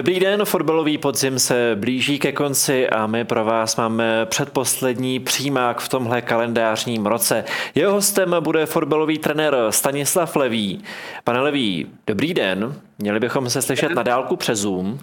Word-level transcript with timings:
Dobrý 0.00 0.20
den, 0.20 0.44
fotbalový 0.44 0.98
podzim 0.98 1.38
se 1.38 1.76
blíží 1.80 2.18
ke 2.18 2.32
konci 2.32 2.88
a 2.88 3.06
my 3.06 3.24
pro 3.24 3.44
vás 3.44 3.76
máme 3.76 4.26
předposlední 4.26 5.20
přímák 5.20 5.80
v 5.80 5.88
tomhle 5.88 6.22
kalendářním 6.22 7.06
roce. 7.06 7.44
Jeho 7.74 7.92
hostem 7.92 8.36
bude 8.40 8.66
fotbalový 8.66 9.18
trenér 9.18 9.56
Stanislav 9.70 10.36
Levý. 10.36 10.82
Pane 11.24 11.40
Levý, 11.40 11.86
dobrý 12.06 12.34
den. 12.34 12.74
Měli 12.98 13.20
bychom 13.20 13.50
se 13.50 13.62
slyšet 13.62 13.94
na 13.94 14.02
dálku 14.02 14.36
přes 14.36 14.58
Zoom. 14.58 14.98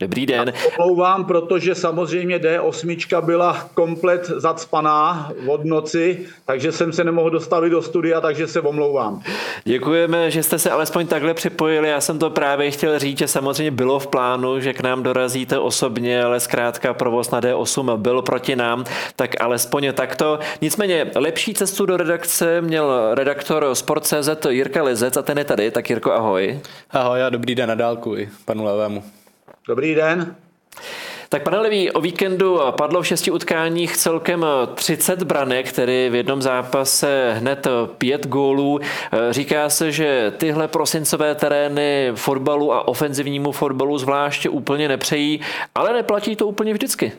Dobrý 0.00 0.26
den. 0.26 0.52
Omlouvám, 0.78 1.24
protože 1.24 1.74
samozřejmě 1.74 2.38
D8 2.38 3.24
byla 3.24 3.68
komplet 3.74 4.26
zacpaná 4.26 5.32
od 5.46 5.64
noci, 5.64 6.26
takže 6.44 6.72
jsem 6.72 6.92
se 6.92 7.04
nemohl 7.04 7.30
dostavit 7.30 7.70
do 7.70 7.82
studia, 7.82 8.20
takže 8.20 8.46
se 8.46 8.60
omlouvám. 8.60 9.22
Děkujeme, 9.64 10.30
že 10.30 10.42
jste 10.42 10.58
se 10.58 10.70
alespoň 10.70 11.06
takhle 11.06 11.34
připojili. 11.34 11.88
Já 11.88 12.00
jsem 12.00 12.18
to 12.18 12.30
právě 12.30 12.70
chtěl 12.70 12.98
říct, 12.98 13.18
že 13.18 13.28
samozřejmě 13.28 13.70
bylo 13.70 13.98
v 13.98 14.06
plánu, 14.06 14.60
že 14.60 14.72
k 14.72 14.80
nám 14.80 15.02
dorazíte 15.02 15.58
osobně, 15.58 16.24
ale 16.24 16.40
zkrátka 16.40 16.94
provoz 16.94 17.30
na 17.30 17.40
D8 17.40 17.96
byl 17.96 18.22
proti 18.22 18.56
nám, 18.56 18.84
tak 19.16 19.40
alespoň 19.40 19.92
takto. 19.92 20.38
Nicméně 20.60 21.10
lepší 21.16 21.54
cestu 21.54 21.86
do 21.86 21.96
redakce 21.96 22.60
měl 22.60 23.14
redaktor 23.14 23.74
Sport.cz 23.74 24.46
Jirka 24.48 24.82
Lizec 24.82 25.16
a 25.16 25.22
ten 25.22 25.38
je 25.38 25.44
tady, 25.44 25.70
tak 25.70 25.90
Jirko 25.90 26.12
ahoj. 26.12 26.60
Ahoj 26.90 27.22
a 27.22 27.28
dobrý 27.28 27.54
den 27.54 27.68
na 27.68 27.74
dálku 27.74 28.16
i 28.16 28.28
panu 28.44 28.64
Levému. 28.64 29.17
Dobrý 29.68 29.94
den. 29.94 30.36
Tak 31.28 31.42
pane 31.42 31.58
Levý, 31.58 31.90
o 31.90 32.00
víkendu 32.00 32.60
padlo 32.70 33.02
v 33.02 33.06
šesti 33.06 33.30
utkáních 33.30 33.96
celkem 33.96 34.46
30 34.74 35.22
branek, 35.22 35.68
který 35.68 36.08
v 36.10 36.14
jednom 36.14 36.42
zápase 36.42 37.34
hned 37.38 37.66
pět 37.98 38.26
gólů. 38.26 38.80
Říká 39.30 39.70
se, 39.70 39.92
že 39.92 40.32
tyhle 40.36 40.68
prosincové 40.68 41.34
terény 41.34 42.12
fotbalu 42.14 42.72
a 42.72 42.88
ofenzivnímu 42.88 43.52
fotbalu 43.52 43.98
zvláště 43.98 44.48
úplně 44.48 44.88
nepřejí, 44.88 45.40
ale 45.74 45.92
neplatí 45.92 46.36
to 46.36 46.46
úplně 46.46 46.72
vždycky. 46.72 47.12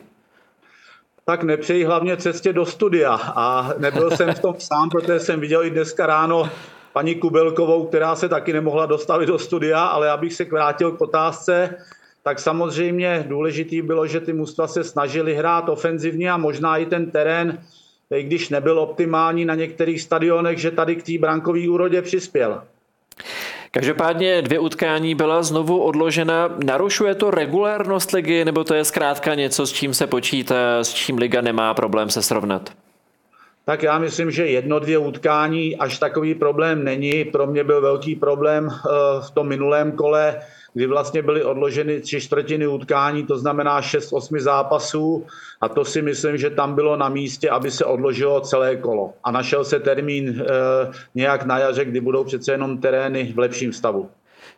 Tak 1.24 1.42
nepřeji 1.42 1.84
hlavně 1.84 2.16
cestě 2.16 2.52
do 2.52 2.66
studia 2.66 3.20
a 3.36 3.72
nebyl 3.78 4.10
jsem 4.10 4.34
v 4.34 4.38
tom 4.38 4.54
sám, 4.58 4.90
protože 4.90 5.20
jsem 5.20 5.40
viděl 5.40 5.64
i 5.64 5.70
dneska 5.70 6.06
ráno 6.06 6.50
paní 6.92 7.14
Kubelkovou, 7.14 7.86
která 7.86 8.16
se 8.16 8.28
taky 8.28 8.52
nemohla 8.52 8.86
dostavit 8.86 9.26
do 9.26 9.38
studia, 9.38 9.84
ale 9.84 10.10
abych 10.10 10.34
se 10.34 10.44
vrátil 10.44 10.92
k 10.92 11.00
otázce, 11.00 11.74
tak 12.22 12.38
samozřejmě 12.38 13.24
důležitý 13.28 13.82
bylo, 13.82 14.06
že 14.06 14.20
ty 14.20 14.32
mužstva 14.32 14.66
se 14.66 14.84
snažili 14.84 15.34
hrát 15.34 15.68
ofenzivně 15.68 16.30
a 16.32 16.36
možná 16.36 16.76
i 16.76 16.86
ten 16.86 17.10
terén, 17.10 17.58
i 18.10 18.22
když 18.22 18.48
nebyl 18.48 18.78
optimální 18.78 19.44
na 19.44 19.54
některých 19.54 20.02
stadionech, 20.02 20.58
že 20.58 20.70
tady 20.70 20.96
k 20.96 21.02
té 21.02 21.12
brankové 21.18 21.68
úrodě 21.68 22.02
přispěl. 22.02 22.62
Každopádně 23.72 24.42
dvě 24.42 24.58
utkání 24.58 25.14
byla 25.14 25.42
znovu 25.42 25.82
odložena. 25.82 26.56
Narušuje 26.64 27.14
to 27.14 27.30
regulárnost 27.30 28.12
ligy, 28.12 28.44
nebo 28.44 28.64
to 28.64 28.74
je 28.74 28.84
zkrátka 28.84 29.34
něco, 29.34 29.66
s 29.66 29.72
čím 29.72 29.94
se 29.94 30.06
počítá, 30.06 30.84
s 30.84 30.94
čím 30.94 31.18
liga 31.18 31.40
nemá 31.40 31.74
problém 31.74 32.10
se 32.10 32.22
srovnat? 32.22 32.70
Tak 33.64 33.82
já 33.82 33.98
myslím, 33.98 34.30
že 34.30 34.46
jedno, 34.46 34.78
dvě 34.78 34.98
utkání 34.98 35.76
až 35.76 35.98
takový 35.98 36.34
problém 36.34 36.84
není. 36.84 37.24
Pro 37.24 37.46
mě 37.46 37.64
byl 37.64 37.80
velký 37.80 38.16
problém 38.16 38.68
eh, 38.70 38.88
v 39.26 39.30
tom 39.30 39.48
minulém 39.48 39.92
kole, 39.92 40.40
kdy 40.74 40.86
vlastně 40.86 41.22
byly 41.22 41.44
odloženy 41.44 42.00
tři 42.00 42.20
čtvrtiny 42.20 42.66
utkání, 42.66 43.26
to 43.26 43.38
znamená 43.38 43.80
6-8 43.80 44.40
zápasů 44.40 45.26
a 45.60 45.68
to 45.68 45.84
si 45.84 46.02
myslím, 46.02 46.36
že 46.36 46.50
tam 46.50 46.74
bylo 46.74 46.96
na 46.96 47.08
místě, 47.08 47.50
aby 47.50 47.70
se 47.70 47.84
odložilo 47.84 48.40
celé 48.40 48.76
kolo. 48.76 49.12
A 49.24 49.30
našel 49.30 49.64
se 49.64 49.80
termín 49.80 50.28
e, 50.28 50.44
nějak 51.14 51.44
na 51.44 51.58
jaře, 51.58 51.84
kdy 51.84 52.00
budou 52.00 52.24
přece 52.24 52.52
jenom 52.52 52.78
terény 52.78 53.32
v 53.32 53.38
lepším 53.38 53.72
stavu. 53.72 54.10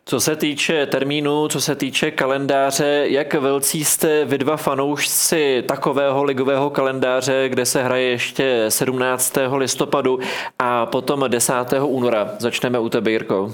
Co 0.05 0.19
se 0.19 0.35
týče 0.35 0.85
termínu, 0.85 1.47
co 1.47 1.61
se 1.61 1.75
týče 1.75 2.11
kalendáře, 2.11 3.05
jak 3.07 3.33
velcí 3.33 3.85
jste 3.85 4.25
vy 4.25 4.37
dva 4.37 4.57
fanoušci 4.57 5.63
takového 5.67 6.23
ligového 6.23 6.69
kalendáře, 6.69 7.49
kde 7.49 7.65
se 7.65 7.83
hraje 7.83 8.09
ještě 8.09 8.65
17. 8.69 9.37
listopadu 9.57 10.19
a 10.59 10.85
potom 10.85 11.25
10. 11.27 11.53
února? 11.81 12.29
Začneme 12.39 12.79
u 12.79 12.89
tebe, 12.89 13.11
Jirko. 13.11 13.51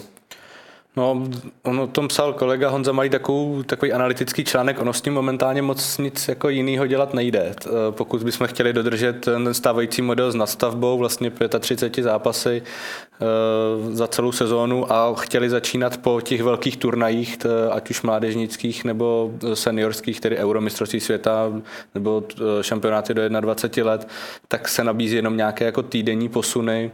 No, 0.96 1.24
on 1.64 1.80
o 1.80 1.88
tom 1.88 2.08
psal 2.08 2.34
kolega 2.34 2.70
Honza 2.70 2.92
Malý 2.92 3.10
takový, 3.10 3.64
takový 3.64 3.94
analytický 3.94 4.44
článek, 4.44 4.80
ono 4.80 4.94
s 4.94 5.02
tím 5.02 5.14
momentálně 5.14 5.62
moc 5.62 5.98
nic 5.98 6.28
jako 6.28 6.50
jiného 6.50 6.88
dělat 6.88 7.14
nejde. 7.14 7.56
Pokud 7.92 8.24
bychom 8.24 8.48
chtěli 8.48 8.74
dodržet 8.74 9.20
ten 9.20 9.54
stávající 9.54 10.02
model 10.02 10.32
s 10.32 10.36
nastavbou, 10.36 10.98
vlastně 10.98 11.32
35 11.60 12.04
zápasy 12.04 12.62
eh, 12.64 13.26
za 13.96 14.08
celou 14.08 14.32
sezónu 14.32 14.92
a 14.92 15.16
chtěli 15.16 15.50
začínat 15.50 15.98
po 15.98 16.22
těch 16.22 16.44
velkých 16.44 16.78
turnajích, 16.78 17.38
ať 17.72 17.90
už 17.90 18.02
mládežnických 18.02 18.84
nebo 18.86 19.32
seniorských, 19.54 20.20
tedy 20.22 20.38
euromistrovství 20.38 21.00
světa 21.00 21.52
nebo 21.96 22.24
eh, 22.32 22.64
šampionáty 22.64 23.14
do 23.14 23.30
21 23.30 23.92
let, 23.92 24.08
tak 24.48 24.68
se 24.68 24.84
nabízí 24.84 25.16
jenom 25.16 25.38
nějaké 25.38 25.66
jako 25.66 25.84
týdenní 25.84 26.30
posuny 26.30 26.92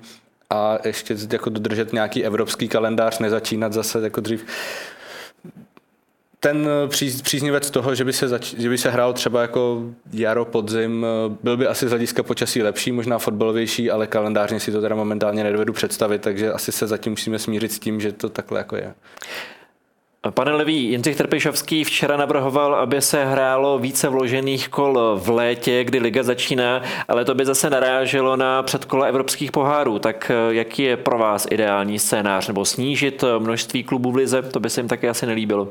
a 0.49 0.77
ještě 0.85 1.15
jako 1.31 1.49
dodržet 1.49 1.93
nějaký 1.93 2.25
evropský 2.25 2.67
kalendář, 2.67 3.19
nezačínat 3.19 3.73
zase 3.73 4.01
jako 4.01 4.21
dřív. 4.21 4.45
Ten 6.39 6.67
příz, 6.87 7.21
příznivec 7.21 7.69
toho, 7.69 7.95
že 7.95 8.05
by, 8.05 8.13
se 8.13 8.27
zač, 8.27 8.53
že 8.53 8.69
by 8.69 8.77
se 8.77 8.89
hrál 8.89 9.13
třeba 9.13 9.41
jako 9.41 9.83
jaro, 10.13 10.45
podzim, 10.45 11.05
byl 11.43 11.57
by 11.57 11.67
asi 11.67 11.87
z 11.87 11.89
hlediska 11.89 12.23
počasí 12.23 12.63
lepší, 12.63 12.91
možná 12.91 13.17
fotbalovější, 13.17 13.91
ale 13.91 14.07
kalendářně 14.07 14.59
si 14.59 14.71
to 14.71 14.81
teda 14.81 14.95
momentálně 14.95 15.43
nedovedu 15.43 15.73
představit, 15.73 16.21
takže 16.21 16.51
asi 16.51 16.71
se 16.71 16.87
zatím 16.87 17.11
musíme 17.11 17.39
smířit 17.39 17.71
s 17.71 17.79
tím, 17.79 18.01
že 18.01 18.11
to 18.11 18.29
takhle 18.29 18.59
jako 18.59 18.75
je. 18.75 18.93
Pane 20.29 20.51
Levý, 20.51 20.83
Jindřich 20.83 21.17
Trpišovský 21.17 21.83
včera 21.83 22.17
navrhoval, 22.17 22.75
aby 22.75 23.01
se 23.01 23.25
hrálo 23.25 23.79
více 23.79 24.09
vložených 24.09 24.69
kol 24.69 25.19
v 25.23 25.29
létě, 25.29 25.83
kdy 25.83 25.99
liga 25.99 26.23
začíná, 26.23 26.81
ale 27.07 27.25
to 27.25 27.35
by 27.35 27.45
zase 27.45 27.69
naráželo 27.69 28.35
na 28.35 28.63
předkola 28.63 29.05
evropských 29.05 29.51
pohárů. 29.51 29.99
Tak 29.99 30.31
eh, 30.31 30.53
jaký 30.53 30.83
je 30.83 30.97
pro 30.97 31.17
vás 31.17 31.47
ideální 31.51 31.99
scénář? 31.99 32.47
Nebo 32.47 32.65
snížit 32.65 33.23
množství 33.39 33.83
klubů 33.83 34.11
v 34.11 34.15
lize? 34.15 34.41
To 34.41 34.59
by 34.59 34.69
se 34.69 34.81
jim 34.81 34.87
taky 34.87 35.09
asi 35.09 35.25
nelíbilo. 35.25 35.69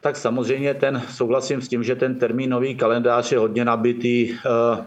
Tak 0.00 0.16
samozřejmě 0.16 0.74
ten, 0.74 1.02
souhlasím 1.10 1.62
s 1.62 1.68
tím, 1.68 1.84
že 1.84 1.96
ten 1.96 2.14
termínový 2.14 2.74
kalendář 2.74 3.32
je 3.32 3.38
hodně 3.38 3.64
nabitý. 3.64 4.32
Eh, 4.32 4.84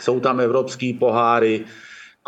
jsou 0.00 0.20
tam 0.20 0.40
evropský 0.40 0.92
poháry, 0.92 1.64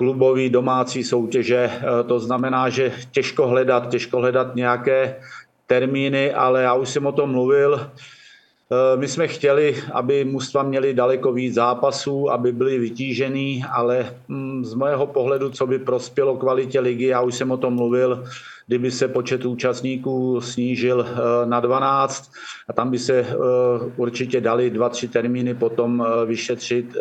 klubový 0.00 0.48
domácí 0.48 1.04
soutěže. 1.04 1.70
Eh, 1.72 2.04
to 2.08 2.20
znamená, 2.20 2.68
že 2.68 2.92
těžko 3.12 3.46
hledat, 3.46 3.88
těžko 3.88 4.16
hledat 4.16 4.56
nějaké 4.56 5.16
termíny, 5.66 6.32
ale 6.32 6.62
já 6.62 6.74
už 6.74 6.88
jsem 6.88 7.06
o 7.06 7.12
tom 7.12 7.30
mluvil. 7.30 7.76
Eh, 7.76 8.96
my 8.96 9.08
jsme 9.08 9.28
chtěli, 9.28 9.76
aby 9.92 10.24
mužstva 10.24 10.62
měli 10.62 10.94
daleko 10.94 11.32
víc 11.32 11.54
zápasů, 11.54 12.32
aby 12.32 12.52
byli 12.52 12.78
vytížený, 12.78 13.64
ale 13.68 14.16
mm, 14.28 14.64
z 14.64 14.74
mého 14.74 15.06
pohledu, 15.06 15.50
co 15.52 15.66
by 15.66 15.78
prospělo 15.78 16.36
kvalitě 16.36 16.80
ligy, 16.80 17.12
já 17.12 17.20
už 17.20 17.34
jsem 17.34 17.50
o 17.50 17.60
tom 17.60 17.76
mluvil, 17.76 18.24
kdyby 18.66 18.90
se 18.90 19.08
počet 19.08 19.44
účastníků 19.44 20.40
snížil 20.40 21.04
eh, 21.04 21.12
na 21.44 21.60
12 21.60 22.32
a 22.68 22.72
tam 22.72 22.90
by 22.90 22.98
se 22.98 23.36
určitě 24.00 24.40
dali 24.40 24.70
dva, 24.70 24.88
tři 24.88 25.08
termíny 25.12 25.54
potom 25.54 26.00
vyšetřit 26.26 26.96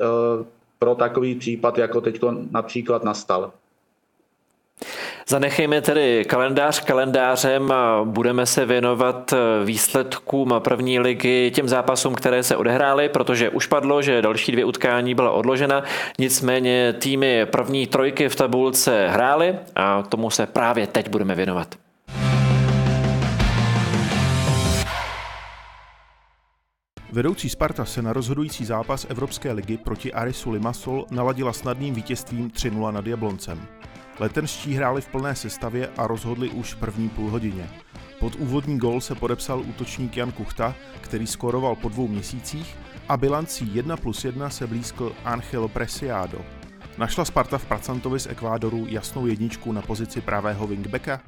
pro 0.79 0.95
takový 0.95 1.35
případ, 1.35 1.77
jako 1.77 2.01
teď 2.01 2.19
například 2.51 3.03
nastal. 3.03 3.51
Zanechejme 5.27 5.81
tedy 5.81 6.25
kalendář 6.25 6.79
kalendářem 6.79 7.71
a 7.71 8.03
budeme 8.03 8.45
se 8.45 8.65
věnovat 8.65 9.33
výsledkům 9.65 10.53
první 10.59 10.99
ligy, 10.99 11.51
těm 11.51 11.67
zápasům, 11.67 12.15
které 12.15 12.43
se 12.43 12.55
odehrály, 12.55 13.09
protože 13.09 13.49
už 13.49 13.67
padlo, 13.67 14.01
že 14.01 14.21
další 14.21 14.51
dvě 14.51 14.65
utkání 14.65 15.15
byla 15.15 15.31
odložena, 15.31 15.83
nicméně 16.19 16.93
týmy 16.93 17.45
první 17.45 17.87
trojky 17.87 18.29
v 18.29 18.35
tabulce 18.35 19.07
hrály 19.07 19.55
a 19.75 20.03
tomu 20.03 20.29
se 20.29 20.45
právě 20.45 20.87
teď 20.87 21.09
budeme 21.09 21.35
věnovat. 21.35 21.75
Vedoucí 27.11 27.49
Sparta 27.49 27.85
se 27.85 28.01
na 28.01 28.13
rozhodující 28.13 28.65
zápas 28.65 29.05
Evropské 29.09 29.51
ligy 29.51 29.77
proti 29.77 30.13
Arisu 30.13 30.51
Limassol 30.51 31.05
naladila 31.11 31.53
snadným 31.53 31.93
vítězstvím 31.93 32.49
3-0 32.49 32.93
nad 32.93 33.07
Jabloncem. 33.07 33.67
Letenští 34.19 34.73
hráli 34.73 35.01
v 35.01 35.07
plné 35.07 35.35
sestavě 35.35 35.89
a 35.97 36.07
rozhodli 36.07 36.49
už 36.49 36.73
v 36.73 36.77
první 36.77 37.09
půlhodině. 37.09 37.69
Pod 38.19 38.35
úvodní 38.35 38.77
gol 38.77 39.01
se 39.01 39.15
podepsal 39.15 39.59
útočník 39.59 40.17
Jan 40.17 40.31
Kuchta, 40.31 40.75
který 41.01 41.27
skoroval 41.27 41.75
po 41.75 41.89
dvou 41.89 42.07
měsících 42.07 42.77
a 43.07 43.17
bilancí 43.17 43.75
1 43.75 43.97
plus 43.97 44.25
1 44.25 44.49
se 44.49 44.67
blízkl 44.67 45.11
Angelo 45.25 45.67
Presiado. 45.67 46.41
Našla 46.97 47.25
Sparta 47.25 47.57
v 47.57 47.65
Pracantovi 47.65 48.19
z 48.19 48.27
Ekvádoru 48.27 48.85
jasnou 48.89 49.25
jedničku 49.25 49.71
na 49.71 49.81
pozici 49.81 50.21
pravého 50.21 50.67
wingbacka? 50.67 51.21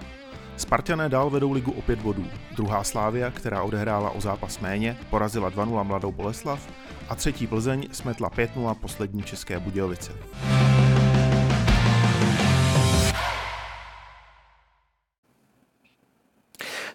Spartané 0.57 1.09
dál 1.09 1.30
vedou 1.30 1.51
ligu 1.51 1.71
o 1.71 1.81
pět 1.81 2.00
bodů. 2.01 2.25
Druhá 2.56 2.83
Slávia, 2.83 3.31
která 3.31 3.63
odehrála 3.63 4.09
o 4.09 4.21
zápas 4.21 4.59
méně, 4.59 4.98
porazila 5.09 5.51
2-0 5.51 5.83
mladou 5.83 6.12
Boleslav 6.12 6.68
a 7.09 7.15
třetí 7.15 7.48
Plzeň 7.48 7.88
smetla 7.92 8.30
5-0 8.30 8.75
poslední 8.75 9.24
České 9.24 9.59
Budějovice. 9.59 10.12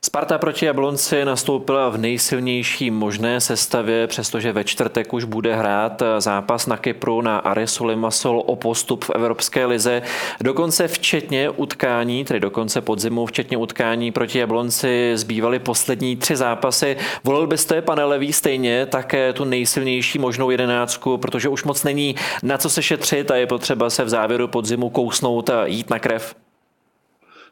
Sparta 0.06 0.38
proti 0.38 0.66
Jablonci 0.66 1.24
nastoupila 1.24 1.88
v 1.88 1.98
nejsilnější 1.98 2.90
možné 2.90 3.40
sestavě, 3.40 4.06
přestože 4.06 4.52
ve 4.52 4.64
čtvrtek 4.64 5.12
už 5.12 5.24
bude 5.24 5.54
hrát 5.54 6.02
zápas 6.18 6.66
na 6.66 6.76
Kypru 6.76 7.20
na 7.20 7.38
Arisu 7.38 7.84
Limassol 7.84 8.42
o 8.46 8.56
postup 8.56 9.04
v 9.04 9.10
Evropské 9.10 9.66
lize. 9.66 10.02
Dokonce 10.40 10.88
včetně 10.88 11.50
utkání, 11.50 12.24
tedy 12.24 12.40
dokonce 12.40 12.80
podzimu, 12.80 13.26
včetně 13.26 13.56
utkání 13.56 14.12
proti 14.12 14.38
Jablonci 14.38 15.12
zbývaly 15.14 15.58
poslední 15.58 16.16
tři 16.16 16.36
zápasy. 16.36 16.96
Volil 17.24 17.46
byste, 17.46 17.82
pane 17.82 18.04
Levý, 18.04 18.32
stejně 18.32 18.86
také 18.86 19.32
tu 19.32 19.44
nejsilnější 19.44 20.18
možnou 20.18 20.50
jedenáctku, 20.50 21.18
protože 21.18 21.48
už 21.48 21.64
moc 21.64 21.84
není 21.84 22.14
na 22.42 22.58
co 22.58 22.70
se 22.70 22.82
šetřit 22.82 23.30
a 23.30 23.36
je 23.36 23.46
potřeba 23.46 23.90
se 23.90 24.04
v 24.04 24.08
závěru 24.08 24.48
podzimu 24.48 24.90
kousnout 24.90 25.50
a 25.50 25.66
jít 25.66 25.90
na 25.90 25.98
krev? 25.98 26.45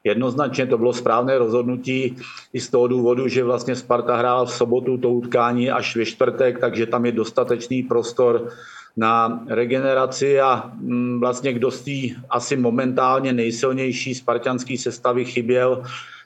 Jednoznačně 0.05 0.67
to 0.67 0.79
bylo 0.79 0.93
správné 0.93 1.39
rozhodnutí 1.39 2.17
i 2.53 2.61
z 2.61 2.71
toho 2.71 2.89
důvodu, 2.89 3.29
že 3.29 3.45
vlastně 3.45 3.77
Sparta 3.77 4.17
hrála 4.17 4.45
v 4.45 4.53
sobotu 4.53 4.99
to 4.99 5.11
utkání 5.11 5.71
až 5.71 5.97
ve 5.97 6.05
čtvrtek, 6.05 6.59
takže 6.59 6.87
tam 6.87 7.07
je 7.07 7.13
dostatečný 7.13 7.83
prostor 7.83 8.49
na 8.97 9.45
regeneraci 9.49 10.41
a 10.41 10.71
mm, 10.75 11.21
vlastně 11.21 11.53
kdo 11.53 11.71
z 11.71 11.81
té 11.81 12.21
asi 12.31 12.57
momentálně 12.57 13.33
nejsilnější 13.33 14.15
spartianský 14.15 14.79
sestavy 14.79 15.25
chyběl, 15.25 15.83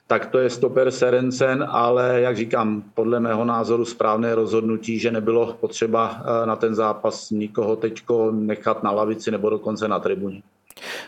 tak 0.07 0.25
to 0.25 0.39
je 0.39 0.49
stoper 0.49 0.91
Serencen, 0.91 1.65
ale 1.69 2.21
jak 2.21 2.37
říkám, 2.37 2.83
podle 2.93 3.19
mého 3.19 3.45
názoru 3.45 3.85
správné 3.85 4.35
rozhodnutí, 4.35 4.99
že 4.99 5.11
nebylo 5.11 5.53
potřeba 5.59 6.21
eh, 6.21 6.45
na 6.45 6.55
ten 6.55 6.75
zápas 6.75 7.29
nikoho 7.29 7.75
teďko 7.75 8.31
nechat 8.31 8.83
na 8.83 8.91
lavici 8.91 9.31
nebo 9.31 9.49
dokonce 9.49 9.87
na 9.87 9.99
tribuně. 9.99 10.41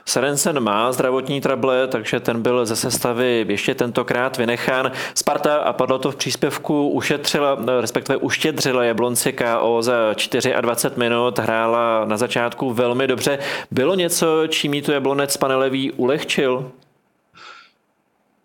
Serencen 0.05 0.59
má 0.59 0.91
zdravotní 0.91 1.41
trable, 1.41 1.87
takže 1.87 2.19
ten 2.19 2.41
byl 2.41 2.65
ze 2.65 2.75
sestavy 2.75 3.45
ještě 3.49 3.75
tentokrát 3.75 4.37
vynechán. 4.37 4.91
Sparta, 5.15 5.55
a 5.57 5.73
padlo 5.73 5.99
to 5.99 6.11
v 6.11 6.15
příspěvku, 6.15 6.89
ušetřila, 6.89 7.57
respektive 7.81 8.17
uštědřila 8.17 8.83
Jablonci 8.83 9.33
KO 9.33 9.77
za 9.81 10.13
24 10.61 10.99
minut, 10.99 11.39
hrála 11.39 12.05
na 12.05 12.17
začátku 12.17 12.73
velmi 12.73 13.07
dobře. 13.07 13.39
Bylo 13.71 13.95
něco, 13.95 14.47
čím 14.47 14.73
jí 14.73 14.81
tu 14.81 14.91
Jablonec 14.91 15.37
panelevý 15.37 15.91
ulehčil? 15.91 16.71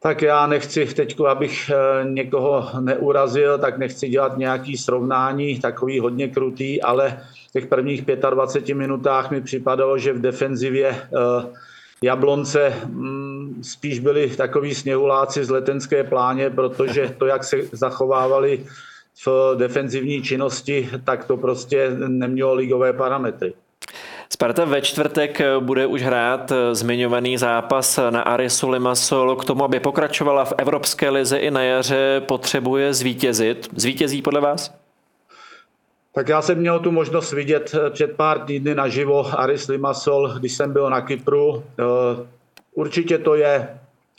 Tak 0.07 0.23
já 0.23 0.47
nechci 0.47 0.87
teď, 0.87 1.21
abych 1.21 1.71
eh, 1.71 2.05
někoho 2.05 2.81
neurazil, 2.81 3.59
tak 3.59 3.79
nechci 3.79 4.09
dělat 4.09 4.39
nějaký 4.39 4.77
srovnání, 4.77 5.61
takový 5.61 6.01
hodně 6.01 6.29
krutý, 6.29 6.83
ale 6.83 7.21
těch 7.57 7.67
prvních 7.67 8.05
25 8.31 8.75
minutách 8.75 9.31
mi 9.31 9.41
připadalo, 9.41 9.99
že 9.99 10.13
v 10.13 10.21
defenzivě 10.21 10.89
eh, 10.89 11.07
Jablonce 12.03 12.75
mm, 12.85 13.61
spíš 13.63 13.99
byli 13.99 14.37
takový 14.37 14.75
sněhuláci 14.75 15.45
z 15.45 15.51
letenské 15.51 16.05
pláně, 16.05 16.51
protože 16.51 17.15
to, 17.19 17.27
jak 17.27 17.45
se 17.45 17.57
zachovávali 17.73 18.65
v 19.27 19.57
defenzivní 19.57 20.23
činnosti, 20.23 20.89
tak 21.05 21.25
to 21.25 21.37
prostě 21.37 21.91
nemělo 21.97 22.55
ligové 22.55 22.93
parametry. 22.93 23.55
Sparta 24.33 24.65
ve 24.65 24.83
čtvrtek 24.83 25.41
bude 25.61 25.87
už 25.87 26.03
hrát 26.03 26.53
zmiňovaný 26.73 27.39
zápas 27.39 28.01
na 28.11 28.21
Arisu 28.21 28.69
Limassol. 28.69 29.37
K 29.37 29.45
tomu, 29.45 29.65
aby 29.65 29.81
pokračovala 29.81 30.45
v 30.45 30.53
Evropské 30.59 31.11
lize 31.11 31.39
i 31.39 31.51
na 31.51 31.63
jaře, 31.63 32.23
potřebuje 32.27 32.95
zvítězit. 32.95 33.69
Zvítězí 33.77 34.23
podle 34.23 34.41
vás? 34.41 34.86
Tak 36.17 36.29
já 36.29 36.43
jsem 36.43 36.59
měl 36.59 36.79
tu 36.81 36.91
možnost 36.91 37.33
vidět 37.33 37.75
před 37.91 38.17
pár 38.17 38.39
týdny 38.39 38.75
naživo 38.75 39.41
Aris 39.41 39.69
Limassol, 39.69 40.35
když 40.39 40.53
jsem 40.53 40.73
byl 40.73 40.91
na 40.91 41.01
Kypru. 41.01 41.63
Eh, 41.79 41.85
určitě 42.75 43.19
to 43.19 43.35
je 43.35 43.69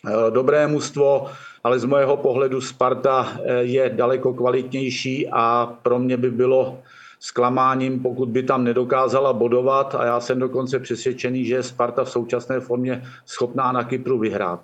eh, 0.07 0.31
dobré 0.31 0.67
mužstvo, 0.67 1.27
ale 1.63 1.79
z 1.79 1.85
mojeho 1.85 2.17
pohledu 2.17 2.61
Sparta 2.61 3.27
eh, 3.44 3.63
je 3.63 3.89
daleko 3.89 4.33
kvalitnější 4.33 5.27
a 5.31 5.73
pro 5.81 5.99
mě 5.99 6.17
by 6.17 6.31
bylo 6.31 6.77
zklamáním, 7.19 7.99
pokud 7.99 8.29
by 8.29 8.44
tam 8.44 8.63
nedokázala 8.63 9.33
bodovat 9.33 9.95
a 9.95 10.05
já 10.05 10.19
jsem 10.19 10.39
dokonce 10.39 10.79
přesvědčený, 10.79 11.45
že 11.45 11.55
je 11.55 11.63
Sparta 11.63 12.03
v 12.03 12.09
současné 12.09 12.59
formě 12.59 13.03
schopná 13.25 13.71
na 13.71 13.83
Kypru 13.83 14.19
vyhrát. 14.19 14.59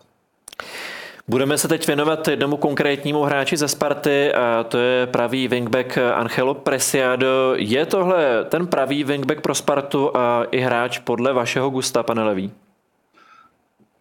Budeme 1.27 1.57
se 1.57 1.67
teď 1.67 1.87
věnovat 1.87 2.27
jednomu 2.27 2.57
konkrétnímu 2.57 3.21
hráči 3.21 3.57
ze 3.57 3.67
Sparty 3.67 4.33
a 4.33 4.63
to 4.63 4.77
je 4.77 5.07
pravý 5.07 5.47
wingback 5.47 5.97
Angelo 5.97 6.53
Presiado. 6.53 7.53
Je 7.55 7.85
tohle 7.85 8.45
ten 8.45 8.67
pravý 8.67 9.03
wingback 9.03 9.41
pro 9.41 9.55
Spartu 9.55 10.17
a 10.17 10.43
i 10.51 10.59
hráč 10.59 10.99
podle 10.99 11.33
vašeho 11.33 11.69
gusta, 11.69 12.03
pane 12.03 12.23
Levý? 12.23 12.51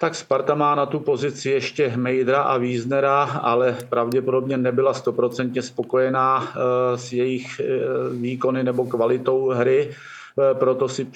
tak 0.02 0.14
Sparta 0.14 0.54
má 0.54 0.74
na 0.74 0.86
tu 0.86 1.00
pozici 1.00 1.50
ještě 1.50 1.92
Mejdra 1.96 2.42
a 2.42 2.58
Víznera, 2.58 3.22
ale 3.22 3.76
pravděpodobně 3.88 4.56
nebyla 4.56 4.94
stoprocentně 4.94 5.62
spokojená 5.62 6.48
eh, 6.48 6.98
s 6.98 7.12
jejich 7.12 7.60
eh, 7.60 7.64
výkony 8.10 8.64
nebo 8.64 8.84
kvalitou 8.84 9.48
hry. 9.48 9.90
Eh, 10.40 10.54
proto 10.54 10.88
si 10.88 11.06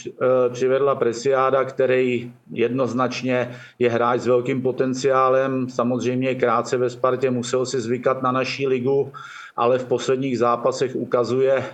přivedla 0.49 0.95
Presiáda, 0.95 1.65
který 1.65 2.33
jednoznačně 2.51 3.51
je 3.79 3.91
hráč 3.91 4.21
s 4.21 4.27
velkým 4.27 4.63
potenciálem. 4.63 5.69
Samozřejmě 5.69 6.35
krátce 6.35 6.77
ve 6.77 6.91
Spartě 6.91 7.31
musel 7.31 7.67
si 7.67 7.81
zvykat 7.81 8.23
na 8.23 8.33
naší 8.33 8.67
ligu, 8.67 9.13
ale 9.57 9.79
v 9.79 9.85
posledních 9.85 10.39
zápasech 10.39 10.97
ukazuje, 10.97 11.65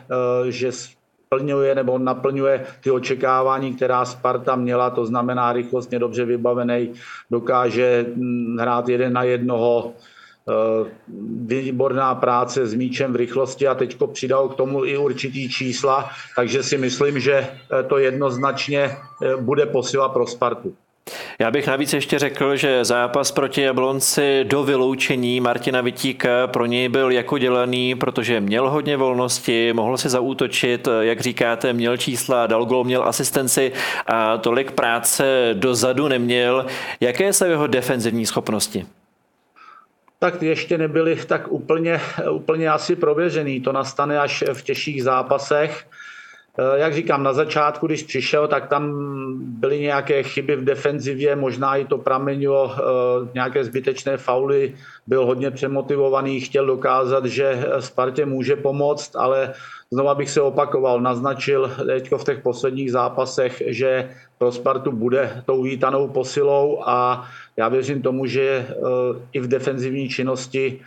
že 0.48 0.70
plňuje 1.32 1.74
nebo 1.74 1.98
naplňuje 1.98 2.64
ty 2.84 2.90
očekávání, 2.90 3.74
která 3.74 4.04
Sparta 4.04 4.56
měla, 4.56 4.90
to 4.90 5.06
znamená 5.06 5.52
rychlostně 5.52 5.98
dobře 5.98 6.24
vybavený, 6.24 6.92
dokáže 7.30 8.06
hm, 8.16 8.56
hrát 8.60 8.88
jeden 8.88 9.12
na 9.12 9.22
jednoho, 9.22 9.92
eh, 9.96 10.21
výborná 11.46 12.14
práce 12.14 12.66
s 12.66 12.74
míčem 12.74 13.12
v 13.12 13.16
rychlosti 13.16 13.66
a 13.66 13.74
teďko 13.74 14.06
přidal 14.06 14.48
k 14.48 14.54
tomu 14.54 14.84
i 14.84 14.96
určitý 14.96 15.48
čísla, 15.48 16.10
takže 16.36 16.62
si 16.62 16.78
myslím, 16.78 17.20
že 17.20 17.34
eh, 17.34 17.82
to 17.82 17.98
jednoznačně 17.98 18.80
eh, 18.80 19.36
bude 19.36 19.66
posila 19.66 20.08
pro 20.08 20.26
Spartu. 20.26 20.74
Já 21.38 21.50
bych 21.50 21.66
navíc 21.66 21.92
ještě 21.92 22.18
řekl, 22.18 22.56
že 22.56 22.84
zápas 22.84 23.32
proti 23.32 23.62
Jablonci 23.62 24.44
do 24.44 24.64
vyloučení 24.64 25.40
Martina 25.40 25.80
Vitíka 25.80 26.46
pro 26.46 26.66
něj 26.66 26.88
byl 26.88 27.10
jako 27.10 27.38
dělaný, 27.38 27.94
protože 27.94 28.40
měl 28.40 28.70
hodně 28.70 28.96
volnosti, 28.96 29.72
mohl 29.72 29.98
si 29.98 30.08
zaútočit, 30.08 30.88
jak 31.00 31.20
říkáte, 31.20 31.72
měl 31.72 31.96
čísla, 31.96 32.46
dal 32.46 32.64
gol, 32.64 32.84
měl 32.84 33.02
asistenci 33.04 33.72
a 34.06 34.38
tolik 34.38 34.72
práce 34.72 35.50
dozadu 35.52 36.08
neměl. 36.08 36.66
Jaké 37.00 37.32
jsou 37.32 37.44
jeho 37.44 37.66
defenzivní 37.66 38.26
schopnosti? 38.26 38.86
Tak 40.22 40.42
ještě 40.42 40.78
nebyly 40.78 41.16
tak 41.26 41.52
úplně, 41.52 42.00
úplně 42.30 42.70
asi 42.70 42.96
prověřený. 42.96 43.60
To 43.60 43.72
nastane 43.72 44.20
až 44.20 44.44
v 44.52 44.62
těžších 44.62 45.02
zápasech. 45.02 45.86
Eh, 46.58 46.78
jak 46.78 46.94
říkám, 46.94 47.22
na 47.22 47.32
začátku, 47.32 47.86
když 47.86 48.02
přišel, 48.02 48.48
tak 48.48 48.68
tam 48.68 48.94
byly 49.38 49.80
nějaké 49.80 50.22
chyby 50.22 50.56
v 50.56 50.64
defenzivě, 50.64 51.36
možná 51.36 51.76
i 51.76 51.84
to 51.84 51.98
pramenilo 51.98 52.70
eh, 52.70 52.82
nějaké 53.34 53.64
zbytečné 53.64 54.16
fauly, 54.16 54.74
byl 55.06 55.26
hodně 55.26 55.50
přemotivovaný, 55.50 56.40
chtěl 56.40 56.66
dokázat, 56.66 57.26
že 57.26 57.66
Spartě 57.80 58.26
může 58.26 58.56
pomoct, 58.56 59.16
ale 59.16 59.54
znova 59.90 60.14
bych 60.14 60.30
se 60.30 60.40
opakoval, 60.40 61.00
naznačil 61.00 61.70
teď 61.86 62.12
v 62.12 62.24
těch 62.24 62.40
posledních 62.42 62.92
zápasech, 62.92 63.62
že 63.66 64.10
pro 64.38 64.52
Spartu 64.52 64.92
bude 64.92 65.42
tou 65.46 65.62
vítanou 65.62 66.08
posilou 66.08 66.82
a 66.86 67.26
já 67.56 67.68
věřím 67.68 68.02
tomu, 68.02 68.26
že 68.26 68.42
eh, 68.42 68.74
i 69.32 69.40
v 69.40 69.48
defenzivní 69.48 70.08
činnosti 70.08 70.80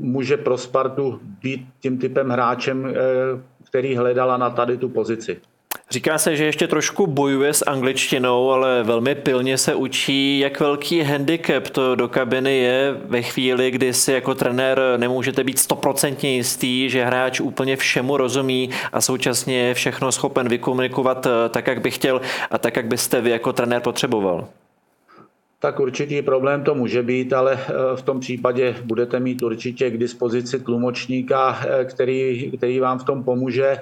může 0.00 0.36
pro 0.36 0.58
Spartu 0.58 1.20
být 1.42 1.66
tím 1.80 1.98
typem 1.98 2.28
hráčem, 2.28 2.94
který 3.64 3.96
hledala 3.96 4.36
na 4.36 4.50
tady 4.50 4.76
tu 4.76 4.88
pozici. 4.88 5.40
Říká 5.90 6.18
se, 6.18 6.36
že 6.36 6.44
ještě 6.44 6.66
trošku 6.66 7.06
bojuje 7.06 7.54
s 7.54 7.64
angličtinou, 7.66 8.50
ale 8.50 8.82
velmi 8.82 9.14
pilně 9.14 9.58
se 9.58 9.74
učí, 9.74 10.38
jak 10.38 10.60
velký 10.60 11.00
handicap 11.00 11.68
to 11.68 11.94
do 11.94 12.08
kabiny 12.08 12.58
je 12.58 12.96
ve 13.04 13.22
chvíli, 13.22 13.70
kdy 13.70 13.92
si 13.92 14.12
jako 14.12 14.34
trenér 14.34 14.80
nemůžete 14.96 15.44
být 15.44 15.58
stoprocentně 15.58 16.34
jistý, 16.34 16.90
že 16.90 17.04
hráč 17.04 17.40
úplně 17.40 17.76
všemu 17.76 18.16
rozumí 18.16 18.70
a 18.92 19.00
současně 19.00 19.58
je 19.58 19.74
všechno 19.74 20.12
schopen 20.12 20.48
vykomunikovat 20.48 21.26
eh, 21.26 21.48
tak, 21.48 21.66
jak 21.66 21.80
by 21.80 21.90
chtěl 21.90 22.20
a 22.50 22.58
tak, 22.58 22.76
jak 22.76 22.86
byste 22.86 23.20
vy 23.20 23.30
jako 23.30 23.52
trenér 23.52 23.80
potřeboval. 23.80 24.48
Tak 25.60 25.80
určitý 25.80 26.22
problém 26.22 26.64
to 26.64 26.74
může 26.74 27.02
být, 27.02 27.32
ale 27.32 27.52
eh, 27.60 27.96
v 27.96 28.02
tom 28.02 28.20
případě 28.20 28.76
budete 28.84 29.20
mít 29.20 29.42
určitě 29.42 29.90
k 29.90 29.98
dispozici 29.98 30.60
tlumočníka, 30.60 31.58
eh, 31.68 31.84
který, 31.84 32.52
který 32.56 32.80
vám 32.80 32.98
v 32.98 33.04
tom 33.04 33.24
pomůže 33.24 33.78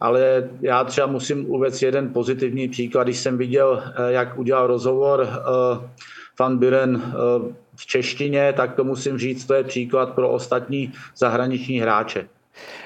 ale 0.00 0.48
já 0.60 0.84
třeba 0.84 1.06
musím 1.06 1.50
uvést 1.50 1.82
jeden 1.82 2.12
pozitivní 2.12 2.68
příklad. 2.68 3.04
Když 3.04 3.16
jsem 3.16 3.38
viděl, 3.38 3.82
eh, 3.86 4.12
jak 4.12 4.38
udělal 4.38 4.66
rozhovor 4.66 5.28
Van 6.40 6.58
Buren 6.58 7.12
v 7.76 7.86
češtině, 7.86 8.52
tak 8.56 8.74
to 8.74 8.84
musím 8.84 9.18
říct, 9.18 9.44
to 9.44 9.54
je 9.54 9.64
příklad 9.64 10.14
pro 10.14 10.28
ostatní 10.28 10.92
zahraniční 11.16 11.80
hráče. 11.80 12.28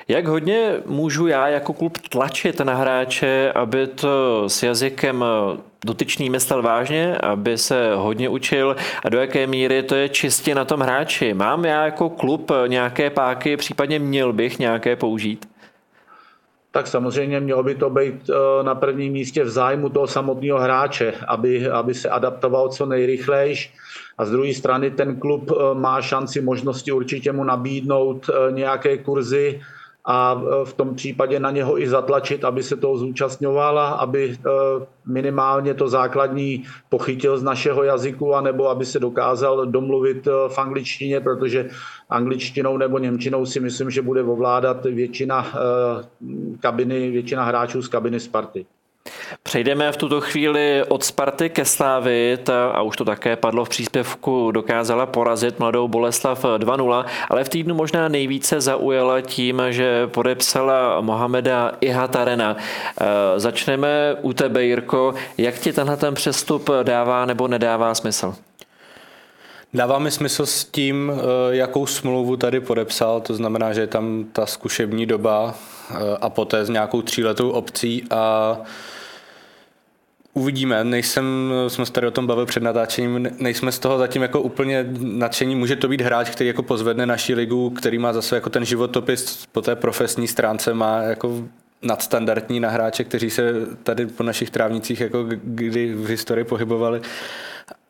Jak 0.08 0.26
hodně 0.26 0.82
můžu 0.86 1.26
já 1.26 1.48
jako 1.48 1.72
klub 1.72 1.98
tlačit 1.98 2.60
na 2.60 2.74
hráče, 2.74 3.52
aby 3.54 3.86
to 3.86 4.44
s 4.48 4.62
jazykem 4.62 5.24
dotyčný 5.84 6.30
myslel 6.30 6.62
vážně, 6.62 7.18
aby 7.18 7.58
se 7.58 7.94
hodně 7.94 8.28
učil 8.28 8.76
a 9.04 9.08
do 9.08 9.18
jaké 9.18 9.46
míry 9.46 9.82
to 9.82 9.94
je 9.94 10.08
čistě 10.08 10.54
na 10.54 10.64
tom 10.64 10.80
hráči. 10.80 11.34
Mám 11.34 11.64
já 11.64 11.84
jako 11.84 12.10
klub 12.10 12.52
nějaké 12.66 13.10
páky, 13.10 13.56
případně 13.56 13.98
měl 13.98 14.32
bych 14.32 14.58
nějaké 14.58 14.96
použít? 14.96 15.46
tak 16.72 16.86
samozřejmě 16.86 17.40
mělo 17.40 17.62
by 17.62 17.74
to 17.74 17.90
být 17.90 18.30
eh, 18.30 18.62
na 18.62 18.74
prvním 18.74 19.12
místě 19.12 19.44
v 19.44 19.50
zájmu 19.50 19.88
toho 19.88 20.06
samotného 20.06 20.58
hráče, 20.58 21.14
aby, 21.28 21.70
aby 21.70 21.94
se 21.94 22.08
adaptoval 22.08 22.68
co 22.68 22.86
nejrychlejš. 22.86 23.74
A 24.18 24.24
z 24.24 24.30
druhé 24.30 24.54
strany 24.54 24.90
ten 24.90 25.16
klub 25.16 25.50
eh, 25.50 25.74
má 25.74 26.02
šanci, 26.02 26.40
možnosti 26.40 26.92
určitě 26.92 27.32
mu 27.32 27.44
nabídnout 27.44 28.30
eh, 28.30 28.52
nějaké 28.52 28.98
kurzy, 28.98 29.60
a 30.04 30.42
e, 30.42 30.64
v 30.64 30.72
tom 30.72 30.94
případě 30.94 31.40
na 31.40 31.50
něho 31.50 31.82
i 31.82 31.88
zatlačit, 31.88 32.44
aby 32.44 32.62
se 32.62 32.76
toho 32.76 32.96
zúčastňovala, 32.96 33.88
aby 33.88 34.30
e, 34.30 34.36
minimálně 35.06 35.74
to 35.74 35.88
základní 35.88 36.64
pochytil 36.88 37.38
z 37.38 37.42
našeho 37.42 37.84
jazyku, 37.84 38.34
anebo 38.34 38.68
aby 38.68 38.84
se 38.84 38.98
dokázal 38.98 39.66
domluvit 39.66 40.26
e, 40.26 40.30
v 40.48 40.58
angličtině, 40.58 41.20
protože 41.20 41.68
angličtinou 42.10 42.76
nebo 42.76 42.98
němčinou 42.98 43.46
si 43.46 43.60
myslím, 43.60 43.90
že 43.90 44.02
bude 44.02 44.22
ovládat 44.22 44.84
většina 44.84 45.46
kabiny, 46.60 47.10
většina 47.10 47.44
hráčů 47.44 47.82
z 47.82 47.88
kabiny 47.88 48.20
Sparty. 48.20 48.66
Přejdeme 49.42 49.92
v 49.92 49.96
tuto 49.96 50.20
chvíli 50.20 50.84
od 50.88 51.04
Sparty 51.04 51.50
ke 51.50 51.64
Slávy, 51.64 52.38
ta, 52.44 52.70
a 52.70 52.82
už 52.82 52.96
to 52.96 53.04
také 53.04 53.36
padlo 53.36 53.64
v 53.64 53.68
příspěvku, 53.68 54.50
dokázala 54.50 55.06
porazit 55.06 55.58
mladou 55.58 55.88
Boleslav 55.88 56.44
2-0, 56.44 57.04
ale 57.28 57.44
v 57.44 57.48
týdnu 57.48 57.74
možná 57.74 58.08
nejvíce 58.08 58.60
zaujala 58.60 59.20
tím, 59.20 59.62
že 59.68 60.06
podepsala 60.06 61.00
Mohameda 61.00 61.72
Ihatarena. 61.80 62.56
E, 62.56 63.40
začneme 63.40 64.16
u 64.22 64.32
tebe, 64.32 64.64
Jirko. 64.64 65.14
Jak 65.38 65.58
ti 65.58 65.72
tenhle 65.72 65.96
ten 65.96 66.14
přestup 66.14 66.70
dává 66.82 67.26
nebo 67.26 67.48
nedává 67.48 67.94
smysl? 67.94 68.34
Dává 69.74 69.98
mi 69.98 70.10
smysl 70.10 70.46
s 70.46 70.64
tím, 70.64 71.12
e, 71.12 71.56
jakou 71.56 71.86
smlouvu 71.86 72.36
tady 72.36 72.60
podepsal, 72.60 73.20
to 73.20 73.34
znamená, 73.34 73.72
že 73.72 73.80
je 73.80 73.86
tam 73.86 74.24
ta 74.32 74.46
zkušební 74.46 75.06
doba 75.06 75.54
e, 75.54 75.94
a 76.20 76.30
poté 76.30 76.64
s 76.64 76.68
nějakou 76.68 77.02
tříletou 77.02 77.50
opcí 77.50 78.04
a 78.10 78.56
Uvidíme, 80.34 80.84
nejsem, 80.84 81.52
jsme 81.68 81.86
se 81.86 81.92
tady 81.92 82.06
o 82.06 82.10
tom 82.10 82.26
bavili 82.26 82.46
před 82.46 82.62
natáčením, 82.62 83.28
nejsme 83.38 83.72
z 83.72 83.78
toho 83.78 83.98
zatím 83.98 84.22
jako 84.22 84.40
úplně 84.40 84.86
nadšení. 85.00 85.56
Může 85.56 85.76
to 85.76 85.88
být 85.88 86.00
hráč, 86.00 86.30
který 86.30 86.48
jako 86.48 86.62
pozvedne 86.62 87.06
naši 87.06 87.34
ligu, 87.34 87.70
který 87.70 87.98
má 87.98 88.12
zase 88.12 88.34
jako 88.34 88.50
ten 88.50 88.64
životopis 88.64 89.46
po 89.52 89.62
té 89.62 89.76
profesní 89.76 90.28
stránce, 90.28 90.74
má 90.74 91.02
jako 91.02 91.44
nadstandardní 91.82 92.60
na 92.60 92.70
hráče, 92.70 93.04
kteří 93.04 93.30
se 93.30 93.52
tady 93.82 94.06
po 94.06 94.22
našich 94.22 94.50
trávnicích 94.50 95.00
jako 95.00 95.24
kdy 95.42 95.94
v 95.94 96.06
historii 96.06 96.44
pohybovali. 96.44 97.00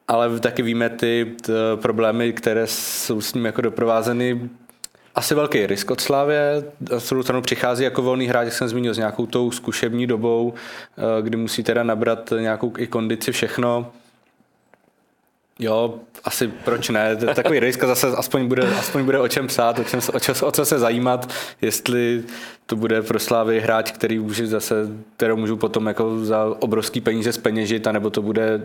Ale 0.08 0.40
taky 0.40 0.62
víme 0.62 0.88
ty 0.88 1.36
problémy, 1.74 2.32
které 2.32 2.66
jsou 2.66 3.20
s 3.20 3.34
ním 3.34 3.44
jako 3.44 3.60
doprovázeny 3.60 4.50
asi 5.14 5.34
velký 5.34 5.66
risk 5.66 5.90
od 5.90 6.00
Slávě. 6.00 6.64
Na 6.92 7.00
stranu 7.00 7.42
přichází 7.42 7.84
jako 7.84 8.02
volný 8.02 8.26
hráč, 8.26 8.44
jak 8.44 8.54
jsem 8.54 8.68
zmínil, 8.68 8.94
s 8.94 8.98
nějakou 8.98 9.26
tou 9.26 9.50
zkušební 9.50 10.06
dobou, 10.06 10.54
eh, 10.98 11.22
kdy 11.22 11.36
musí 11.36 11.62
teda 11.62 11.82
nabrat 11.82 12.32
nějakou 12.38 12.72
i 12.78 12.86
kondici, 12.86 13.32
všechno. 13.32 13.92
Jo, 15.58 15.94
asi 16.24 16.48
proč 16.48 16.88
ne, 16.88 17.16
takový 17.16 17.60
risk 17.60 17.84
zase 17.84 18.06
aspoň 18.06 18.48
bude, 18.48 18.62
aspoň 18.78 19.04
bude 19.04 19.18
o 19.18 19.28
čem 19.28 19.46
psát, 19.46 19.78
o, 19.78 19.84
čem, 19.84 20.00
o, 20.12 20.20
čem, 20.20 20.34
o 20.42 20.52
co 20.52 20.64
se 20.64 20.78
zajímat, 20.78 21.32
jestli 21.60 22.24
to 22.70 22.76
bude 22.76 23.02
pro 23.02 23.18
Slávy 23.18 23.60
hráč, 23.60 23.92
který 23.92 24.18
může 24.18 24.46
zase, 24.46 24.74
kterou 25.16 25.36
můžu 25.36 25.56
potom 25.56 25.86
jako 25.86 26.24
za 26.24 26.56
obrovský 26.58 27.00
peníze 27.00 27.32
speněžit, 27.32 27.86
anebo 27.86 28.10
to 28.10 28.22
bude 28.22 28.62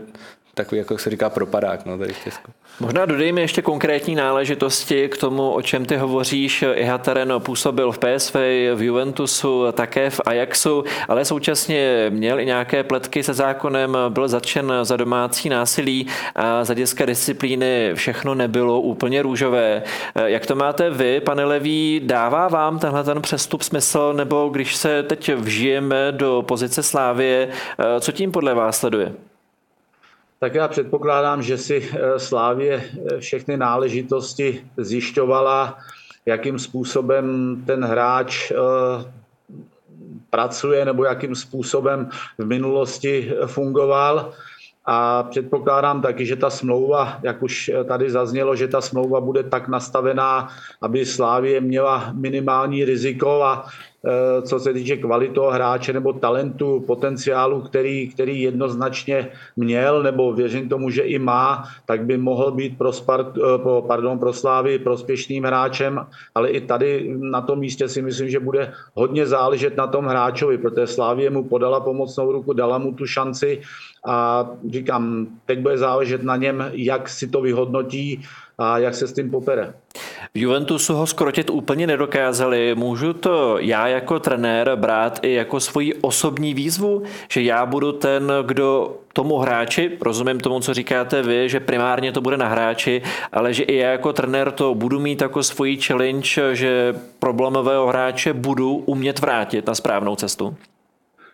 takový, 0.54 0.80
jako 0.80 0.98
se 0.98 1.10
říká, 1.10 1.30
propadák 1.30 1.86
no, 1.86 1.98
tady 1.98 2.14
v 2.14 2.24
Česku. 2.24 2.52
Možná 2.80 3.06
dodejme 3.06 3.42
ještě 3.42 3.62
konkrétní 3.62 4.16
náležitosti 4.16 5.10
k 5.10 5.18
tomu, 5.18 5.52
o 5.52 5.62
čem 5.62 5.86
ty 5.86 5.98
hovoříš. 5.98 6.64
Ihataren 6.74 7.34
působil 7.40 7.92
v 7.92 8.00
PSV, 8.00 8.36
v 8.76 8.82
Juventusu, 8.82 9.72
také 9.72 10.10
v 10.10 10.22
Ajaxu, 10.26 10.84
ale 11.08 11.26
současně 11.26 12.06
měl 12.10 12.40
i 12.40 12.46
nějaké 12.46 12.84
pletky 12.84 13.24
se 13.24 13.34
zákonem, 13.34 13.98
byl 14.10 14.28
zatčen 14.28 14.74
za 14.82 14.98
domácí 14.98 15.50
násilí 15.50 16.08
a 16.36 16.64
za 16.64 16.74
dětské 16.74 17.06
disciplíny 17.06 17.92
všechno 17.94 18.36
nebylo 18.36 18.82
úplně 18.82 19.22
růžové. 19.22 19.84
Jak 20.26 20.46
to 20.46 20.56
máte 20.56 20.90
vy, 20.90 21.20
pane 21.20 21.46
Levý, 21.46 22.02
dává 22.04 22.48
vám 22.48 22.80
tenhle 22.80 23.04
ten 23.04 23.22
přestup 23.22 23.62
smysl, 23.62 23.95
nebo 24.14 24.50
když 24.50 24.76
se 24.76 25.04
teď 25.04 25.34
vžijeme 25.34 26.12
do 26.12 26.44
pozice 26.48 26.84
Slávie, 26.84 27.50
co 28.00 28.12
tím 28.12 28.32
podle 28.32 28.54
vás 28.54 28.80
sleduje? 28.80 29.14
Tak 30.40 30.56
já 30.56 30.68
předpokládám, 30.68 31.42
že 31.42 31.58
si 31.58 31.90
eh, 31.94 32.20
Slávě 32.20 32.84
eh, 32.84 33.20
všechny 33.20 33.58
náležitosti 33.58 34.66
zjišťovala, 34.78 35.78
jakým 36.26 36.60
způsobem 36.60 37.56
ten 37.66 37.86
hráč 37.86 38.52
eh, 38.52 38.56
pracuje 40.30 40.86
nebo 40.86 41.06
jakým 41.06 41.36
způsobem 41.36 42.10
v 42.38 42.46
minulosti 42.46 43.34
fungoval. 43.46 44.34
A 44.86 45.24
předpokládám 45.24 46.02
taky, 46.02 46.26
že 46.26 46.36
ta 46.36 46.50
smlouva, 46.50 47.18
jak 47.24 47.44
už 47.44 47.72
tady 47.88 48.12
zaznělo, 48.12 48.56
že 48.56 48.68
ta 48.68 48.82
smlouva 48.82 49.22
bude 49.22 49.44
tak 49.44 49.68
nastavená, 49.68 50.48
aby 50.82 51.06
Slávě 51.06 51.62
měla 51.62 52.12
minimální 52.14 52.86
riziko 52.86 53.44
a 53.44 53.66
Eh, 53.66 53.95
co 54.42 54.60
se 54.60 54.74
týče 54.74 54.98
kvalitu 54.98 55.42
hráče 55.42 55.94
nebo 55.94 56.14
talentu, 56.14 56.84
potenciálu, 56.88 57.62
který, 57.62 58.08
který 58.08 58.42
jednoznačně 58.42 59.28
měl, 59.56 60.04
nebo 60.04 60.34
věřím 60.34 60.70
tomu, 60.70 60.90
že 60.90 61.02
i 61.02 61.20
má, 61.20 61.64
tak 61.86 62.06
by 62.06 62.18
mohl 62.18 62.52
být 62.52 62.78
pro, 62.78 62.94
Spart, 62.94 63.38
eh, 63.38 63.82
pardon, 63.88 64.20
pro 64.20 64.34
Slávy 64.34 64.80
prospěšným 64.80 65.44
hráčem, 65.44 66.06
ale 66.36 66.50
i 66.50 66.62
tady 66.62 67.16
na 67.20 67.42
tom 67.42 67.60
místě 67.60 67.88
si 67.88 68.02
myslím, 68.02 68.30
že 68.30 68.40
bude 68.40 68.74
hodně 68.94 69.26
záležet 69.26 69.78
na 69.78 69.88
tom 69.88 70.06
hráčovi, 70.06 70.58
protože 70.58 70.88
Slávě 70.88 71.30
mu 71.30 71.44
podala 71.44 71.80
pomocnou 71.80 72.32
ruku, 72.32 72.54
dala 72.54 72.78
mu 72.78 72.94
tu 72.94 73.06
šanci 73.06 73.62
a 74.06 74.50
říkám, 74.70 75.28
teď 75.46 75.60
bude 75.60 75.78
záležet 75.78 76.24
na 76.24 76.36
něm, 76.36 76.70
jak 76.74 77.10
si 77.10 77.28
to 77.28 77.42
vyhodnotí 77.42 78.22
a 78.58 78.78
jak 78.78 78.96
se 78.96 79.08
s 79.08 79.14
tím 79.14 79.32
popere. 79.32 79.74
Juventusu 80.38 80.94
ho 80.94 81.08
skrotit 81.08 81.50
úplně 81.50 81.88
nedokázali. 81.88 82.76
Můžu 82.76 83.14
to 83.14 83.58
já 83.60 83.88
jako 83.88 84.20
trenér 84.20 84.76
brát 84.76 85.20
i 85.22 85.34
jako 85.34 85.60
svoji 85.60 85.94
osobní 85.94 86.54
výzvu, 86.54 87.04
že 87.30 87.42
já 87.42 87.66
budu 87.66 87.92
ten, 87.92 88.34
kdo 88.46 88.98
tomu 89.14 89.38
hráči, 89.38 89.98
rozumím 90.02 90.40
tomu, 90.40 90.60
co 90.60 90.74
říkáte 90.74 91.22
vy, 91.22 91.50
že 91.50 91.60
primárně 91.60 92.12
to 92.12 92.22
bude 92.22 92.38
na 92.38 92.48
hráči, 92.48 93.02
ale 93.32 93.54
že 93.54 93.64
i 93.64 93.76
já 93.76 93.92
jako 93.92 94.14
trenér 94.14 94.52
to 94.52 94.76
budu 94.76 95.00
mít 95.00 95.22
jako 95.22 95.44
svoji 95.44 95.78
challenge, 95.78 96.56
že 96.56 96.96
problémového 97.20 97.88
hráče 97.88 98.34
budu 98.34 98.76
umět 98.76 99.20
vrátit 99.20 99.68
na 99.68 99.76
správnou 99.76 100.16
cestu. 100.16 100.56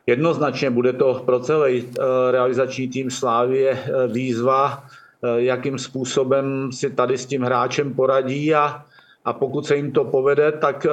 Jednoznačně 0.07 0.69
bude 0.69 0.93
to 0.93 1.21
pro 1.25 1.39
celý 1.39 1.83
eh, 1.85 2.31
realizační 2.31 2.87
tým 2.87 3.11
Slávie 3.11 3.71
eh, 3.71 4.07
výzva, 4.07 4.83
Eh, 5.23 5.41
jakým 5.41 5.79
způsobem 5.79 6.71
si 6.71 6.89
tady 6.89 7.17
s 7.17 7.25
tím 7.25 7.41
hráčem 7.41 7.93
poradí 7.93 8.55
a, 8.55 8.85
a 9.25 9.33
pokud 9.33 9.65
se 9.65 9.75
jim 9.75 9.91
to 9.91 10.05
povede, 10.05 10.51
tak 10.51 10.85
eh, 10.85 10.91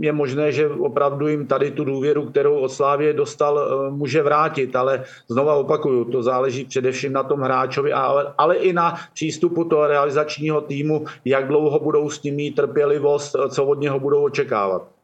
je 0.00 0.12
možné, 0.12 0.52
že 0.52 0.68
opravdu 0.68 1.28
jim 1.28 1.46
tady 1.46 1.70
tu 1.70 1.84
důvěru, 1.84 2.26
kterou 2.26 2.58
od 2.58 2.68
Slávě 2.68 3.12
dostal, 3.12 3.58
eh, 3.58 3.90
může 3.90 4.22
vrátit. 4.22 4.76
Ale 4.76 5.04
znova 5.28 5.54
opakuju, 5.54 6.04
to 6.04 6.22
záleží 6.22 6.64
především 6.64 7.12
na 7.12 7.22
tom 7.22 7.40
hráčovi, 7.40 7.92
ale, 7.92 8.34
ale 8.38 8.56
i 8.56 8.72
na 8.72 8.94
přístupu 9.14 9.64
toho 9.64 9.86
realizačního 9.86 10.60
týmu, 10.60 11.04
jak 11.24 11.48
dlouho 11.48 11.80
budou 11.80 12.10
s 12.10 12.18
tím 12.18 12.34
mít 12.34 12.54
trpělivost, 12.54 13.36
co 13.48 13.64
od 13.64 13.80
něho 13.80 14.00
budou 14.00 14.24
očekávat. 14.24 15.01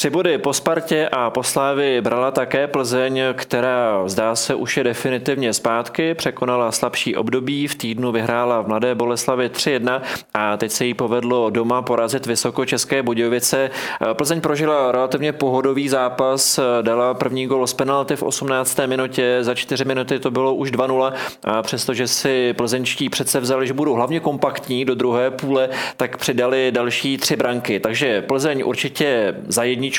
Tři 0.00 0.10
body 0.10 0.38
po 0.38 0.52
Spartě 0.52 1.08
a 1.12 1.30
po 1.30 1.42
Slávy 1.42 2.00
brala 2.00 2.30
také 2.30 2.66
Plzeň, 2.66 3.22
která 3.34 4.08
zdá 4.08 4.36
se 4.36 4.54
už 4.54 4.76
je 4.76 4.84
definitivně 4.84 5.52
zpátky, 5.52 6.14
překonala 6.14 6.72
slabší 6.72 7.16
období, 7.16 7.66
v 7.68 7.74
týdnu 7.74 8.12
vyhrála 8.12 8.60
v 8.60 8.68
Mladé 8.68 8.94
Boleslavi 8.94 9.48
3-1 9.48 10.00
a 10.34 10.56
teď 10.56 10.70
se 10.72 10.84
jí 10.84 10.94
povedlo 10.94 11.50
doma 11.50 11.82
porazit 11.82 12.26
vysoko 12.26 12.64
České 12.64 13.02
Budějovice. 13.02 13.70
Plzeň 14.12 14.40
prožila 14.40 14.92
relativně 14.92 15.32
pohodový 15.32 15.88
zápas, 15.88 16.60
dala 16.82 17.14
první 17.14 17.46
gol 17.46 17.66
z 17.66 17.74
penalty 17.74 18.16
v 18.16 18.22
18. 18.22 18.80
minutě, 18.86 19.38
za 19.40 19.54
čtyři 19.54 19.84
minuty 19.84 20.18
to 20.18 20.30
bylo 20.30 20.54
už 20.54 20.72
2-0 20.72 21.12
a 21.44 21.62
přestože 21.62 22.08
si 22.08 22.52
plzeňští 22.52 23.08
přece 23.08 23.40
vzali, 23.40 23.66
že 23.66 23.72
budou 23.72 23.94
hlavně 23.94 24.20
kompaktní 24.20 24.84
do 24.84 24.94
druhé 24.94 25.30
půle, 25.30 25.68
tak 25.96 26.16
přidali 26.16 26.72
další 26.72 27.18
tři 27.18 27.36
branky. 27.36 27.80
Takže 27.80 28.22
Plzeň 28.22 28.62
určitě 28.66 29.34
za 29.48 29.62
jedničku. 29.62 29.89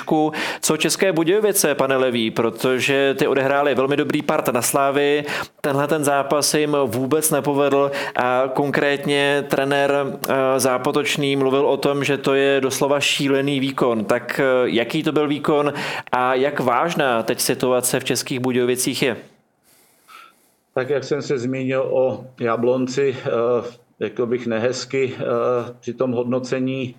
Co 0.61 0.77
České 0.77 1.11
Budějovice, 1.11 1.75
pane 1.75 1.95
Levý, 1.97 2.31
protože 2.31 3.15
ty 3.19 3.27
odehráli 3.27 3.75
velmi 3.75 3.97
dobrý 3.97 4.21
part 4.21 4.47
na 4.47 4.61
Slávy, 4.61 5.23
tenhle 5.61 5.87
ten 5.87 6.03
zápas 6.03 6.53
jim 6.53 6.77
vůbec 6.85 7.31
nepovedl 7.31 7.91
a 8.15 8.43
konkrétně 8.53 9.45
trenér 9.49 9.91
eh, 10.29 10.59
zápotočný 10.59 11.35
mluvil 11.35 11.65
o 11.65 11.77
tom, 11.77 12.03
že 12.03 12.17
to 12.17 12.33
je 12.33 12.61
doslova 12.61 12.99
šílený 12.99 13.59
výkon. 13.59 14.05
Tak 14.05 14.39
eh, 14.39 14.43
jaký 14.63 15.03
to 15.03 15.11
byl 15.11 15.27
výkon 15.27 15.73
a 16.11 16.33
jak 16.33 16.59
vážná 16.59 17.23
teď 17.23 17.39
situace 17.39 17.99
v 17.99 18.03
Českých 18.03 18.39
Budějovicích 18.39 19.01
je? 19.01 19.17
Tak 20.73 20.89
jak 20.89 21.03
jsem 21.03 21.21
se 21.21 21.37
zmínil 21.37 21.81
o 21.81 22.25
Jablonci, 22.39 23.15
řekl 24.01 24.25
bych 24.25 24.47
nehezky 24.47 25.13
při 25.79 25.93
tom 25.93 26.11
hodnocení 26.11 26.95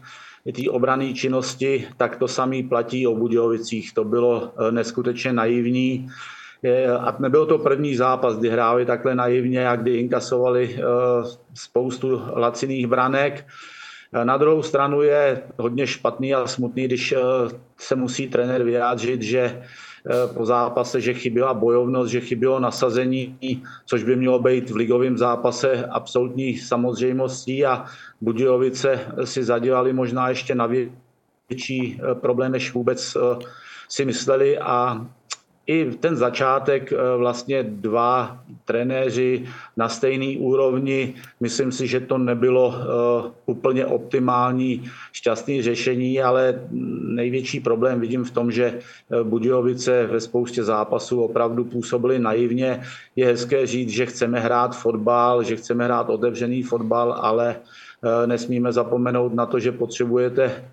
té 0.53 0.71
obrané 0.71 1.15
činnosti, 1.15 1.89
tak 1.97 2.17
to 2.17 2.29
samý 2.29 2.63
platí 2.63 3.07
o 3.07 3.15
Budějovicích. 3.15 3.95
To 3.95 4.05
bylo 4.05 4.53
neskutečně 4.71 5.33
naivní. 5.33 6.09
A 7.01 7.17
nebyl 7.19 7.47
to 7.47 7.59
první 7.59 7.97
zápas, 7.97 8.37
kdy 8.37 8.49
hráli 8.49 8.87
takhle 8.87 9.15
naivně 9.15 9.69
a 9.69 9.77
kdy 9.77 9.97
inkasovali 9.97 10.79
spoustu 11.55 12.23
laciných 12.35 12.87
branek. 12.87 13.47
Na 14.25 14.37
druhou 14.37 14.63
stranu 14.63 15.03
je 15.03 15.43
hodně 15.59 15.87
špatný 15.87 16.35
a 16.35 16.47
smutný, 16.47 16.85
když 16.85 17.15
se 17.79 17.97
musí 17.97 18.29
trenér 18.29 18.63
vyjádřit, 18.63 19.23
že 19.23 19.63
Eh, 19.63 19.67
po 20.35 20.47
zápase, 20.47 21.01
že 21.01 21.15
chyběla 21.15 21.55
bojovnost, 21.55 22.11
že 22.11 22.21
chybělo 22.21 22.61
nasazení, 22.61 23.39
což 23.87 24.05
by 24.05 24.17
mělo 24.17 24.39
být 24.39 24.71
v 24.71 24.77
ligovém 24.77 25.19
zápase 25.19 25.87
absolutní 25.87 26.57
samozřejmostí 26.57 27.67
a 27.67 27.85
Budějovice 28.21 29.01
si 29.25 29.45
zadělali 29.45 29.93
možná 29.93 30.29
ještě 30.29 30.55
na 30.55 30.69
větší 31.51 32.01
eh, 32.01 32.15
problém, 32.15 32.53
než 32.53 32.75
vůbec 32.75 33.17
eh, 33.17 33.45
si 33.89 34.05
mysleli 34.05 34.59
a 34.59 35.07
i 35.73 35.91
ten 36.01 36.17
začátek 36.17 36.93
eh, 36.93 36.97
vlastně 37.17 37.63
dva 37.63 38.39
trenéři 38.65 39.45
na 39.77 39.89
stejné 39.89 40.39
úrovni, 40.39 41.15
myslím 41.41 41.73
si, 41.73 41.87
že 41.87 42.01
to 42.01 42.19
nebylo 42.19 42.75
eh, 42.77 43.31
úplně 43.47 43.87
optimální 43.87 44.85
šťastné 45.13 45.63
řešení, 45.63 46.23
ale 46.23 46.61
největší 47.17 47.61
problém 47.61 48.01
vidím 48.01 48.25
v 48.25 48.31
tom, 48.31 48.53
že 48.53 48.65
eh, 48.65 49.25
Budějovice 49.25 50.07
ve 50.07 50.21
spoustě 50.21 50.65
zápasů 50.65 51.23
opravdu 51.23 51.65
působily 51.65 52.19
naivně. 52.19 52.83
Je 53.17 53.27
hezké 53.27 53.67
říct, 53.67 53.91
že 53.91 54.07
chceme 54.07 54.41
hrát 54.41 54.77
fotbal, 54.77 55.43
že 55.43 55.57
chceme 55.57 55.85
hrát 55.85 56.11
otevřený 56.11 56.63
fotbal, 56.63 57.13
ale 57.13 57.57
nesmíme 58.27 58.73
zapomenout 58.73 59.35
na 59.35 59.47
to, 59.47 59.59
že 59.59 59.73
potřebujete 59.73 60.65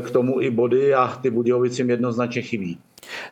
k 0.00 0.10
tomu 0.10 0.40
i 0.40 0.50
body 0.50 0.94
a 0.94 1.06
ty 1.22 1.30
Budějovicím 1.30 1.90
jednoznačně 1.90 2.42
chybí. 2.42 2.78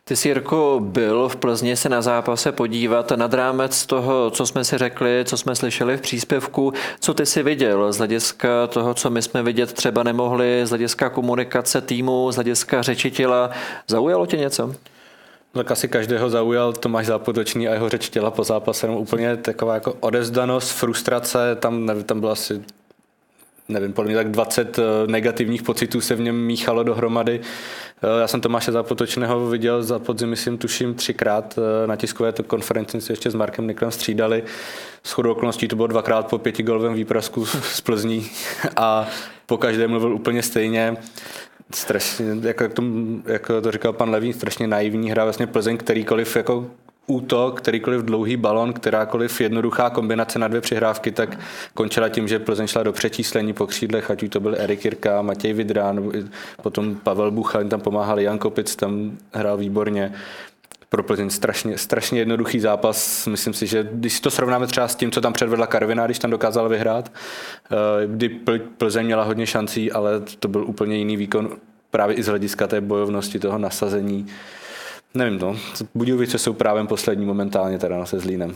Ty 0.03 0.15
jsi, 0.15 0.27
Jirko, 0.27 0.79
byl 0.83 1.29
v 1.29 1.35
Plzni 1.35 1.75
se 1.75 1.89
na 1.89 2.01
zápase 2.01 2.51
podívat 2.51 3.11
nad 3.11 3.33
rámec 3.33 3.85
toho, 3.85 4.29
co 4.29 4.45
jsme 4.45 4.63
si 4.63 4.77
řekli, 4.77 5.23
co 5.25 5.37
jsme 5.37 5.55
slyšeli 5.55 5.97
v 5.97 6.01
příspěvku. 6.01 6.73
Co 6.99 7.13
ty 7.13 7.25
si 7.25 7.43
viděl 7.43 7.93
z 7.93 7.97
hlediska 7.97 8.67
toho, 8.67 8.93
co 8.93 9.09
my 9.09 9.21
jsme 9.21 9.43
vidět 9.43 9.73
třeba 9.73 10.03
nemohli, 10.03 10.61
z 10.63 10.69
hlediska 10.69 11.09
komunikace 11.09 11.81
týmu, 11.81 12.31
z 12.31 12.35
hlediska 12.35 12.81
řeči 12.81 13.11
těla? 13.11 13.49
Zaujalo 13.87 14.25
tě 14.25 14.37
něco? 14.37 14.75
Tak 15.53 15.71
asi 15.71 15.87
každého 15.87 16.29
zaujal 16.29 16.73
Tomáš 16.73 17.05
Zápotočný 17.05 17.67
a 17.67 17.73
jeho 17.73 17.89
řeč 17.89 18.09
těla 18.09 18.31
po 18.31 18.43
zápase, 18.43 18.87
úplně 18.87 19.37
taková 19.37 19.73
jako 19.73 19.93
odezdanost, 19.99 20.71
frustrace, 20.71 21.55
tam, 21.55 21.85
nevím, 21.85 22.03
tam 22.03 22.19
bylo 22.19 22.31
asi 22.31 22.61
nevím, 23.69 23.93
podle 23.93 24.07
mě 24.07 24.15
tak 24.15 24.31
20 24.31 24.79
eh, 24.79 24.81
negativních 25.07 25.63
pocitů 25.63 26.01
se 26.01 26.15
v 26.15 26.19
něm 26.19 26.45
míchalo 26.45 26.83
dohromady. 26.83 27.41
Eh, 28.03 28.21
já 28.21 28.27
jsem 28.27 28.41
Tomáše 28.41 28.71
Zapotočného 28.71 29.49
viděl 29.49 29.83
za 29.83 29.99
podzim, 29.99 30.29
myslím, 30.29 30.57
tuším 30.57 30.93
třikrát 30.93 31.59
eh, 31.83 31.87
na 31.87 31.95
tiskové 31.95 32.31
to 32.31 32.43
konferenci, 32.43 33.01
se 33.01 33.13
ještě 33.13 33.31
s 33.31 33.35
Markem 33.35 33.67
Niklem 33.67 33.91
střídali. 33.91 34.43
S 35.03 35.11
chodou 35.11 35.31
okolností 35.31 35.67
to 35.67 35.75
bylo 35.75 35.87
dvakrát 35.87 36.29
po 36.29 36.37
pětigolovém 36.37 36.93
výprasku 36.93 37.45
z 37.45 37.81
Plzní 37.81 38.29
a 38.75 39.07
po 39.45 39.57
každé 39.57 39.87
mluvil 39.87 40.13
úplně 40.13 40.43
stejně 40.43 40.97
strašně, 41.73 42.25
jako, 42.41 42.69
to, 42.69 42.83
jako 43.25 43.61
to 43.61 43.71
říkal 43.71 43.93
pan 43.93 44.09
Levý, 44.09 44.33
strašně 44.33 44.67
naivní 44.67 45.11
hra, 45.11 45.23
vlastně 45.23 45.47
Plzeň, 45.47 45.77
kterýkoliv 45.77 46.35
jako 46.35 46.67
útok, 47.07 47.61
kterýkoliv 47.61 48.01
dlouhý 48.01 48.37
balon, 48.37 48.73
kterákoliv 48.73 49.41
jednoduchá 49.41 49.89
kombinace 49.89 50.39
na 50.39 50.47
dvě 50.47 50.61
přihrávky, 50.61 51.11
tak 51.11 51.39
končila 51.73 52.09
tím, 52.09 52.27
že 52.27 52.39
Plzeň 52.39 52.67
šla 52.67 52.83
do 52.83 52.93
přečíslení 52.93 53.53
po 53.53 53.67
křídlech, 53.67 54.11
ať 54.11 54.23
už 54.23 54.29
to 54.29 54.39
byl 54.39 54.55
Erik 54.57 54.85
Jirka, 54.85 55.21
Matěj 55.21 55.53
Vidrán, 55.53 56.11
potom 56.61 56.95
Pavel 56.95 57.31
Buchal, 57.31 57.63
tam 57.63 57.81
pomáhal 57.81 58.19
Jan 58.19 58.37
Kopic, 58.37 58.75
tam 58.75 59.17
hrál 59.33 59.57
výborně. 59.57 60.13
Pro 60.89 61.03
Plzeň 61.03 61.29
strašně, 61.29 61.77
strašně 61.77 62.19
jednoduchý 62.19 62.59
zápas. 62.59 63.27
Myslím 63.27 63.53
si, 63.53 63.67
že 63.67 63.89
když 63.91 64.19
to 64.19 64.31
srovnáme 64.31 64.67
třeba 64.67 64.87
s 64.87 64.95
tím, 64.95 65.11
co 65.11 65.21
tam 65.21 65.33
předvedla 65.33 65.67
Karvina, 65.67 66.05
když 66.05 66.19
tam 66.19 66.31
dokázala 66.31 66.67
vyhrát, 66.67 67.11
eh, 67.11 67.75
kdy 68.07 68.29
Plzeň 68.77 69.05
měla 69.05 69.23
hodně 69.23 69.47
šancí, 69.47 69.91
ale 69.91 70.21
to 70.39 70.47
byl 70.47 70.65
úplně 70.65 70.97
jiný 70.97 71.17
výkon 71.17 71.49
právě 71.91 72.15
i 72.15 72.23
z 72.23 72.27
hlediska 72.27 72.67
té 72.67 72.81
bojovnosti, 72.81 73.39
toho 73.39 73.57
nasazení. 73.57 74.27
Nevím, 75.13 75.39
no. 75.39 75.57
Budějovice 75.95 76.37
jsou 76.37 76.53
právě 76.53 76.83
poslední 76.83 77.25
momentálně 77.25 77.79
teda 77.79 78.05
se 78.05 78.19
Zlínem. 78.19 78.55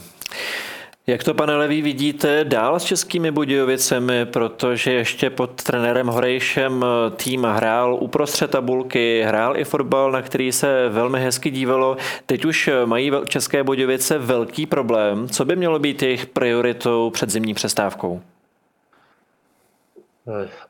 Jak 1.07 1.23
to, 1.23 1.33
pane 1.33 1.55
Levý, 1.55 1.81
vidíte 1.81 2.43
dál 2.43 2.79
s 2.79 2.83
českými 2.83 3.31
Budějovicemi, 3.31 4.25
protože 4.25 4.93
ještě 4.93 5.29
pod 5.29 5.63
trenérem 5.63 6.07
Horejšem 6.07 6.85
tým 7.15 7.43
hrál 7.43 7.97
uprostřed 8.01 8.51
tabulky, 8.51 9.23
hrál 9.25 9.57
i 9.57 9.63
fotbal, 9.63 10.11
na 10.11 10.21
který 10.21 10.51
se 10.51 10.89
velmi 10.89 11.19
hezky 11.19 11.49
dívalo. 11.49 11.97
Teď 12.25 12.45
už 12.45 12.69
mají 12.85 13.11
české 13.25 13.63
Budějovice 13.63 14.17
velký 14.17 14.65
problém. 14.65 15.29
Co 15.29 15.45
by 15.45 15.55
mělo 15.55 15.79
být 15.79 16.03
jejich 16.03 16.25
prioritou 16.25 17.09
před 17.09 17.29
zimní 17.29 17.53
přestávkou? 17.53 18.21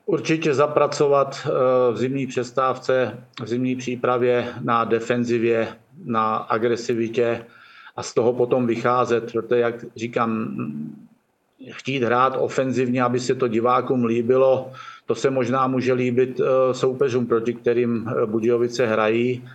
Určitě 0.05 0.53
zapracovat 0.53 1.39
eh, 1.45 1.49
v 1.93 1.97
zimní 1.97 2.27
přestávce, 2.27 3.23
v 3.43 3.47
zimní 3.47 3.75
přípravě 3.75 4.53
na 4.61 4.83
defenzivě, 4.83 5.67
na 6.05 6.35
agresivitě 6.35 7.45
a 7.95 8.03
z 8.03 8.13
toho 8.13 8.33
potom 8.33 8.67
vycházet, 8.67 9.31
protože, 9.31 9.61
jak 9.61 9.85
říkám, 9.95 10.55
chtít 11.71 12.03
hrát 12.03 12.37
ofenzivně, 12.39 13.03
aby 13.03 13.19
se 13.19 13.35
to 13.35 13.47
divákům 13.47 14.05
líbilo, 14.05 14.71
to 15.05 15.15
se 15.15 15.29
možná 15.29 15.67
může 15.67 15.93
líbit 15.93 16.39
eh, 16.39 16.73
soupeřům, 16.73 17.25
proti 17.25 17.53
kterým 17.53 18.09
eh, 18.09 18.25
Budějovice 18.25 18.85
hrají. 18.85 19.49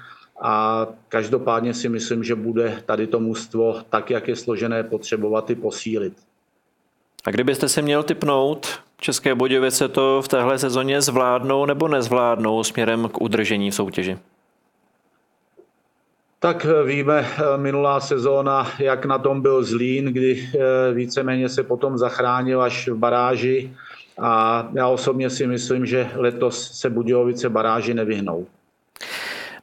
A 0.45 0.87
každopádně 1.09 1.75
si 1.75 1.89
myslím, 1.89 2.25
že 2.25 2.35
bude 2.35 2.83
tady 2.87 3.07
to 3.07 3.21
mužstvo, 3.21 3.83
tak 3.91 4.11
jak 4.11 4.29
je 4.29 4.37
složené, 4.37 4.83
potřebovat 4.83 5.51
i 5.51 5.55
posílit. 5.55 6.13
A 7.25 7.31
kdybyste 7.31 7.69
se 7.69 7.83
měl 7.83 8.03
typnout, 8.03 8.81
České 9.03 9.35
Budějovice 9.35 9.89
to 9.89 10.23
v 10.23 10.29
téhle 10.29 10.59
sezóně 10.59 11.01
zvládnou 11.01 11.67
nebo 11.67 11.89
nezvládnou 11.89 12.65
směrem 12.65 13.09
k 13.09 13.21
udržení 13.21 13.71
v 13.71 13.75
soutěži? 13.75 14.19
Tak 16.39 16.67
eh, 16.67 16.85
víme, 16.85 17.27
eh, 17.27 17.59
minulá 17.59 18.01
sezóna, 18.01 18.71
jak 18.79 19.05
na 19.07 19.19
tom 19.19 19.41
byl 19.41 19.65
Zlín, 19.65 20.05
kdy 20.05 20.49
eh, 20.55 20.59
víceméně 20.95 21.49
se 21.49 21.63
potom 21.63 21.99
zachránil 21.99 22.63
až 22.63 22.89
v 22.89 22.97
baráži 22.97 23.77
a 24.19 24.69
já 24.75 24.89
osobně 24.89 25.31
si 25.31 25.47
myslím, 25.47 25.87
že 25.87 26.11
letos 26.15 26.71
se 26.73 26.91
Budějovice 26.91 27.49
baráži 27.49 27.95
nevyhnou. 27.95 28.47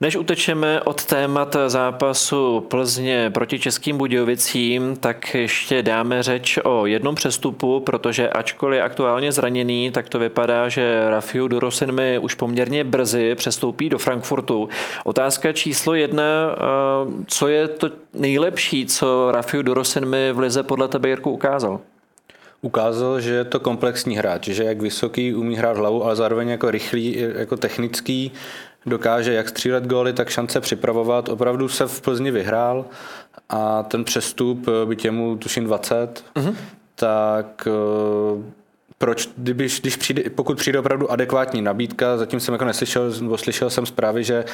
Než 0.02 0.16
utečeme 0.16 0.82
od 0.82 1.06
témat 1.06 1.56
zápasu 1.68 2.60
Plzně 2.60 3.30
proti 3.30 3.60
Českým 3.60 3.98
Budějovicím, 3.98 4.96
tak 4.96 5.34
ještě 5.36 5.84
dáme 5.84 6.24
řeč 6.24 6.60
o 6.64 6.86
jednom 6.86 7.16
přestupu, 7.16 7.80
protože 7.80 8.30
ačkoliv 8.30 8.78
je 8.78 8.84
aktuálně 8.84 9.32
zraněný, 9.32 9.92
tak 9.92 10.10
to 10.10 10.20
vypadá, 10.20 10.70
že 10.70 11.10
Rafiu 11.10 11.48
Durosin 11.48 11.92
mi 11.92 12.20
už 12.20 12.34
poměrně 12.34 12.84
brzy 12.84 13.36
přestoupí 13.36 13.90
do 13.90 13.98
Frankfurtu. 13.98 14.70
Otázka 15.04 15.54
číslo 15.54 15.94
jedna, 15.94 16.56
co 17.28 17.48
je 17.48 17.68
to 17.68 17.90
nejlepší, 18.14 18.86
co 18.86 19.32
Rafiu 19.32 19.64
Durosin 19.64 20.06
mi 20.06 20.32
v 20.32 20.40
Lize 20.40 20.64
podle 20.64 20.88
tebe 20.88 21.10
Jirku 21.10 21.32
ukázal? 21.32 21.80
ukázal, 22.62 23.22
že 23.22 23.34
je 23.34 23.44
to 23.44 23.60
komplexní 23.60 24.18
hráč, 24.18 24.48
že 24.48 24.64
jak 24.64 24.82
vysoký 24.82 25.36
umí 25.36 25.56
hrát 25.56 25.78
hlavu, 25.78 26.06
ale 26.06 26.16
zároveň 26.16 26.50
jako 26.50 26.72
rychlý, 26.72 27.18
jako 27.36 27.58
technický, 27.58 28.32
dokáže 28.86 29.34
jak 29.34 29.50
střílet 29.50 29.88
góly, 29.88 30.14
tak 30.14 30.30
šance 30.30 30.62
připravovat. 30.62 31.30
Opravdu 31.30 31.70
se 31.70 31.88
v 31.88 32.02
Plzni 32.02 32.32
vyhrál 32.32 32.86
a 33.50 33.84
ten 33.84 34.04
přestup, 34.04 34.66
by 34.86 34.96
těmu 34.96 35.38
tuším 35.38 35.64
20, 35.64 36.24
mm-hmm. 36.36 36.56
tak 36.96 37.68
proč, 39.02 39.30
když, 39.38 39.82
když 39.82 39.96
přijde, 39.96 40.24
pokud 40.36 40.58
přijde 40.58 40.80
opravdu 40.80 41.12
adekvátní 41.12 41.62
nabídka, 41.62 42.18
zatím 42.18 42.40
jsem 42.40 42.54
jako 42.54 42.66
neslyšel, 42.66 43.12
nebo 43.22 43.38
slyšel 43.38 43.70
jsem 43.70 43.86
zprávy, 43.86 44.24
že 44.24 44.46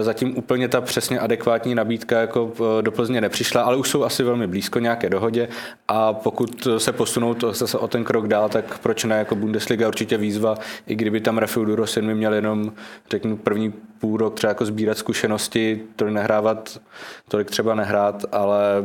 zatím 0.00 0.38
úplně 0.38 0.68
ta 0.68 0.80
přesně 0.80 1.20
adekvátní 1.20 1.74
nabídka 1.74 2.20
jako 2.20 2.52
eh, 2.78 2.82
do 2.82 2.92
Plzně 2.92 3.20
nepřišla, 3.20 3.62
ale 3.62 3.76
už 3.76 3.88
jsou 3.88 4.04
asi 4.04 4.22
velmi 4.22 4.46
blízko 4.46 4.78
nějaké 4.78 5.10
dohodě 5.10 5.48
a 5.88 6.12
pokud 6.12 6.68
se 6.78 6.92
posunou 6.92 7.34
to 7.34 7.52
zase 7.52 7.78
o 7.78 7.88
ten 7.88 8.04
krok 8.04 8.28
dál, 8.28 8.48
tak 8.48 8.78
proč 8.78 9.04
ne, 9.04 9.18
jako 9.18 9.34
Bundesliga 9.34 9.88
určitě 9.88 10.16
výzva, 10.16 10.54
i 10.86 10.94
kdyby 10.94 11.20
tam 11.20 11.38
Rafael 11.38 11.66
Durosin 11.66 12.14
měl 12.14 12.34
jenom, 12.34 12.72
řeknu, 13.10 13.36
první 13.36 13.72
půl 14.00 14.16
rok 14.16 14.34
třeba 14.34 14.48
jako 14.48 14.64
sbírat 14.64 14.98
zkušenosti, 14.98 15.82
to 15.96 16.10
nehrávat, 16.10 16.80
tolik 17.28 17.50
třeba 17.50 17.74
nehrát, 17.74 18.24
ale 18.32 18.84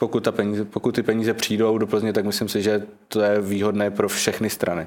pokud, 0.00 0.24
ta 0.24 0.32
peníze, 0.32 0.64
pokud 0.64 0.94
ty 0.94 1.02
peníze 1.02 1.34
přijdou 1.34 1.78
do 1.78 1.86
Plzně, 1.86 2.12
tak 2.12 2.24
myslím 2.24 2.48
si, 2.48 2.62
že 2.62 2.82
to 3.08 3.20
je 3.20 3.40
výhodné 3.40 3.90
pro 3.90 4.08
všechny 4.08 4.50
strany. 4.50 4.86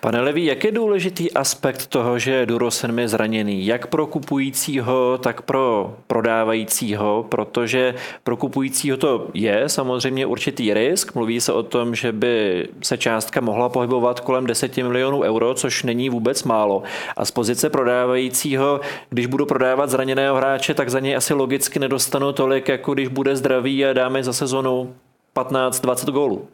Pane 0.00 0.20
Levý, 0.20 0.44
jak 0.44 0.64
je 0.64 0.72
důležitý 0.72 1.32
aspekt 1.32 1.86
toho, 1.86 2.18
že 2.18 2.46
Durosen 2.46 2.98
je 2.98 3.08
zraněný, 3.08 3.66
jak 3.66 3.86
pro 3.86 4.06
kupujícího, 4.06 5.18
tak 5.22 5.42
pro 5.42 5.94
prodávajícího, 6.06 7.26
protože 7.28 7.94
pro 8.24 8.36
kupujícího 8.36 8.96
to 8.96 9.26
je 9.34 9.68
samozřejmě 9.68 10.26
určitý 10.26 10.74
risk. 10.74 11.14
Mluví 11.14 11.40
se 11.40 11.52
o 11.52 11.62
tom, 11.62 11.94
že 11.94 12.12
by 12.12 12.68
se 12.82 12.98
částka 12.98 13.40
mohla 13.40 13.68
pohybovat 13.68 14.20
kolem 14.20 14.46
10 14.46 14.76
milionů 14.76 15.20
euro, 15.20 15.54
což 15.54 15.82
není 15.82 16.10
vůbec 16.10 16.44
málo. 16.44 16.82
A 17.16 17.24
z 17.24 17.30
pozice 17.30 17.70
prodávajícího, 17.70 18.80
když 19.10 19.26
budu 19.26 19.46
prodávat 19.46 19.90
zraněného 19.90 20.36
hráče, 20.36 20.74
tak 20.74 20.90
za 20.90 21.00
něj 21.00 21.16
asi 21.16 21.34
logicky 21.34 21.78
nedostanu 21.78 22.32
tolik, 22.32 22.68
jako 22.68 22.94
když 22.94 23.08
bude 23.08 23.36
zdravý 23.36 23.86
a 23.86 23.92
dáme 23.92 24.24
za 24.24 24.32
sezonu 24.32 24.94
15-20 25.36 26.12
gólů. 26.12 26.48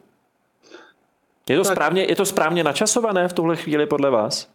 Je 1.49 1.57
to, 1.57 1.63
tak, 1.63 1.73
správně, 1.73 2.05
je 2.09 2.15
to 2.15 2.25
správně 2.25 2.63
načasované 2.63 3.27
v 3.27 3.33
tuhle 3.33 3.55
chvíli 3.55 3.85
podle 3.85 4.09
vás? 4.09 4.47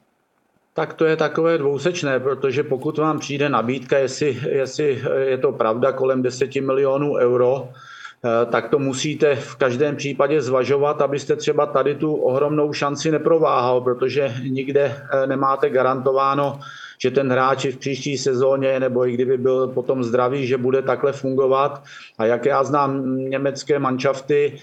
Tak 0.74 0.94
to 0.94 1.04
je 1.04 1.16
takové 1.16 1.58
dvousečné, 1.58 2.20
protože 2.20 2.62
pokud 2.62 2.98
vám 2.98 3.18
přijde 3.18 3.48
nabídka, 3.48 3.98
jestli, 3.98 4.38
jestli 4.48 5.02
je 5.22 5.38
to 5.38 5.52
pravda 5.52 5.92
kolem 5.92 6.22
10 6.22 6.54
milionů 6.56 7.14
euro, 7.14 7.68
eh, 7.68 8.46
tak 8.46 8.68
to 8.68 8.78
musíte 8.78 9.36
v 9.36 9.56
každém 9.56 9.96
případě 9.96 10.42
zvažovat, 10.42 11.02
abyste 11.02 11.36
třeba 11.36 11.66
tady 11.66 11.94
tu 11.94 12.14
ohromnou 12.14 12.72
šanci 12.72 13.10
neprováhal, 13.10 13.80
protože 13.80 14.34
nikde 14.42 14.96
eh, 15.12 15.26
nemáte 15.26 15.70
garantováno, 15.70 16.60
že 16.98 17.10
ten 17.10 17.32
hráč 17.32 17.64
v 17.66 17.76
příští 17.76 18.18
sezóně, 18.18 18.80
nebo 18.80 19.06
i 19.06 19.12
kdyby 19.12 19.38
byl 19.38 19.68
potom 19.68 20.04
zdravý, 20.04 20.46
že 20.46 20.58
bude 20.58 20.82
takhle 20.82 21.12
fungovat. 21.12 21.82
A 22.18 22.24
jak 22.24 22.46
já 22.46 22.64
znám 22.64 23.18
německé 23.18 23.78
manšafty, 23.78 24.60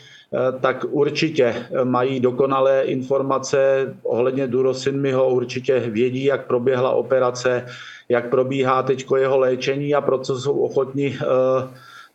tak 0.62 0.86
určitě 0.90 1.66
mají 1.84 2.20
dokonalé 2.20 2.82
informace 2.82 3.94
ohledně 4.04 4.48
Durosinmiho, 4.48 5.30
určitě 5.30 5.80
vědí, 5.80 6.24
jak 6.24 6.48
proběhla 6.48 6.92
operace, 6.92 7.66
jak 8.10 8.30
probíhá 8.30 8.84
teď 8.84 9.06
jeho 9.16 9.38
léčení 9.40 9.96
a 9.96 10.02
proto 10.02 10.40
jsou 10.40 10.60
ochotni 10.60 11.18
eh, 11.22 11.26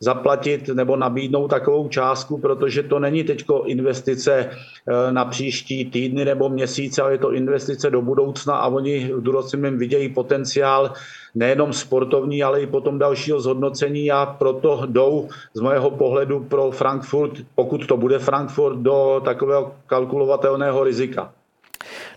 zaplatit 0.03 0.67
nebo 0.67 0.95
nabídnout 0.95 1.47
takovou 1.47 1.87
částku, 1.87 2.37
protože 2.37 2.83
to 2.83 2.99
není 2.99 3.23
teď 3.23 3.45
investice 3.65 4.49
eh, 4.49 5.11
na 5.11 5.25
příští 5.25 5.85
týdny 5.85 6.25
nebo 6.25 6.49
měsíce, 6.49 7.01
ale 7.01 7.11
je 7.11 7.17
to 7.17 7.33
investice 7.33 7.89
do 7.89 8.01
budoucna 8.01 8.55
a 8.55 8.67
oni 8.67 9.13
v 9.13 9.21
Durosimim 9.23 9.77
vidějí 9.77 10.09
potenciál 10.09 10.91
nejenom 11.35 11.73
sportovní, 11.73 12.43
ale 12.43 12.61
i 12.61 12.67
potom 12.67 12.99
dalšího 12.99 13.39
zhodnocení 13.39 14.11
a 14.11 14.25
proto 14.25 14.83
jdou 14.85 15.27
z 15.53 15.61
mého 15.61 15.91
pohledu 15.91 16.39
pro 16.39 16.71
Frankfurt, 16.71 17.31
pokud 17.55 17.87
to 17.87 17.97
bude 17.97 18.19
Frankfurt, 18.19 18.75
do 18.75 19.21
takového 19.25 19.71
kalkulovatelného 19.87 20.83
rizika. 20.83 21.31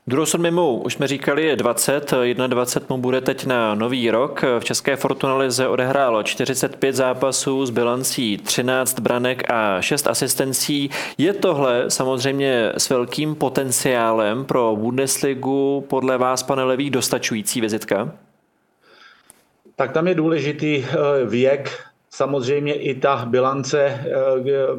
Duroson 0.06 0.54
mu, 0.54 0.82
už 0.82 0.94
jsme 0.94 1.06
říkali, 1.06 1.44
je 1.44 1.56
20, 1.56 2.14
21 2.46 2.96
mu 2.96 3.02
bude 3.02 3.20
teď 3.20 3.46
na 3.46 3.74
nový 3.74 4.10
rok. 4.10 4.44
V 4.58 4.64
České 4.64 4.96
Fortunalize 4.96 5.68
odehrálo 5.68 6.22
45 6.22 6.96
zápasů 6.96 7.66
s 7.66 7.70
bilancí 7.70 8.36
13 8.38 9.00
branek 9.00 9.50
a 9.50 9.80
6 9.80 10.06
asistencí. 10.06 10.90
Je 11.18 11.32
tohle 11.32 11.84
samozřejmě 11.90 12.72
s 12.76 12.90
velkým 12.90 13.34
potenciálem 13.34 14.44
pro 14.44 14.76
Bundesligu 14.76 15.84
podle 15.88 16.18
vás, 16.18 16.42
pane 16.42 16.64
Levý, 16.64 16.90
dostačující 16.90 17.60
vizitka? 17.60 18.12
Tak 19.76 19.92
tam 19.92 20.08
je 20.08 20.14
důležitý 20.14 20.84
eh, 20.84 21.26
věk, 21.26 21.84
samozřejmě 22.16 22.74
i 22.74 22.94
ta 22.94 23.24
bilance, 23.28 23.80
eh, 23.80 24.04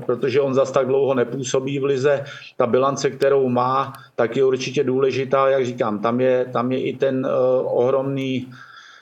protože 0.05 0.41
on 0.41 0.53
zas 0.53 0.71
tak 0.71 0.87
dlouho 0.87 1.13
nepůsobí 1.13 1.79
v 1.79 1.85
lize, 1.85 2.25
ta 2.57 2.65
bilance, 2.67 3.09
kterou 3.09 3.49
má, 3.49 3.93
tak 4.15 4.37
je 4.37 4.43
určitě 4.43 4.83
důležitá, 4.83 5.49
jak 5.49 5.65
říkám, 5.65 5.99
tam 5.99 6.21
je, 6.21 6.45
tam 6.53 6.71
je 6.71 6.81
i 6.81 6.93
ten 6.97 7.25
eh, 7.25 7.29
ohromný 7.61 8.47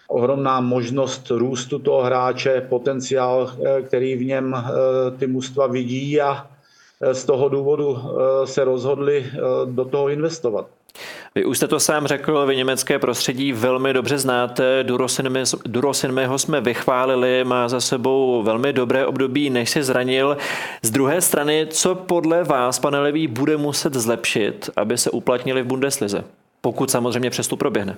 ohromná 0.08 0.62
možnost 0.62 1.32
růstu 1.32 1.80
toho 1.80 2.04
hráče, 2.04 2.62
potenciál, 2.70 3.52
který 3.90 4.16
v 4.16 4.26
něm 4.26 4.54
ty 5.18 5.28
mužstva 5.28 5.68
vidí 5.68 6.22
a 6.22 6.46
z 7.12 7.26
toho 7.26 7.50
důvodu 7.50 7.98
se 8.46 8.64
rozhodli 8.64 9.26
do 9.66 9.86
toho 9.86 10.10
investovat. 10.10 10.68
Vy 11.38 11.46
už 11.46 11.58
jste 11.58 11.68
to 11.68 11.80
sám 11.80 12.08
řekl, 12.08 12.46
vy 12.46 12.56
německé 12.56 13.00
prostředí 13.00 13.52
velmi 13.52 13.94
dobře 13.94 14.18
znáte. 14.18 14.86
Durosinmeho 15.66 16.38
jsme 16.38 16.62
vychválili, 16.62 17.44
má 17.44 17.70
za 17.70 17.82
sebou 17.82 18.44
velmi 18.44 18.74
dobré 18.74 19.06
období, 19.06 19.50
než 19.50 19.70
se 19.70 19.84
zranil. 19.84 20.38
Z 20.82 20.92
druhé 20.92 21.22
strany, 21.22 21.68
co 21.70 21.96
podle 21.96 22.44
vás, 22.44 22.80
pane 22.80 23.00
Levý, 23.00 23.28
bude 23.28 23.58
muset 23.58 23.94
zlepšit, 23.94 24.70
aby 24.76 24.98
se 24.98 25.12
uplatnili 25.12 25.62
v 25.62 25.66
Bundeslize? 25.66 26.24
Pokud 26.62 26.92
samozřejmě 26.92 27.30
přestup 27.30 27.60
proběhne. 27.60 27.98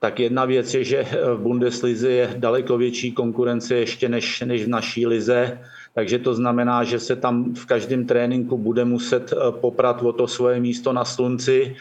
Tak 0.00 0.20
jedna 0.20 0.44
věc 0.44 0.74
je, 0.74 0.84
že 0.84 1.06
v 1.34 1.38
Bundeslize 1.38 2.10
je 2.10 2.34
daleko 2.36 2.78
větší 2.78 3.12
konkurence 3.12 3.74
ještě 3.74 4.08
než, 4.08 4.40
než 4.40 4.64
v 4.64 4.68
naší 4.68 5.06
lize, 5.06 5.58
takže 5.94 6.18
to 6.18 6.34
znamená, 6.34 6.84
že 6.84 6.98
se 6.98 7.16
tam 7.16 7.54
v 7.54 7.66
každém 7.66 8.06
tréninku 8.06 8.58
bude 8.58 8.84
muset 8.84 9.34
poprat 9.50 10.02
o 10.02 10.12
to 10.12 10.26
svoje 10.26 10.60
místo 10.60 10.92
na 10.92 11.04
slunci 11.04 11.76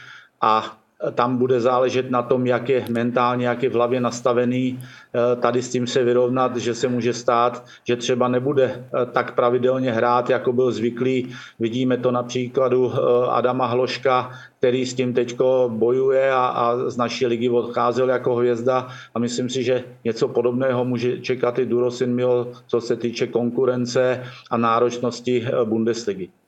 a 0.45 0.77
tam 1.13 1.37
bude 1.37 1.61
záležet 1.61 2.11
na 2.11 2.21
tom, 2.21 2.47
jak 2.47 2.69
je 2.69 2.85
mentálně, 2.89 3.47
jak 3.47 3.63
je 3.63 3.69
v 3.69 3.73
hlavě 3.73 4.01
nastavený. 4.01 4.79
Eh, 4.79 5.35
tady 5.35 5.61
s 5.61 5.69
tím 5.69 5.87
se 5.87 6.03
vyrovnat, 6.03 6.57
že 6.57 6.75
se 6.75 6.87
může 6.87 7.13
stát, 7.13 7.65
že 7.83 7.95
třeba 7.95 8.27
nebude 8.27 8.63
eh, 8.63 9.05
tak 9.11 9.35
pravidelně 9.35 9.91
hrát, 9.91 10.29
jako 10.29 10.53
byl 10.53 10.71
zvyklý. 10.71 11.35
Vidíme 11.59 11.97
to 11.97 12.11
na 12.11 12.23
příkladu 12.23 12.93
eh, 12.93 12.99
Adama 13.29 13.65
Hloška, 13.65 14.31
který 14.57 14.85
s 14.85 14.93
tím 14.93 15.13
teď 15.13 15.37
bojuje 15.67 16.31
a, 16.31 16.45
a 16.45 16.89
z 16.89 16.97
naší 16.97 17.25
ligy 17.25 17.49
odcházel 17.49 18.09
jako 18.09 18.35
hvězda 18.35 18.87
a 19.15 19.19
myslím 19.19 19.49
si, 19.49 19.63
že 19.63 19.83
něco 20.03 20.27
podobného 20.27 20.85
může 20.85 21.21
čekat 21.21 21.59
i 21.59 21.65
Durosin 21.65 22.15
Mil, 22.15 22.51
co 22.67 22.81
se 22.81 22.95
týče 22.95 23.27
konkurence 23.27 24.23
a 24.51 24.57
náročnosti 24.57 25.47
Bundesligy. 25.63 26.44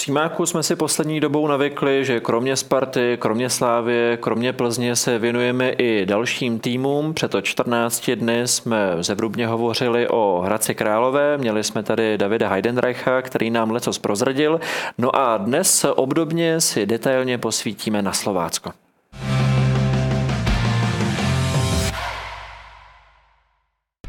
Přímáku 0.00 0.46
jsme 0.46 0.62
si 0.62 0.76
poslední 0.76 1.20
dobou 1.20 1.46
navykli, 1.46 2.04
že 2.04 2.20
kromě 2.20 2.56
Sparty, 2.56 3.18
kromě 3.20 3.50
Slávy, 3.50 4.18
kromě 4.20 4.52
Plzně 4.52 4.96
se 4.96 5.18
věnujeme 5.18 5.70
i 5.70 6.06
dalším 6.06 6.58
týmům. 6.58 7.14
Před 7.14 7.34
14 7.42 8.10
dny 8.10 8.48
jsme 8.48 8.96
zevrubně 9.00 9.46
hovořili 9.46 10.08
o 10.08 10.42
Hradci 10.44 10.74
Králové, 10.74 11.38
měli 11.38 11.64
jsme 11.64 11.82
tady 11.82 12.18
Davida 12.18 12.48
Heidenreicha, 12.48 13.22
který 13.22 13.50
nám 13.50 13.70
leco 13.70 13.90
prozradil. 14.00 14.60
No 14.98 15.16
a 15.16 15.36
dnes 15.36 15.86
obdobně 15.94 16.60
si 16.60 16.86
detailně 16.86 17.38
posvítíme 17.38 18.02
na 18.02 18.12
Slovácko. 18.12 18.72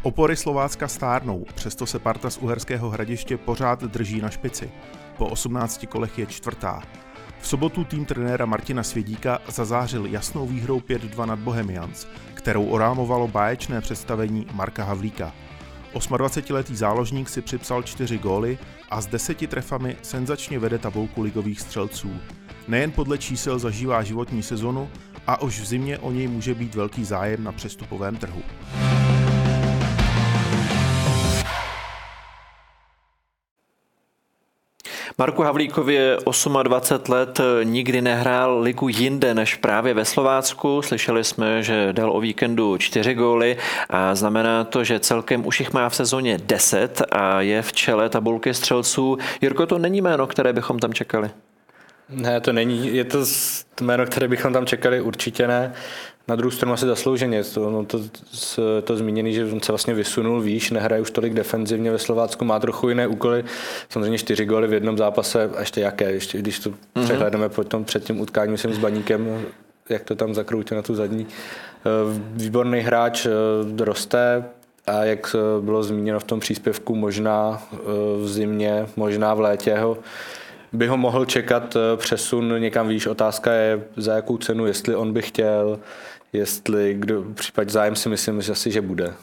Opory 0.02 0.36
Slovácka 0.36 0.88
stárnou, 0.88 1.44
přesto 1.54 1.86
se 1.86 1.98
parta 1.98 2.30
z 2.30 2.38
Uherského 2.38 2.90
hradiště 2.90 3.36
pořád 3.36 3.82
drží 3.82 4.20
na 4.20 4.30
špici. 4.30 4.70
Po 5.16 5.26
18 5.26 5.86
kolech 5.88 6.18
je 6.18 6.26
čtvrtá. 6.26 6.82
V 7.40 7.46
sobotu 7.46 7.84
tým 7.84 8.04
trenéra 8.04 8.46
Martina 8.46 8.82
Svědíka 8.82 9.38
zazářil 9.48 10.06
jasnou 10.06 10.46
výhrou 10.46 10.80
5-2 10.80 11.26
nad 11.26 11.38
Bohemians, 11.38 12.06
kterou 12.34 12.66
orámovalo 12.66 13.28
báječné 13.28 13.80
představení 13.80 14.46
Marka 14.52 14.84
Havlíka. 14.84 15.32
28-letý 15.94 16.76
záložník 16.76 17.28
si 17.28 17.42
připsal 17.42 17.82
4 17.82 18.18
góly 18.18 18.58
a 18.90 19.00
s 19.00 19.06
deseti 19.06 19.46
trefami 19.46 19.96
senzačně 20.02 20.58
vede 20.58 20.78
tabulku 20.78 21.22
ligových 21.22 21.60
střelců. 21.60 22.10
Nejen 22.68 22.92
podle 22.92 23.18
čísel 23.18 23.58
zažívá 23.58 24.02
životní 24.02 24.42
sezonu 24.42 24.90
a 25.26 25.42
už 25.42 25.60
v 25.60 25.64
zimě 25.64 25.98
o 25.98 26.10
něj 26.10 26.28
může 26.28 26.54
být 26.54 26.74
velký 26.74 27.04
zájem 27.04 27.44
na 27.44 27.52
přestupovém 27.52 28.16
trhu. 28.16 28.42
Marku 35.18 35.42
Havlíkovi 35.42 35.94
je 35.94 36.16
28 36.62 37.12
let, 37.12 37.40
nikdy 37.62 38.02
nehrál 38.02 38.60
ligu 38.60 38.88
jinde 38.88 39.34
než 39.34 39.54
právě 39.54 39.94
ve 39.94 40.04
Slovácku. 40.04 40.82
Slyšeli 40.82 41.24
jsme, 41.24 41.62
že 41.62 41.92
dal 41.92 42.12
o 42.16 42.20
víkendu 42.20 42.76
čtyři 42.76 43.14
góly 43.14 43.56
a 43.90 44.14
znamená 44.14 44.64
to, 44.64 44.84
že 44.84 45.00
celkem 45.00 45.46
už 45.46 45.60
jich 45.60 45.72
má 45.72 45.88
v 45.88 45.96
sezóně 45.96 46.38
10 46.46 47.02
a 47.12 47.40
je 47.40 47.62
v 47.62 47.72
čele 47.72 48.08
tabulky 48.08 48.54
střelců. 48.54 49.18
Jirko, 49.40 49.66
to 49.66 49.78
není 49.78 50.00
jméno, 50.00 50.26
které 50.26 50.52
bychom 50.52 50.78
tam 50.78 50.94
čekali. 50.94 51.30
Ne, 52.12 52.40
to 52.40 52.52
není. 52.52 52.96
Je 52.96 53.04
to 53.04 53.24
jméno, 53.80 54.06
které 54.06 54.28
bychom 54.28 54.52
tam 54.52 54.66
čekali, 54.66 55.00
určitě 55.00 55.48
ne. 55.48 55.72
Na 56.28 56.36
druhou 56.36 56.50
stranu 56.50 56.72
asi 56.72 56.86
zaslouženě. 56.86 57.44
To, 57.44 57.70
no 57.70 57.84
to, 57.84 58.00
to 58.84 58.96
zmíněný, 58.96 59.34
že 59.34 59.44
on 59.44 59.60
se 59.60 59.72
vlastně 59.72 59.94
vysunul 59.94 60.40
výš, 60.40 60.70
nehraje 60.70 61.02
už 61.02 61.10
tolik 61.10 61.34
defenzivně 61.34 61.90
ve 61.90 61.98
Slovácku, 61.98 62.44
má 62.44 62.58
trochu 62.58 62.88
jiné 62.88 63.06
úkoly. 63.06 63.44
Samozřejmě 63.88 64.18
čtyři 64.18 64.44
góly 64.44 64.68
v 64.68 64.72
jednom 64.72 64.98
zápase, 64.98 65.50
a 65.56 65.60
ještě 65.60 65.80
jaké, 65.80 66.12
ještě, 66.12 66.38
když 66.38 66.58
to 66.58 66.70
mm-hmm. 66.70 67.04
přehledeme 67.04 67.48
potom 67.48 67.84
před 67.84 68.04
tím 68.04 68.20
utkáním 68.20 68.58
jsem 68.58 68.74
s 68.74 68.78
Baníkem, 68.78 69.44
jak 69.88 70.02
to 70.02 70.14
tam 70.14 70.34
zakroutil 70.34 70.76
na 70.76 70.82
tu 70.82 70.94
zadní. 70.94 71.26
Eh, 71.26 72.20
výborný 72.34 72.80
hráč 72.80 73.26
eh, 73.26 73.84
roste, 73.84 74.44
a 74.86 75.04
jak 75.04 75.36
bylo 75.60 75.82
zmíněno 75.82 76.20
v 76.20 76.24
tom 76.24 76.40
příspěvku, 76.40 76.94
možná 76.94 77.62
eh, 77.72 77.76
v 78.22 78.28
zimě, 78.28 78.86
možná 78.96 79.34
v 79.34 79.40
létě 79.40 79.78
ho 79.78 79.98
by 80.72 80.86
ho 80.86 80.96
mohl 80.96 81.24
čekat 81.24 81.76
přesun 81.96 82.60
někam 82.60 82.88
výš. 82.88 83.06
Otázka 83.06 83.52
je, 83.52 83.84
za 83.96 84.14
jakou 84.14 84.36
cenu, 84.36 84.66
jestli 84.66 84.96
on 84.96 85.12
by 85.12 85.22
chtěl, 85.22 85.78
jestli 86.32 86.94
kdo, 86.98 87.24
případ 87.34 87.70
zájem 87.70 87.96
si 87.96 88.08
myslím, 88.08 88.42
že 88.42 88.52
asi, 88.52 88.70
že 88.70 88.80
bude. 88.80 89.14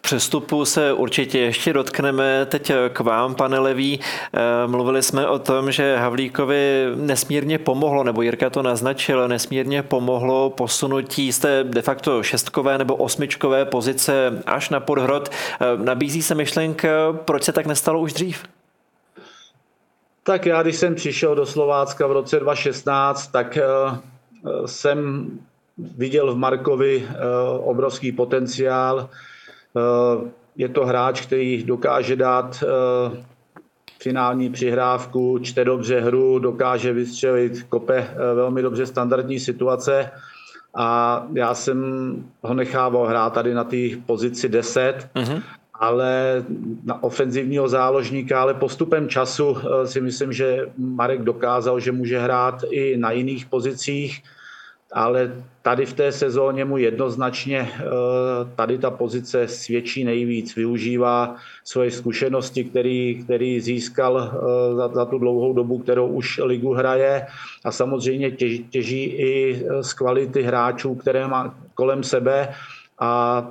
Přestupu 0.00 0.64
se 0.64 0.92
určitě 0.92 1.38
ještě 1.38 1.72
dotkneme. 1.72 2.46
Teď 2.46 2.72
k 2.92 3.00
vám, 3.00 3.34
pane 3.34 3.58
Levý. 3.58 4.00
Eh, 4.34 4.40
mluvili 4.66 5.02
jsme 5.02 5.26
o 5.26 5.38
tom, 5.38 5.72
že 5.72 5.96
Havlíkovi 5.96 6.86
nesmírně 6.96 7.58
pomohlo, 7.58 8.04
nebo 8.04 8.22
Jirka 8.22 8.50
to 8.50 8.62
naznačil, 8.62 9.28
nesmírně 9.28 9.82
pomohlo 9.82 10.50
posunutí 10.50 11.32
z 11.32 11.38
té 11.38 11.64
de 11.64 11.82
facto 11.82 12.22
šestkové 12.22 12.78
nebo 12.78 12.96
osmičkové 12.96 13.64
pozice 13.64 14.42
až 14.46 14.70
na 14.70 14.80
podhrot. 14.80 15.28
Eh, 15.28 15.66
nabízí 15.84 16.22
se 16.22 16.34
myšlenka, 16.34 16.88
proč 17.24 17.42
se 17.42 17.52
tak 17.52 17.66
nestalo 17.66 18.00
už 18.00 18.12
dřív? 18.12 18.42
Tak 20.24 20.46
já, 20.46 20.62
když 20.62 20.76
jsem 20.76 20.94
přišel 20.94 21.34
do 21.34 21.46
Slovácka 21.46 22.06
v 22.06 22.12
roce 22.12 22.40
2016, 22.40 23.26
tak 23.26 23.58
uh, 23.58 24.66
jsem 24.66 25.30
viděl 25.78 26.34
v 26.34 26.38
Markovi 26.38 26.96
uh, 26.96 27.68
obrovský 27.68 28.12
potenciál. 28.12 29.08
Je 30.56 30.68
to 30.68 30.86
hráč, 30.86 31.20
který 31.20 31.62
dokáže 31.62 32.16
dát 32.16 32.64
finální 34.02 34.50
přihrávku, 34.50 35.38
čte 35.38 35.64
dobře 35.64 36.00
hru, 36.00 36.38
dokáže 36.38 36.92
vystřelit, 36.92 37.62
kope 37.62 38.14
velmi 38.34 38.62
dobře 38.62 38.86
standardní 38.86 39.40
situace. 39.40 40.10
A 40.74 41.22
já 41.32 41.54
jsem 41.54 42.14
ho 42.42 42.54
nechával 42.54 43.06
hrát 43.06 43.32
tady 43.32 43.54
na 43.54 43.64
té 43.64 43.76
pozici 44.06 44.48
10 44.48 45.08
uh-huh 45.14 45.42
ale 45.82 46.44
na 46.84 47.02
ofenzivního 47.02 47.68
záložníka, 47.68 48.40
ale 48.42 48.54
postupem 48.54 49.08
času 49.08 49.56
eh, 49.58 49.86
si 49.86 50.00
myslím, 50.00 50.32
že 50.32 50.66
Marek 50.78 51.22
dokázal, 51.22 51.80
že 51.80 51.92
může 51.92 52.18
hrát 52.18 52.62
i 52.70 52.96
na 52.96 53.10
jiných 53.10 53.46
pozicích, 53.46 54.22
ale 54.92 55.32
tady 55.62 55.86
v 55.86 55.92
té 55.92 56.12
sezóně 56.12 56.64
mu 56.64 56.78
jednoznačně 56.78 57.68
eh, 57.74 57.82
tady 58.56 58.78
ta 58.78 58.90
pozice 58.90 59.48
svědčí 59.48 60.04
nejvíc, 60.04 60.54
využívá 60.54 61.36
svoje 61.64 61.90
zkušenosti, 61.90 62.64
který, 62.64 63.24
který 63.24 63.60
získal 63.60 64.22
eh, 64.22 64.74
za, 64.74 64.88
za 64.88 65.04
tu 65.04 65.18
dlouhou 65.18 65.52
dobu, 65.52 65.78
kterou 65.78 66.06
už 66.06 66.40
ligu 66.44 66.72
hraje. 66.72 67.26
A 67.64 67.72
samozřejmě 67.72 68.30
těží, 68.30 68.64
těží 68.70 69.04
i 69.04 69.62
z 69.80 69.92
kvality 69.92 70.42
hráčů, 70.42 70.94
které 70.94 71.26
má 71.28 71.54
kolem 71.74 72.02
sebe 72.02 72.54
a 73.02 73.44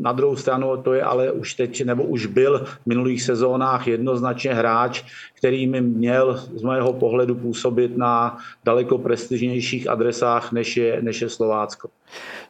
na 0.00 0.12
druhou 0.12 0.36
stranu 0.36 0.76
to 0.76 0.92
je 0.94 1.02
ale 1.02 1.32
už 1.32 1.54
teď, 1.54 1.84
nebo 1.84 2.02
už 2.02 2.26
byl 2.26 2.64
v 2.64 2.86
minulých 2.86 3.22
sezónách 3.22 3.86
jednoznačně 3.86 4.54
hráč, 4.54 5.04
který 5.44 5.66
mi 5.66 5.80
měl 5.80 6.40
z 6.54 6.62
mého 6.62 6.92
pohledu 6.92 7.34
působit 7.34 7.96
na 7.96 8.38
daleko 8.64 8.98
prestižnějších 8.98 9.88
adresách, 9.88 10.52
než 10.52 10.76
je, 10.76 10.98
než 11.02 11.20
je 11.20 11.28
Slovácko. 11.28 11.88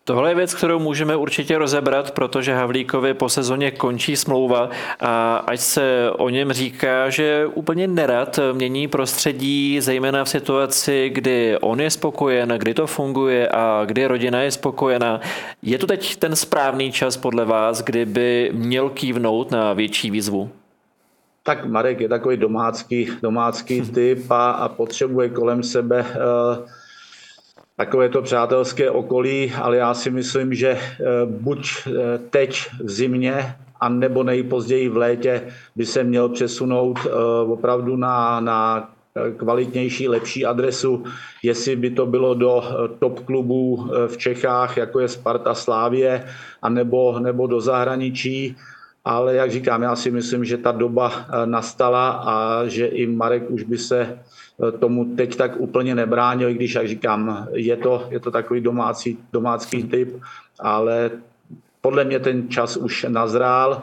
Tohle 0.05 0.31
je 0.31 0.35
věc, 0.35 0.55
kterou 0.55 0.79
můžeme 0.79 1.17
určitě 1.17 1.59
rozebrat, 1.59 2.11
protože 2.11 2.55
Havlíkovi 2.55 3.15
po 3.15 3.29
sezóně 3.29 3.71
končí 3.71 4.17
smlouva 4.17 4.71
a 5.01 5.37
ať 5.37 5.61
se 5.61 6.11
o 6.19 6.29
něm 6.29 6.53
říká, 6.53 7.11
že 7.11 7.47
úplně 7.55 7.87
nerad 7.87 8.39
mění 8.53 8.89
prostředí, 8.89 9.81
zejména 9.81 10.25
v 10.25 10.29
situaci, 10.29 11.11
kdy 11.15 11.57
on 11.61 11.81
je 11.81 11.91
spokojen, 11.91 12.49
kdy 12.49 12.75
to 12.75 12.87
funguje 12.87 13.49
a 13.49 13.83
kdy 13.87 14.07
rodina 14.07 14.43
je 14.43 14.51
spokojená. 14.51 15.21
Je 15.63 15.79
to 15.79 15.87
teď 15.87 16.17
ten 16.17 16.37
správný 16.37 16.93
čas 16.93 17.17
podle 17.17 17.45
vás, 17.45 17.83
kdyby 17.83 18.51
měl 18.53 18.91
kývnout 18.91 19.51
na 19.51 19.73
větší 19.73 20.11
výzvu? 20.11 20.51
Tak 21.47 21.65
Marek 21.65 22.01
je 22.01 22.09
takový 22.09 22.37
domácký, 22.37 23.09
domácký 23.23 23.81
typ 23.95 24.31
a, 24.31 24.51
a 24.51 24.69
potřebuje 24.69 25.29
kolem 25.29 25.63
sebe 25.63 26.01
uh, 26.01 26.67
takové 27.77 28.09
to 28.09 28.23
přátelské 28.23 28.91
okolí, 28.91 29.53
ale 29.63 29.77
já 29.77 29.95
si 29.95 30.11
myslím, 30.11 30.55
že 30.55 30.69
eh, 30.69 30.81
buď 31.27 31.69
eh, 31.87 31.91
teď 32.31 32.67
v 32.85 32.91
zimě, 32.91 33.57
a 33.81 33.89
nebo 33.89 34.23
nejpozději 34.23 34.89
v 34.89 34.97
létě 34.97 35.43
by 35.77 35.87
se 35.87 36.05
měl 36.05 36.29
přesunout 36.29 36.99
eh, 37.07 37.11
opravdu 37.47 37.97
na, 37.97 38.41
na 38.41 38.91
kvalitnější, 39.37 40.09
lepší 40.09 40.47
adresu, 40.47 41.05
jestli 41.43 41.77
by 41.77 41.91
to 41.91 42.07
bylo 42.07 42.35
do 42.35 42.63
top 42.99 43.21
klubů 43.21 43.91
v 44.07 44.17
Čechách, 44.17 44.77
jako 44.77 45.01
je 45.01 45.09
Sparta 45.09 45.55
Slávě, 45.55 46.25
anebo, 46.63 47.19
nebo 47.19 47.47
do 47.47 47.61
zahraničí. 47.61 48.57
Ale 49.05 49.35
jak 49.35 49.51
říkám, 49.51 49.83
já 49.83 49.97
si 49.97 50.11
myslím, 50.11 50.45
že 50.45 50.57
ta 50.57 50.73
doba 50.73 51.13
nastala 51.45 52.11
a 52.11 52.67
že 52.67 52.87
i 52.87 53.07
Marek 53.07 53.51
už 53.51 53.63
by 53.63 53.79
se 53.79 54.19
tomu 54.79 55.05
teď 55.17 55.37
tak 55.37 55.61
úplně 55.61 55.95
nebránil, 55.95 56.49
i 56.49 56.55
když, 56.55 56.75
jak 56.75 56.89
říkám, 56.89 57.49
je 57.53 57.77
to, 57.77 58.07
je 58.11 58.21
to 58.21 58.31
takový 58.31 58.61
domácí, 58.61 59.19
domácký 59.33 59.83
typ, 59.83 60.21
ale 60.61 61.11
podle 61.85 62.05
mě 62.05 62.19
ten 62.21 62.49
čas 62.49 62.77
už 62.77 63.07
nazrál. 63.09 63.83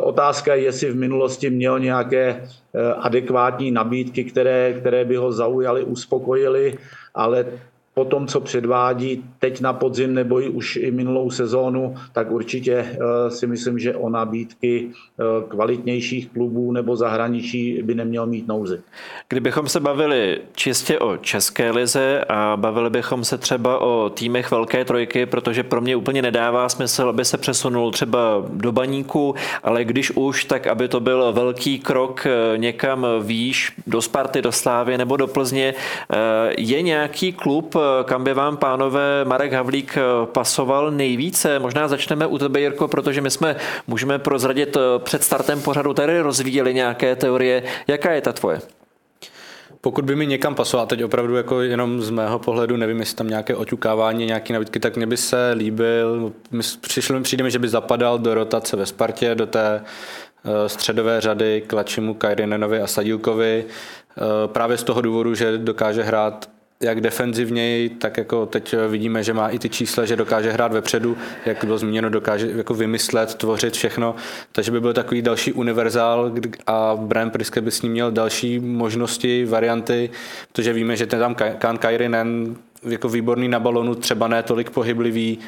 Otázka 0.00 0.54
je, 0.54 0.62
jestli 0.62 0.90
v 0.90 0.96
minulosti 0.96 1.50
měl 1.50 1.78
nějaké 1.78 2.22
eh, 2.28 2.94
adekvátní 2.94 3.70
nabídky, 3.70 4.24
které, 4.24 4.72
které 4.78 5.04
by 5.04 5.16
ho 5.16 5.32
zaujaly, 5.32 5.84
uspokojily, 5.84 6.78
ale 7.14 7.46
po 7.94 8.04
tom, 8.04 8.26
co 8.26 8.40
předvádí 8.40 9.24
teď 9.38 9.60
na 9.60 9.72
podzim 9.72 10.14
nebo 10.14 10.42
i 10.42 10.48
už 10.48 10.76
i 10.76 10.90
minulou 10.90 11.30
sezónu, 11.30 11.94
tak 12.12 12.30
určitě 12.30 12.72
eh, 12.74 13.30
si 13.30 13.46
myslím, 13.46 13.78
že 13.78 13.94
o 13.94 14.08
nabídky 14.08 14.88
eh, 14.88 15.24
kvalitnějších 15.48 16.28
klubů 16.28 16.72
nebo 16.72 16.96
zahraničí 16.96 17.82
by 17.82 17.94
neměl 17.94 18.26
mít 18.26 18.48
nouzy. 18.48 18.80
Kdybychom 19.28 19.68
se 19.68 19.80
bavili 19.80 20.40
čistě 20.54 20.98
o 20.98 21.16
České 21.16 21.70
lize 21.70 22.24
a 22.28 22.56
bavili 22.56 22.90
bychom 22.90 23.24
se 23.24 23.38
třeba 23.38 23.78
o 23.78 24.10
týmech 24.10 24.50
Velké 24.50 24.84
trojky, 24.84 25.26
protože 25.26 25.62
pro 25.62 25.80
mě 25.80 25.96
úplně 25.96 26.22
nedává 26.22 26.68
smysl, 26.68 27.08
aby 27.08 27.24
se 27.24 27.38
přesunul 27.38 27.90
třeba 27.90 28.44
do 28.48 28.72
baníku, 28.72 29.34
ale 29.62 29.84
když 29.84 30.10
už, 30.10 30.44
tak 30.44 30.66
aby 30.66 30.88
to 30.88 31.00
byl 31.00 31.32
velký 31.32 31.78
krok 31.78 32.26
eh, 32.26 32.58
někam 32.58 33.06
výš, 33.20 33.72
do 33.86 34.02
Sparty, 34.02 34.42
do 34.42 34.52
Slávy 34.52 34.98
nebo 34.98 35.16
do 35.16 35.26
Plzně. 35.26 35.74
Je 36.58 36.82
nějaký 36.82 37.32
klub, 37.32 37.76
kam 38.04 38.24
by 38.24 38.34
vám, 38.34 38.56
pánové, 38.56 39.24
Marek 39.24 39.52
Havlík 39.52 39.96
eh, 39.96 40.26
pasoval 40.26 40.90
nejvíce? 40.90 41.58
Možná 41.58 41.88
začneme 41.88 42.26
u 42.26 42.38
tebe, 42.38 42.60
Jirko, 42.60 42.88
protože 42.88 43.20
my 43.20 43.30
jsme, 43.30 43.56
můžeme 43.86 44.18
prozradit 44.18 44.76
eh, 44.76 44.80
před 44.98 45.24
startem 45.24 45.62
pořadu, 45.62 45.94
tady 45.94 46.20
rozvíjeli 46.20 46.74
nějaké 46.74 47.16
teorie. 47.16 47.62
Jaká 47.86 48.12
je 48.12 48.20
ta 48.20 48.32
tvoje? 48.32 48.60
Pokud 49.80 50.04
by 50.04 50.16
mi 50.16 50.26
někam 50.26 50.54
pasoval, 50.54 50.86
teď 50.86 51.04
opravdu 51.04 51.36
jako 51.36 51.60
jenom 51.60 52.02
z 52.02 52.10
mého 52.10 52.38
pohledu, 52.38 52.76
nevím, 52.76 53.00
jestli 53.00 53.16
tam 53.16 53.28
nějaké 53.28 53.56
oťukávání, 53.56 54.26
nějaké 54.26 54.52
nabídky, 54.52 54.80
tak 54.80 54.96
mě 54.96 55.06
by 55.06 55.16
se 55.16 55.52
líbil, 55.56 56.32
přišlo 56.80 57.16
mi 57.16 57.22
přijde, 57.22 57.50
že 57.50 57.58
by 57.58 57.68
zapadal 57.68 58.18
do 58.18 58.34
rotace 58.34 58.76
ve 58.76 58.86
Spartě, 58.86 59.34
do 59.34 59.46
té 59.46 59.82
eh, 60.44 60.68
středové 60.68 61.20
řady 61.20 61.62
k 61.66 61.72
Lačimu, 61.72 62.14
Kajrinenovi 62.14 62.80
a 62.80 62.86
Sadilkovi. 62.86 63.64
Právě 64.46 64.76
z 64.78 64.82
toho 64.82 65.00
důvodu, 65.00 65.34
že 65.34 65.58
dokáže 65.58 66.02
hrát 66.02 66.48
jak 66.82 67.00
defenzivněji, 67.00 67.88
tak 67.88 68.18
jako 68.18 68.46
teď 68.46 68.74
vidíme, 68.88 69.22
že 69.22 69.32
má 69.32 69.48
i 69.48 69.58
ty 69.58 69.68
čísla, 69.68 70.04
že 70.04 70.16
dokáže 70.16 70.52
hrát 70.52 70.72
vepředu, 70.72 71.16
jak 71.46 71.64
bylo 71.64 71.78
zmíněno, 71.78 72.10
dokáže 72.10 72.50
jako 72.56 72.74
vymyslet, 72.74 73.34
tvořit 73.34 73.74
všechno, 73.74 74.14
takže 74.52 74.70
by 74.72 74.80
byl 74.80 74.92
takový 74.92 75.22
další 75.22 75.52
univerzál 75.52 76.32
a 76.66 76.96
Brian 76.96 77.30
Priske 77.30 77.60
by 77.60 77.70
s 77.70 77.82
ním 77.82 77.92
měl 77.92 78.10
další 78.10 78.58
možnosti, 78.58 79.44
varianty, 79.44 80.10
protože 80.52 80.72
víme, 80.72 80.96
že 80.96 81.06
ten 81.06 81.20
tam 81.20 81.34
Kan 81.34 81.78
Kairinen 81.78 82.56
jako 82.82 83.08
výborný 83.08 83.48
na 83.48 83.60
balonu, 83.60 83.94
třeba 83.94 84.28
ne 84.28 84.42
tolik 84.42 84.70
pohyblivý, 84.70 85.38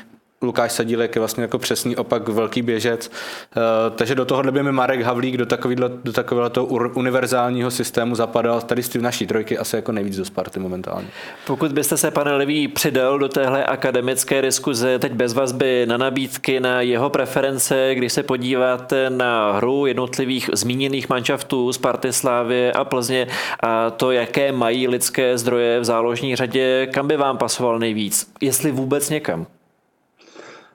Lukáš 0.43 0.73
Sadílek 0.73 1.17
je 1.17 1.21
vlastně 1.21 1.43
jako 1.43 1.59
přesný 1.59 1.97
opak 1.97 2.29
velký 2.29 2.63
běžec. 2.63 3.11
Uh, 3.57 3.63
takže 3.97 4.15
do 4.15 4.25
toho 4.25 4.43
by 4.43 4.63
mi 4.63 4.73
Marek 4.73 5.03
Havlík 5.03 5.37
do, 5.37 5.47
takovýhle, 5.47 5.91
do 6.05 6.13
takového 6.13 6.51
toho 6.51 6.67
univerzálního 6.95 7.71
systému 7.71 8.15
zapadal 8.15 8.61
tady 8.61 8.83
z 8.83 8.95
naší 8.95 9.27
trojky 9.27 9.59
asi 9.59 9.77
jako 9.77 9.93
nejvíc 9.93 10.17
do 10.17 10.25
Sparty 10.25 10.61
momentálně. 10.61 11.09
Pokud 11.47 11.73
byste 11.73 11.97
se, 11.97 12.11
pane 12.11 12.37
Levý, 12.37 12.69
přidal 12.69 13.19
do 13.19 13.29
téhle 13.29 13.65
akademické 13.65 14.43
diskuze 14.43 14.99
teď 14.99 15.13
bez 15.13 15.33
vazby 15.33 15.87
na 15.87 15.97
nabídky, 15.97 16.61
na 16.61 16.81
jeho 16.81 17.11
preference, 17.11 17.95
když 17.95 18.13
se 18.13 18.23
podíváte 18.23 19.11
na 19.11 19.53
hru 19.53 19.87
jednotlivých 19.87 20.51
zmíněných 20.53 21.09
manšaftů 21.09 21.73
Sparty, 21.73 22.13
Slávy 22.13 22.73
a 22.73 22.85
Plzně 22.85 23.27
a 23.61 23.91
to, 23.91 24.13
jaké 24.13 24.53
mají 24.53 24.89
lidské 24.89 25.39
zdroje 25.39 25.81
v 25.81 25.85
záložní 25.85 26.37
řadě, 26.37 26.87
kam 26.87 27.09
by 27.09 27.17
vám 27.17 27.39
pasoval 27.39 27.79
nejvíc? 27.79 28.33
Jestli 28.41 28.71
vůbec 28.71 29.11
někam? 29.11 29.47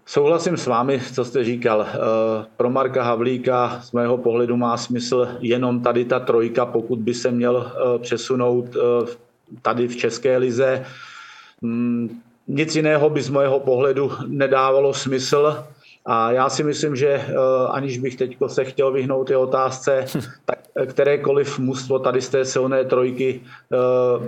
Souhlasím 0.10 0.58
s 0.58 0.68
vámi, 0.68 1.02
co 1.14 1.26
jste 1.26 1.44
říkal. 1.44 1.82
Eh, 1.82 1.96
pro 2.58 2.70
Marka 2.70 3.04
Havlíka 3.04 3.80
z 3.84 3.92
mého 3.92 4.18
pohledu 4.18 4.58
má 4.58 4.78
smysl 4.78 5.28
jenom 5.40 5.82
tady 5.82 6.06
ta 6.06 6.20
trojka, 6.20 6.66
pokud 6.66 7.00
by 7.00 7.14
se 7.14 7.32
měl 7.32 7.72
eh, 7.72 8.00
přesunout 8.00 8.66
eh, 8.76 9.06
tady 9.62 9.88
v 9.88 9.96
České 9.96 10.38
lize. 10.38 10.86
Mm, 11.62 12.22
nic 12.48 12.76
jiného 12.76 13.10
by 13.10 13.22
z 13.22 13.30
mého 13.30 13.60
pohledu 13.60 14.12
nedávalo 14.28 14.94
smysl. 14.94 15.64
A 16.06 16.32
já 16.32 16.50
si 16.50 16.64
myslím, 16.64 16.96
že 16.96 17.08
eh, 17.08 17.34
aniž 17.70 17.98
bych 17.98 18.16
teď 18.16 18.38
se 18.48 18.66
chtěl 18.66 18.92
vyhnout 18.92 19.28
té 19.28 19.38
otázce, 19.38 20.06
tak 20.46 20.60
kterékoliv 20.86 21.60
mužstvo 21.60 22.00
tady 22.00 22.22
z 22.22 22.30
té 22.30 22.46
silné 22.46 22.86
trojky 22.86 23.42
eh, 23.42 23.78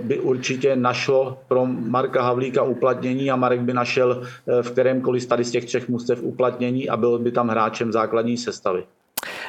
by 0.02 0.20
určitě 0.20 0.76
našlo 0.76 1.38
pro 1.48 1.66
Marka 1.66 2.22
Havlíka 2.22 2.62
uplatnění 2.62 3.30
a 3.30 3.36
Marek 3.36 3.60
by 3.60 3.74
našel 3.74 4.22
eh, 4.22 4.62
v 4.62 4.70
kterémkoliv 4.70 5.26
tady 5.26 5.44
z 5.44 5.50
těch 5.50 5.64
třech 5.64 5.88
mužstev 5.88 6.22
uplatnění 6.22 6.88
a 6.88 6.96
byl 6.96 7.18
by 7.18 7.32
tam 7.32 7.48
hráčem 7.48 7.92
základní 7.92 8.36
sestavy. 8.36 8.84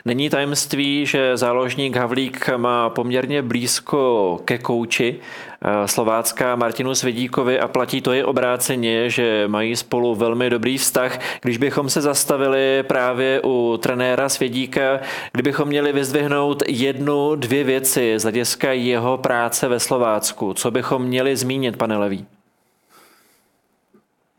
Není 0.05 0.29
tajemství, 0.29 1.05
že 1.05 1.37
záložník 1.37 1.95
Havlík 1.95 2.49
má 2.57 2.89
poměrně 2.89 3.41
blízko 3.41 4.39
ke 4.45 4.57
kouči 4.57 5.15
eh, 5.61 5.87
Slovácka 5.87 6.55
Martinu 6.55 6.95
Svědíkovi 6.95 7.59
a 7.59 7.67
platí 7.67 8.01
to 8.01 8.13
i 8.13 8.23
obráceně, 8.23 9.09
že 9.09 9.47
mají 9.47 9.75
spolu 9.75 10.15
velmi 10.15 10.49
dobrý 10.49 10.77
vztah. 10.77 11.19
Když 11.41 11.57
bychom 11.57 11.89
se 11.89 12.01
zastavili 12.01 12.83
právě 12.83 13.41
u 13.43 13.79
trenéra 13.81 14.29
Svědíka, 14.29 14.99
kdybychom 15.31 15.67
měli 15.67 15.93
vyzdvihnout 15.93 16.63
jednu, 16.67 17.35
dvě 17.35 17.63
věci 17.63 18.13
z 18.19 18.23
hlediska 18.23 18.71
jeho 18.71 19.17
práce 19.17 19.67
ve 19.67 19.79
Slovácku, 19.79 20.53
co 20.53 20.71
bychom 20.71 21.03
měli 21.03 21.35
zmínit, 21.35 21.77
pane 21.77 21.97
Levý? 21.97 22.25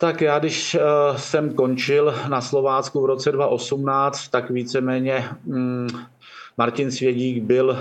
Tak 0.04 0.20
já, 0.20 0.38
když 0.38 0.74
uh, 0.74 1.16
jsem 1.16 1.54
končil 1.54 2.14
na 2.28 2.40
Slovácku 2.40 3.02
v 3.02 3.04
roce 3.04 3.32
2018, 3.32 4.28
tak 4.28 4.50
víceméně 4.50 5.28
um, 5.46 5.86
Martin 6.58 6.90
Svědík 6.90 7.42
byl 7.42 7.68
uh, 7.70 7.76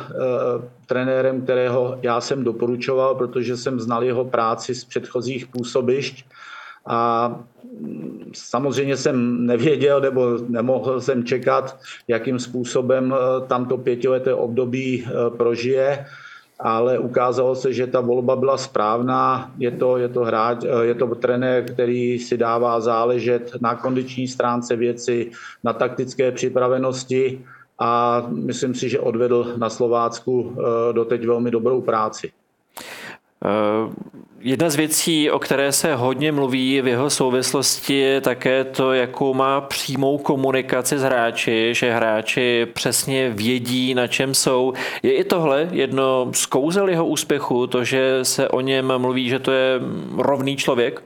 trenérem, 0.85 1.41
kterého 1.41 1.99
já 2.01 2.21
jsem 2.21 2.43
doporučoval, 2.43 3.15
protože 3.15 3.57
jsem 3.57 3.79
znal 3.79 4.03
jeho 4.03 4.25
práci 4.25 4.75
z 4.75 4.85
předchozích 4.85 5.47
působišť. 5.47 6.25
A 6.85 7.27
mm, 7.79 8.31
samozřejmě 8.33 8.97
jsem 8.97 9.45
nevěděl 9.45 10.01
nebo 10.01 10.37
nemohl 10.47 11.01
jsem 11.01 11.23
čekat, 11.23 11.79
jakým 12.07 12.39
způsobem 12.39 13.15
eh, 13.15 13.47
tamto 13.47 13.77
pětileté 13.77 14.33
období 14.33 15.07
prožije 15.37 16.05
ale 16.59 16.99
ukázalo 16.99 17.55
se, 17.55 17.73
že 17.73 17.87
ta 17.87 18.01
volba 18.01 18.35
byla 18.35 18.57
správná. 18.57 19.51
Je 19.57 19.71
to, 19.71 19.97
je 19.97 20.09
to, 20.09 20.19
hráč, 20.19 20.57
eh, 20.63 20.85
je 20.85 20.95
to 20.95 21.15
trenér, 21.15 21.63
který 21.65 22.19
si 22.19 22.37
dává 22.37 22.79
záležet 22.79 23.51
na 23.61 23.75
kondiční 23.75 24.27
stránce 24.27 24.75
věci, 24.75 25.31
na 25.63 25.73
taktické 25.73 26.31
připravenosti 26.31 27.41
a 27.79 28.23
myslím 28.29 28.75
si, 28.75 28.89
že 28.89 28.99
odvedl 28.99 29.53
na 29.57 29.69
Slovácku 29.69 30.55
eh, 30.57 30.93
doteď 30.93 31.25
velmi 31.25 31.51
dobrou 31.51 31.81
práci. 31.81 32.31
Uh... 33.43 33.93
Jedna 34.45 34.69
z 34.69 34.75
věcí, 34.75 35.31
o 35.31 35.39
které 35.39 35.71
se 35.71 35.95
hodně 35.95 36.31
mluví 36.31 36.81
v 36.81 36.87
jeho 36.87 37.09
souvislosti, 37.09 37.93
je 37.93 38.21
také 38.21 38.63
to, 38.63 38.93
jakou 38.93 39.33
má 39.33 39.61
přímou 39.61 40.17
komunikaci 40.17 40.97
s 40.97 41.01
hráči, 41.01 41.73
že 41.73 41.93
hráči 41.93 42.67
přesně 42.73 43.29
vědí, 43.29 43.93
na 43.93 44.07
čem 44.07 44.33
jsou. 44.33 44.73
Je 45.03 45.13
i 45.13 45.23
tohle 45.23 45.69
jedno 45.71 46.31
z 46.33 46.45
kouzel 46.45 46.89
jeho 46.89 47.05
úspěchu, 47.05 47.67
to, 47.67 47.83
že 47.83 48.19
se 48.25 48.49
o 48.49 48.61
něm 48.61 48.93
mluví, 48.97 49.29
že 49.29 49.39
to 49.39 49.51
je 49.51 49.79
rovný 50.17 50.57
člověk? 50.57 51.03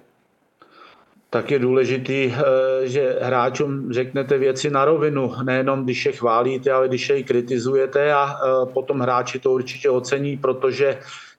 Tak 1.29 1.51
je 1.51 1.59
důležitý, 1.59 2.33
eh, 2.33 2.87
že 2.87 3.17
hráčům 3.21 3.93
řeknete 3.93 4.37
věci 4.37 4.69
na 4.69 4.85
rovinu, 4.85 5.31
nejenom 5.43 5.83
když 5.83 6.05
je 6.05 6.11
chválíte, 6.11 6.71
ale 6.71 6.87
když 6.87 7.09
je 7.09 7.23
kritizujete 7.23 8.13
a 8.13 8.35
eh, 8.35 8.73
potom 8.73 8.99
hráči 8.99 9.39
to 9.39 9.51
určitě 9.51 9.89
ocení, 9.89 10.37
protože 10.37 10.87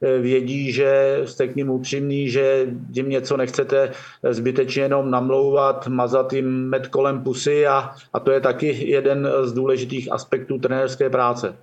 eh, 0.02 0.18
vědí, 0.18 0.72
že 0.72 1.20
jste 1.24 1.48
k 1.48 1.56
ním 1.56 1.70
upřímný, 1.70 2.30
že 2.30 2.66
jim 2.92 3.08
něco 3.08 3.36
nechcete 3.36 3.90
zbytečně 4.30 4.82
jenom 4.82 5.10
namlouvat, 5.10 5.88
mazat 5.88 6.32
jim 6.32 6.68
med 6.68 6.86
kolem 6.86 7.22
pusy 7.22 7.66
a, 7.66 7.90
a 8.12 8.20
to 8.20 8.30
je 8.30 8.40
taky 8.40 8.90
jeden 8.90 9.28
z 9.42 9.52
důležitých 9.52 10.12
aspektů 10.12 10.58
trenérské 10.58 11.10
práce. 11.10 11.56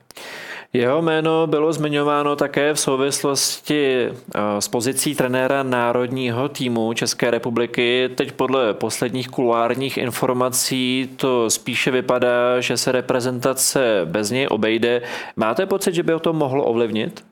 Jeho 0.76 1.02
jméno 1.02 1.48
bylo 1.48 1.74
zmiňováno 1.74 2.36
také 2.36 2.74
v 2.74 2.80
souvislosti 2.80 4.08
eh, 4.08 4.12
s 4.60 4.68
pozicí 4.68 5.16
trenéra 5.16 5.64
národního 5.64 6.50
týmu 6.50 6.94
České 6.94 7.32
republiky. 7.32 8.10
Teď 8.16 8.32
podle 8.32 8.74
posledních 8.74 9.28
kulárních 9.30 9.98
informací 9.98 11.10
to 11.16 11.50
spíše 11.50 11.92
vypadá, 11.92 12.62
že 12.62 12.78
se 12.78 12.92
reprezentace 12.92 14.02
bez 14.06 14.32
něj 14.32 14.48
obejde. 14.50 15.02
Máte 15.36 15.66
pocit, 15.66 15.96
že 15.96 16.04
by 16.04 16.14
o 16.14 16.20
to 16.20 16.34
mohlo 16.34 16.64
ovlivnit? 16.64 17.26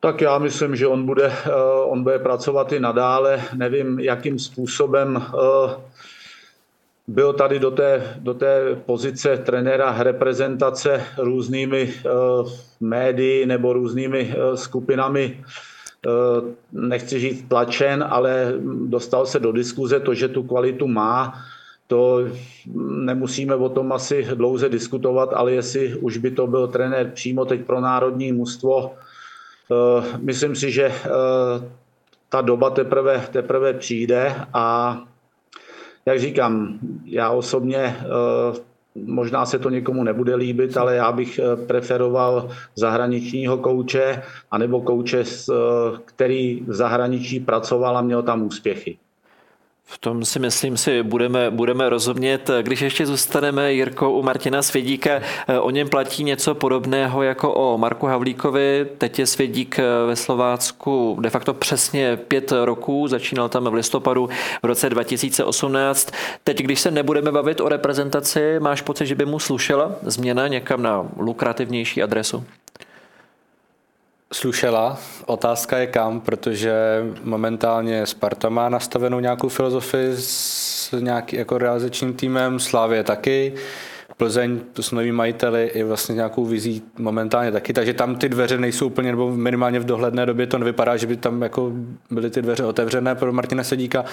Tak 0.00 0.20
já 0.20 0.38
myslím, 0.38 0.76
že 0.76 0.86
on 0.86 1.06
bude, 1.06 1.26
eh, 1.26 1.50
on 1.84 2.02
bude 2.02 2.18
pracovat 2.18 2.72
i 2.72 2.80
nadále. 2.80 3.42
Nevím, 3.54 4.00
jakým 4.00 4.38
způsobem 4.38 5.22
eh, 5.26 5.74
byl 7.08 7.32
tady 7.32 7.58
do 7.58 7.70
té, 7.70 8.16
do 8.18 8.34
té 8.34 8.76
pozice 8.86 9.36
trenéra 9.36 10.02
reprezentace 10.02 11.04
různými 11.18 11.94
uh, 12.04 12.50
médii 12.80 13.46
nebo 13.46 13.72
různými 13.72 14.34
uh, 14.36 14.54
skupinami 14.54 15.44
uh, 16.06 16.48
nechci 16.72 17.18
říct 17.18 17.48
tlačen, 17.48 18.04
ale 18.10 18.54
dostal 18.86 19.26
se 19.26 19.38
do 19.38 19.52
diskuze. 19.52 20.00
To, 20.00 20.14
že 20.14 20.28
tu 20.28 20.42
kvalitu 20.42 20.88
má, 20.88 21.34
to 21.86 22.20
nemusíme 23.04 23.54
o 23.54 23.68
tom 23.68 23.92
asi 23.92 24.26
dlouze 24.34 24.68
diskutovat, 24.68 25.30
ale 25.34 25.52
jestli 25.52 25.94
už 25.94 26.16
by 26.16 26.30
to 26.30 26.46
byl 26.46 26.68
trenér 26.68 27.10
přímo 27.10 27.44
teď 27.44 27.64
pro 27.64 27.80
národní 27.80 28.32
mužstvo, 28.32 28.94
myslím 30.18 30.56
si, 30.56 30.70
že 30.70 30.92
ta 32.28 32.40
doba 32.40 32.70
teprve, 32.70 33.28
teprve 33.32 33.72
přijde 33.74 34.34
a 34.54 34.98
jak 36.06 36.20
říkám, 36.20 36.78
já 37.04 37.30
osobně 37.30 37.78
eh, 37.78 38.60
možná 39.04 39.46
se 39.46 39.58
to 39.58 39.70
někomu 39.70 40.04
nebude 40.04 40.34
líbit, 40.34 40.76
ale 40.76 40.96
já 40.96 41.12
bych 41.12 41.38
eh, 41.38 41.66
preferoval 41.66 42.48
zahraničního 42.74 43.58
kouče, 43.58 44.22
anebo 44.50 44.80
kouče, 44.80 45.20
eh, 45.20 45.54
který 46.04 46.60
v 46.60 46.74
zahraničí 46.74 47.40
pracoval 47.40 47.96
a 47.98 48.02
měl 48.02 48.22
tam 48.22 48.42
úspěchy. 48.42 48.98
V 49.88 49.98
tom 49.98 50.24
si 50.24 50.38
myslím 50.38 50.76
si 50.76 51.02
budeme, 51.02 51.50
budeme 51.50 51.88
rozumět. 51.88 52.50
Když 52.62 52.80
ještě 52.80 53.06
zůstaneme 53.06 53.72
Jirko 53.72 54.10
u 54.10 54.22
Martina 54.22 54.62
Svědíka, 54.62 55.20
o 55.60 55.70
něm 55.70 55.88
platí 55.88 56.24
něco 56.24 56.54
podobného 56.54 57.22
jako 57.22 57.54
o 57.54 57.78
Marku 57.78 58.06
Havlíkovi. 58.06 58.86
Teď 58.98 59.18
je 59.18 59.26
Svědík 59.26 59.78
ve 60.06 60.16
Slovácku 60.16 61.18
de 61.20 61.30
facto 61.30 61.54
přesně 61.54 62.16
pět 62.16 62.52
roků, 62.64 63.08
začínal 63.08 63.48
tam 63.48 63.64
v 63.64 63.74
listopadu 63.74 64.28
v 64.62 64.66
roce 64.66 64.90
2018. 64.90 66.10
Teď, 66.44 66.58
když 66.58 66.80
se 66.80 66.90
nebudeme 66.90 67.32
bavit 67.32 67.60
o 67.60 67.68
reprezentaci, 67.68 68.60
máš 68.60 68.82
pocit, 68.82 69.06
že 69.06 69.14
by 69.14 69.24
mu 69.24 69.38
slušela 69.38 69.92
změna 70.02 70.48
někam 70.48 70.82
na 70.82 71.06
lukrativnější 71.16 72.02
adresu? 72.02 72.44
Slušela. 74.32 74.98
Otázka 75.26 75.78
je 75.78 75.86
kam, 75.86 76.20
protože 76.20 76.74
momentálně 77.22 78.06
Sparta 78.06 78.48
má 78.48 78.68
nastavenou 78.68 79.20
nějakou 79.20 79.48
filozofii 79.48 80.12
s 80.16 80.92
nějakým 81.00 81.38
jako 81.38 81.58
realizačním 81.58 82.14
týmem, 82.14 82.60
Slávě 82.60 83.04
taky. 83.04 83.54
Plzeň 84.16 84.60
s 84.80 84.90
novými 84.90 85.12
majiteli 85.12 85.70
i 85.74 85.82
vlastně 85.82 86.14
nějakou 86.14 86.44
vizí 86.44 86.82
momentálně 86.98 87.52
taky, 87.52 87.72
takže 87.72 87.94
tam 87.94 88.16
ty 88.16 88.28
dveře 88.28 88.58
nejsou 88.58 88.86
úplně, 88.86 89.10
nebo 89.10 89.36
minimálně 89.36 89.80
v 89.80 89.84
dohledné 89.84 90.26
době 90.26 90.46
to 90.46 90.58
nevypadá, 90.58 90.96
že 90.96 91.06
by 91.06 91.16
tam 91.16 91.42
jako 91.42 91.72
byly 92.10 92.30
ty 92.30 92.42
dveře 92.42 92.64
otevřené 92.64 93.14
pro 93.14 93.32
Martina 93.32 93.64
Sedíka. 93.64 94.04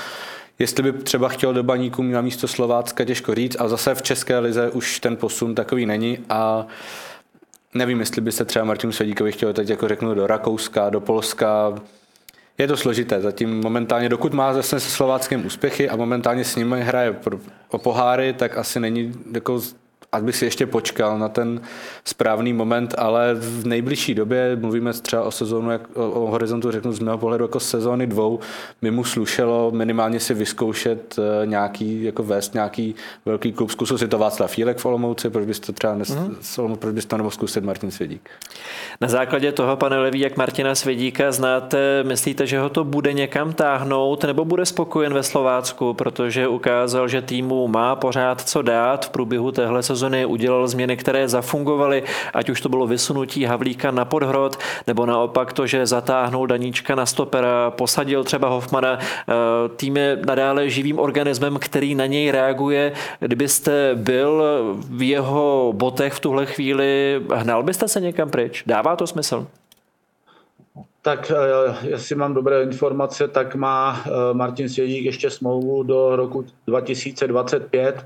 Jestli 0.60 0.84
by 0.84 0.94
třeba 0.94 1.30
chtěl 1.30 1.54
do 1.54 1.64
baníku 1.64 2.04
na 2.04 2.22
místo 2.22 2.48
Slovácka, 2.48 3.06
těžko 3.06 3.36
říct, 3.36 3.56
a 3.60 3.68
zase 3.68 3.96
v 3.96 4.02
České 4.02 4.40
lize 4.40 4.70
už 4.70 5.00
ten 5.00 5.16
posun 5.16 5.56
takový 5.56 5.86
není 5.86 6.18
a 6.30 6.68
Nevím, 7.74 8.00
jestli 8.00 8.22
by 8.22 8.32
se 8.32 8.46
třeba 8.46 8.66
Martin 8.66 8.92
Svědíkovi 8.92 9.32
chtěl 9.32 9.54
teď 9.54 9.70
jako 9.70 9.88
řeknu 9.88 10.14
do 10.14 10.28
Rakouska, 10.28 10.90
do 10.90 11.02
Polska. 11.02 11.74
Je 12.58 12.68
to 12.68 12.78
složité. 12.78 13.22
Zatím 13.22 13.62
momentálně, 13.62 14.10
dokud 14.10 14.34
má 14.34 14.54
zase 14.54 14.80
se 14.80 14.90
Slováckým 14.90 15.46
úspěchy 15.46 15.90
a 15.90 15.96
momentálně 15.96 16.44
s 16.44 16.56
nimi 16.56 16.82
hraje 16.82 17.16
o 17.70 17.78
poháry, 17.78 18.34
tak 18.34 18.58
asi 18.58 18.80
není 18.80 19.14
jako 19.32 19.62
bych 20.22 20.36
si 20.36 20.46
ještě 20.46 20.66
počkal 20.66 21.20
na 21.20 21.30
ten 21.30 21.62
správný 22.06 22.54
moment, 22.54 22.96
ale 22.98 23.34
v 23.34 23.68
nejbližší 23.68 24.14
době, 24.14 24.58
mluvíme 24.62 24.94
třeba 24.94 25.24
o 25.24 25.32
sezónu, 25.32 25.72
jak, 25.72 25.82
o, 25.94 26.12
o 26.12 26.28
horizontu 26.28 26.72
řeknu 26.72 26.94
z 26.94 27.00
mého 27.00 27.18
pohledu 27.18 27.44
jako 27.44 27.60
sezóny 27.60 28.08
dvou, 28.08 28.40
by 28.82 28.92
mu 28.92 29.04
slušelo 29.04 29.72
minimálně 29.72 30.20
si 30.20 30.34
vyzkoušet 30.34 31.16
eh, 31.20 31.48
nějaký, 31.48 32.04
jako 32.04 32.24
vést 32.24 32.54
nějaký 32.54 32.96
velký 33.26 33.52
klub. 33.52 33.72
Zkusil 33.72 33.98
si 33.98 34.08
to 34.08 34.18
Václav 34.18 34.52
Fílek 34.52 34.78
v 34.78 34.86
Olomouci, 34.86 35.30
proč 35.30 35.46
bys 35.46 35.60
to 35.60 35.74
třeba 35.74 35.96
nes, 35.96 36.10
mm-hmm. 36.10 36.76
proč 36.76 36.94
bys 36.94 37.06
to 37.06 37.18
nebo 37.18 37.32
zkusit 37.32 37.64
Martin 37.64 37.92
Svědík? 37.92 38.30
Na 39.02 39.08
základě 39.08 39.52
toho, 39.52 39.76
pane 39.76 40.00
Levý, 40.00 40.20
jak 40.20 40.38
Martina 40.38 40.76
Svědíka 40.76 41.32
znáte, 41.32 42.04
myslíte, 42.04 42.48
že 42.48 42.60
ho 42.60 42.70
to 42.70 42.84
bude 42.84 43.14
někam 43.14 43.54
táhnout 43.54 44.24
nebo 44.24 44.46
bude 44.46 44.66
spokojen 44.66 45.14
ve 45.14 45.24
Slovácku, 45.24 45.94
protože 45.94 46.48
ukázal, 46.48 47.08
že 47.08 47.22
týmu 47.22 47.68
má 47.68 47.96
pořád 47.96 48.42
co 48.42 48.62
dát 48.62 49.06
v 49.06 49.10
průběhu 49.10 49.52
téhle 49.52 49.84
sezóny 49.84 50.03
sezony 50.04 50.26
udělal 50.26 50.68
změny, 50.68 50.98
které 50.98 51.28
zafungovaly, 51.28 52.04
ať 52.34 52.50
už 52.50 52.62
to 52.62 52.70
bylo 52.70 52.88
vysunutí 52.88 53.46
Havlíka 53.46 53.92
na 53.92 54.06
podhrod, 54.06 54.60
nebo 54.88 55.06
naopak 55.06 55.54
to, 55.54 55.68
že 55.68 55.86
zatáhnul 55.86 56.48
Daníčka 56.48 56.96
na 56.96 57.06
stopera, 57.06 57.72
posadil 57.72 58.24
třeba 58.24 58.48
Hoffmana. 58.50 59.00
Eh, 59.00 59.34
tým 59.76 59.98
je 59.98 60.20
nadále 60.26 60.70
živým 60.70 61.00
organismem, 61.00 61.58
který 61.60 61.96
na 61.96 62.06
něj 62.06 62.32
reaguje. 62.32 62.92
Kdybyste 63.20 63.96
byl 63.96 64.44
v 64.90 65.02
jeho 65.10 65.74
botech 65.76 66.14
v 66.14 66.20
tuhle 66.20 66.46
chvíli, 66.46 67.22
hnal 67.34 67.64
byste 67.64 67.88
se 67.88 68.02
někam 68.02 68.30
pryč? 68.30 68.64
Dává 68.68 68.96
to 68.96 69.08
smysl? 69.08 69.48
Tak 71.02 71.32
eh, 71.32 71.88
jestli 71.88 72.16
mám 72.16 72.34
dobré 72.34 72.64
informace, 72.64 73.28
tak 73.28 73.56
má 73.56 74.04
eh, 74.06 74.34
Martin 74.34 74.70
Svědík 74.70 75.06
ještě 75.06 75.30
smlouvu 75.30 75.84
do 75.84 76.16
roku 76.16 76.46
2025 76.68 78.06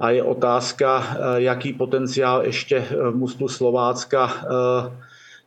a 0.00 0.10
je 0.10 0.22
otázka, 0.22 1.04
eh, 1.10 1.42
jaký 1.42 1.72
potenciál 1.72 2.42
ještě 2.42 2.80
v 2.80 3.16
mužstvu 3.16 3.48
Slovácka 3.48 4.32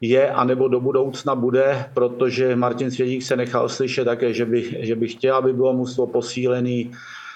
je, 0.01 0.29
anebo 0.31 0.67
do 0.67 0.79
budoucna 0.79 1.35
bude, 1.35 1.85
protože 1.93 2.55
Martin 2.55 2.91
Svědík 2.91 3.23
se 3.23 3.35
nechal 3.35 3.69
slyšet 3.69 4.05
také, 4.05 4.33
že 4.33 4.45
by, 4.45 4.77
že 4.79 4.95
by 4.95 5.07
chtěl, 5.07 5.35
aby 5.35 5.53
bylo 5.53 5.73
mužstvo 5.73 6.07
posílený, 6.07 6.91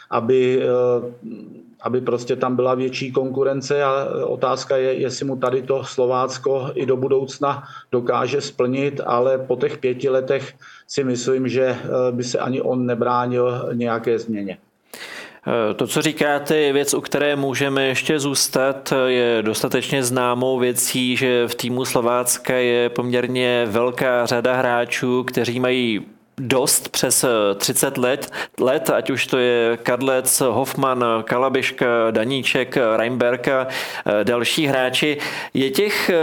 aby 0.10 0.64
aby 1.84 2.02
prostě 2.02 2.36
tam 2.36 2.56
byla 2.56 2.76
větší 2.76 3.12
konkurence 3.12 3.84
a 3.84 4.08
otázka 4.26 4.78
je, 4.78 4.94
jestli 4.94 5.26
mu 5.26 5.36
tady 5.36 5.62
to 5.62 5.84
Slovácko 5.84 6.72
i 6.76 6.86
do 6.86 6.98
budoucna 6.98 7.64
dokáže 7.92 8.42
splnit, 8.42 9.02
ale 9.06 9.38
po 9.38 9.56
těch 9.56 9.78
pěti 9.78 10.10
letech 10.10 10.54
si 10.88 11.04
myslím, 11.04 11.48
že 11.48 11.66
eh, 11.66 12.12
by 12.12 12.24
se 12.24 12.40
ani 12.40 12.62
on 12.62 12.86
nebránil 12.86 13.70
nějaké 13.74 14.20
změně. 14.20 14.58
Eh, 15.48 15.74
to, 15.74 15.88
co 15.88 16.02
říkáte, 16.02 16.58
je 16.58 16.74
věc, 16.74 16.94
u 16.94 17.02
které 17.02 17.36
můžeme 17.36 17.86
ještě 17.86 18.20
zůstat. 18.20 18.94
Je 19.08 19.38
dostatečně 19.42 20.04
známou 20.04 20.60
věcí, 20.60 21.16
že 21.16 21.48
v 21.48 21.56
týmu 21.56 21.86
Slovácka 21.86 22.56
je 22.56 22.90
poměrně 22.90 23.66
velká 23.66 24.26
řada 24.26 24.56
hráčů, 24.56 25.24
kteří 25.24 25.60
mají 25.60 26.02
dost 26.38 26.90
přes 26.90 27.26
30 27.56 27.98
eh, 27.98 28.02
let, 28.02 28.32
let, 28.60 28.90
ať 28.90 29.10
už 29.10 29.28
to 29.28 29.38
je 29.38 29.78
Kadlec, 29.84 30.42
Hoffman, 30.42 31.06
Kalabiška, 31.24 31.86
Daníček, 32.12 32.78
Reimberg 32.96 33.48
a 33.48 33.68
eh, 33.68 34.24
další 34.24 34.68
hráči. 34.68 35.18
Je 35.54 35.70
těch 35.70 36.10
eh, 36.10 36.16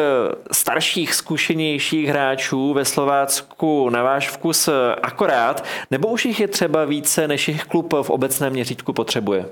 starších, 0.52 1.14
zkušenějších 1.14 2.08
hráčů 2.08 2.72
ve 2.72 2.84
Slovácku 2.84 3.90
na 3.90 4.02
váš 4.02 4.28
vkus 4.28 4.68
akorát, 5.02 5.64
nebo 5.90 6.08
už 6.08 6.24
jich 6.24 6.40
je 6.40 6.48
třeba 6.48 6.84
více, 6.84 7.28
než 7.28 7.48
jich 7.48 7.64
klub 7.64 7.94
v 8.02 8.10
obecném 8.10 8.52
měřítku 8.52 8.92
potřebuje? 8.92 9.46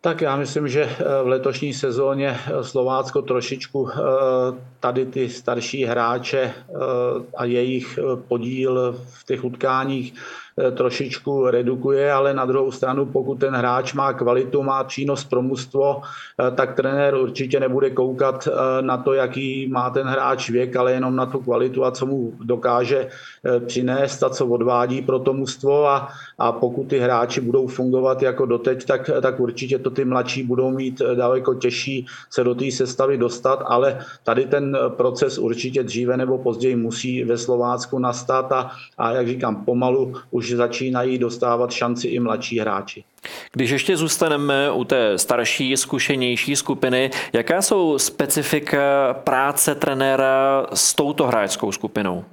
Tak 0.00 0.20
já 0.20 0.36
myslím, 0.36 0.68
že 0.68 0.82
eh, 0.82 1.22
v 1.22 1.26
letošní 1.26 1.74
sezóně 1.74 2.28
eh, 2.46 2.64
Slovácko 2.64 3.22
trošičku 3.22 3.90
eh, 3.90 3.96
tady 4.80 5.06
ty 5.06 5.28
starší 5.28 5.84
hráče 5.84 6.54
a 7.36 7.44
jejich 7.44 7.98
podíl 8.28 8.92
v 9.08 9.24
těch 9.24 9.44
utkáních 9.44 10.14
trošičku 10.56 11.50
redukuje, 11.50 12.12
ale 12.12 12.34
na 12.34 12.44
druhou 12.44 12.70
stranu, 12.70 13.06
pokud 13.06 13.34
ten 13.34 13.54
hráč 13.54 13.92
má 13.92 14.12
kvalitu, 14.12 14.62
má 14.62 14.84
přínos 14.84 15.24
pro 15.24 15.42
mužstvo, 15.42 16.00
eh, 16.00 16.50
tak 16.50 16.74
trenér 16.74 17.14
určitě 17.14 17.60
nebude 17.60 17.90
koukat 17.90 18.48
eh, 18.48 18.82
na 18.82 18.96
to, 18.96 19.12
jaký 19.12 19.68
má 19.68 19.90
ten 19.90 20.06
hráč 20.06 20.50
věk, 20.50 20.76
ale 20.76 20.92
jenom 20.92 21.16
na 21.16 21.26
tu 21.26 21.40
kvalitu 21.40 21.84
a 21.84 21.90
co 21.90 22.06
mu 22.06 22.32
dokáže 22.40 23.08
přinést 23.66 24.22
a 24.22 24.30
co 24.30 24.46
odvádí 24.46 25.02
pro 25.02 25.18
to 25.18 25.32
mužstvo. 25.32 25.86
A, 25.88 26.08
a 26.38 26.52
pokud 26.52 26.84
ty 26.84 26.98
hráči 26.98 27.40
budou 27.40 27.66
fungovat 27.66 28.22
jako 28.22 28.46
doteď, 28.46 28.84
tak, 28.84 29.10
tak 29.22 29.40
určitě 29.40 29.78
to 29.78 29.90
ty 29.90 30.04
mladší 30.04 30.42
budou 30.42 30.70
mít 30.70 31.02
daleko 31.14 31.54
těžší 31.54 32.06
se 32.30 32.44
do 32.44 32.54
té 32.54 32.70
sestavy 32.70 33.18
dostat, 33.18 33.62
ale 33.66 33.98
tady 34.24 34.46
ten 34.46 34.78
proces 34.88 35.38
určitě 35.38 35.82
dříve 35.82 36.16
nebo 36.16 36.38
později 36.38 36.76
musí 36.76 37.24
ve 37.24 37.38
Slovácku 37.38 37.98
nastat 37.98 38.52
a, 38.52 38.70
a 38.98 39.10
jak 39.12 39.28
říkám, 39.28 39.64
pomalu 39.64 40.14
už 40.30 40.45
už 40.46 40.56
začínají 40.56 41.18
dostávat 41.18 41.70
šanci 41.70 42.08
i 42.08 42.20
mladší 42.20 42.58
hráči. 42.58 43.04
Když 43.52 43.70
ještě 43.70 43.96
zůstaneme 43.96 44.70
u 44.70 44.84
té 44.84 45.18
starší, 45.18 45.76
zkušenější 45.76 46.56
skupiny, 46.56 47.10
jaká 47.32 47.62
jsou 47.62 47.98
specifika 47.98 49.14
práce 49.14 49.74
trenéra 49.74 50.66
s 50.74 50.94
touto 50.94 51.26
hráčskou 51.26 51.72
skupinou? 51.72 52.24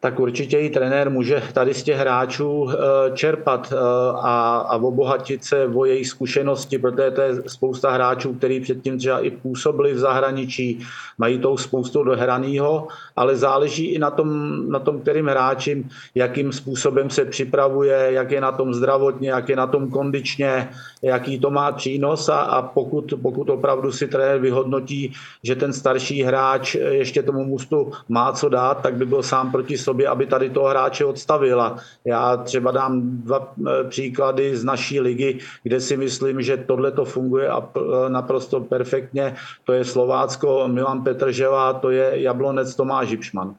Tak 0.00 0.20
určitě 0.20 0.58
i 0.58 0.70
trenér 0.70 1.10
může 1.10 1.42
tady 1.52 1.74
z 1.74 1.82
těch 1.82 1.96
hráčů 1.96 2.70
eh, 2.70 2.76
čerpat 3.14 3.72
eh, 3.72 3.76
a, 4.14 4.66
a 4.68 4.76
obohatit 4.76 5.44
se 5.44 5.66
o 5.66 5.84
jejich 5.84 6.08
zkušenosti, 6.08 6.78
protože 6.78 7.10
to 7.10 7.20
je 7.20 7.42
spousta 7.46 7.90
hráčů, 7.90 8.34
kteří 8.34 8.60
předtím 8.60 8.98
třeba 8.98 9.20
i 9.20 9.30
působili 9.30 9.92
v 9.92 9.98
zahraničí, 9.98 10.78
mají 11.18 11.38
tou 11.38 11.56
spoustu 11.56 12.02
dohraného, 12.02 12.88
ale 13.16 13.36
záleží 13.36 13.86
i 13.86 13.98
na 13.98 14.10
tom, 14.10 14.30
na 14.70 14.78
tom 14.78 15.00
kterým 15.00 15.26
hráčím, 15.26 15.88
jakým 16.14 16.52
způsobem 16.52 17.10
se 17.10 17.24
připravuje, 17.24 18.08
jak 18.10 18.30
je 18.30 18.40
na 18.40 18.52
tom 18.52 18.74
zdravotně, 18.74 19.30
jak 19.30 19.48
je 19.48 19.56
na 19.56 19.66
tom 19.66 19.90
kondičně, 19.90 20.68
jaký 21.02 21.38
to 21.38 21.50
má 21.50 21.72
přínos 21.72 22.28
a, 22.28 22.38
a 22.38 22.62
pokud, 22.62 23.14
pokud 23.22 23.50
opravdu 23.50 23.92
si 23.92 24.08
trenér 24.08 24.38
vyhodnotí, 24.38 25.12
že 25.42 25.56
ten 25.56 25.72
starší 25.72 26.22
hráč 26.22 26.74
ještě 26.74 27.22
tomu 27.22 27.44
mustu 27.44 27.90
má 28.08 28.32
co 28.32 28.48
dát, 28.48 28.82
tak 28.82 28.94
by 28.94 29.06
byl 29.06 29.22
sám 29.22 29.52
proti 29.52 29.78
sobě, 29.88 30.08
aby 30.08 30.26
tady 30.26 30.50
toho 30.50 30.68
hráče 30.68 31.04
odstavila. 31.04 31.76
Já 32.04 32.36
třeba 32.36 32.70
dám 32.70 33.00
dva 33.02 33.40
e, 33.40 33.84
příklady 33.88 34.56
z 34.56 34.64
naší 34.64 35.00
ligy, 35.00 35.38
kde 35.62 35.80
si 35.80 35.96
myslím, 35.96 36.42
že 36.42 36.56
tohle 36.56 36.92
to 36.92 37.04
funguje 37.04 37.48
a 37.48 37.58
e, 37.58 38.10
naprosto 38.10 38.60
perfektně. 38.60 39.34
To 39.64 39.72
je 39.72 39.84
Slovácko 39.84 40.68
Milan 40.68 41.04
Petržela, 41.04 41.72
to 41.72 41.90
je 41.90 42.12
Jablonec 42.14 42.74
Tomáš 42.74 43.08
Žipšman. 43.08 43.54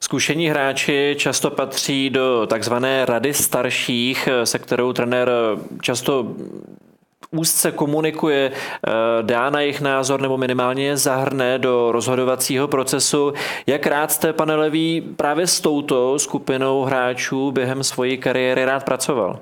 Zkušení 0.00 0.48
hráči 0.50 1.14
často 1.18 1.50
patří 1.50 2.10
do 2.10 2.46
takzvané 2.46 3.04
rady 3.04 3.34
starších, 3.34 4.28
se 4.44 4.58
kterou 4.58 4.92
trenér 4.92 5.30
často 5.82 6.36
úzce 7.30 7.72
komunikuje, 7.72 8.52
eh, 8.52 8.92
dá 9.22 9.50
na 9.50 9.60
jejich 9.60 9.80
názor 9.80 10.20
nebo 10.20 10.36
minimálně 10.36 10.96
zahrne 10.96 11.58
do 11.58 11.92
rozhodovacího 11.92 12.68
procesu. 12.68 13.32
Jak 13.66 13.86
rád 13.86 14.12
jste, 14.12 14.32
pane 14.32 14.56
Levý, 14.56 15.00
právě 15.00 15.46
s 15.46 15.60
touto 15.60 16.18
skupinou 16.18 16.84
hráčů 16.84 17.52
během 17.52 17.84
svojí 17.84 18.18
kariéry 18.18 18.64
rád 18.64 18.84
pracoval? 18.84 19.38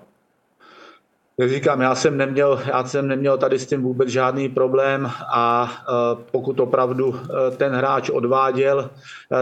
Jak 1.39 1.51
říkám, 1.51 1.81
já 1.81 1.95
jsem, 1.95 2.17
neměl, 2.17 2.61
já 2.67 2.85
jsem 2.85 3.09
neměl 3.09 3.39
tady 3.39 3.59
s 3.59 3.67
tím 3.67 3.83
vůbec 3.83 4.09
žádný 4.09 4.49
problém 4.49 5.11
a 5.33 5.73
e, 5.73 5.93
pokud 6.31 6.61
opravdu 6.61 7.15
e, 7.15 7.51
ten 7.57 7.73
hráč 7.73 8.11
odváděl, 8.11 8.91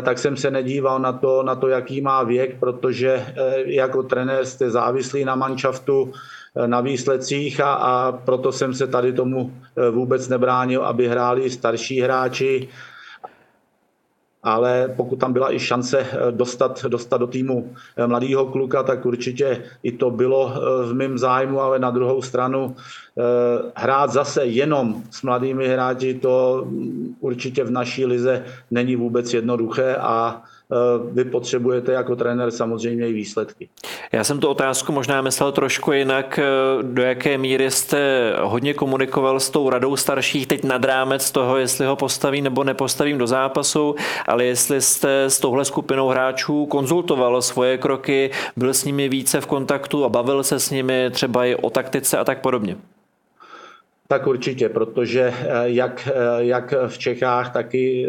tak 0.03 0.19
jsem 0.19 0.37
se 0.37 0.51
nedíval 0.51 0.99
na 0.99 1.13
to, 1.13 1.43
na 1.43 1.55
to 1.55 1.69
jaký 1.69 2.01
má 2.01 2.23
věk, 2.23 2.59
protože 2.61 3.27
jako 3.67 4.03
trenér 4.03 4.45
jste 4.45 4.71
závislý 4.71 5.25
na 5.25 5.35
manšaftu, 5.35 6.13
na 6.67 6.81
výsledcích 6.81 7.61
a, 7.61 7.73
a 7.73 8.13
proto 8.13 8.53
jsem 8.53 8.75
se 8.75 8.87
tady 8.87 9.13
tomu 9.13 9.53
vůbec 9.91 10.29
nebránil, 10.29 10.85
aby 10.85 11.09
hráli 11.09 11.51
starší 11.51 12.01
hráči. 12.01 12.69
Ale 14.45 14.93
pokud 14.97 15.17
tam 15.17 15.33
byla 15.33 15.55
i 15.55 15.59
šance 15.59 15.99
eh, 15.99 16.33
dostat, 16.33 16.85
dostat 16.89 17.17
do 17.19 17.27
týmu 17.27 17.71
eh, 17.97 18.07
mladého 18.07 18.47
kluka, 18.47 18.83
tak 18.83 19.07
určitě 19.07 19.63
i 19.83 19.93
to 19.93 20.11
bylo 20.11 20.53
eh, 20.55 20.87
v 20.87 20.95
mém 20.95 21.19
zájmu, 21.19 21.61
ale 21.61 21.79
na 21.79 21.91
druhou 21.91 22.23
stranu 22.23 22.77
hrát 23.77 24.11
zase 24.11 24.45
jenom 24.45 25.03
s 25.11 25.23
mladými 25.23 25.69
hráči, 25.69 26.15
to 26.15 26.65
mm, 26.67 27.17
určitě 27.21 27.65
v 27.65 27.71
naší 27.71 28.07
lize 28.07 28.45
není 28.71 28.97
vůbec 28.97 29.35
jednoduché 29.35 29.97
a 29.97 30.43
vy 31.13 31.25
potřebujete 31.25 31.93
jako 31.93 32.17
trenér 32.17 32.51
samozřejmě 32.51 33.09
i 33.09 33.13
výsledky. 33.13 33.69
Já 34.13 34.25
jsem 34.25 34.41
tu 34.41 34.49
otázku 34.49 34.93
možná 34.93 35.23
myslel 35.23 35.53
trošku 35.53 35.93
jinak, 35.93 36.41
do 36.83 37.03
jaké 37.03 37.39
míry 37.39 37.71
jste 37.71 38.33
hodně 38.41 38.75
komunikoval 38.75 39.41
s 39.41 39.51
tou 39.51 39.71
radou 39.71 39.97
starších 39.97 40.47
teď 40.47 40.65
nad 40.65 40.85
rámec 40.85 41.31
toho, 41.31 41.57
jestli 41.57 41.87
ho 41.87 41.97
postaví 41.97 42.43
nebo 42.43 42.65
nepostavím 42.65 43.19
do 43.19 43.27
zápasu, 43.27 43.95
ale 44.27 44.45
jestli 44.45 44.81
jste 44.81 45.25
s 45.25 45.41
touhle 45.41 45.65
skupinou 45.65 46.09
hráčů 46.09 46.67
konzultoval 46.67 47.43
svoje 47.43 47.79
kroky, 47.79 48.31
byl 48.57 48.75
s 48.75 48.85
nimi 48.85 49.09
více 49.09 49.41
v 49.41 49.47
kontaktu 49.47 50.05
a 50.05 50.09
bavil 50.09 50.43
se 50.43 50.61
s 50.61 50.71
nimi 50.71 51.11
třeba 51.11 51.45
i 51.45 51.55
o 51.55 51.71
taktice 51.71 52.19
a 52.19 52.25
tak 52.25 52.41
podobně. 52.41 52.77
Tak 54.09 54.27
určitě, 54.27 54.69
protože 54.69 55.33
eh, 55.37 55.49
jak, 55.65 56.09
eh, 56.09 56.45
jak 56.45 56.75
v 56.87 56.99
Čechách, 56.99 57.53
tak 57.53 57.75
i 57.75 58.09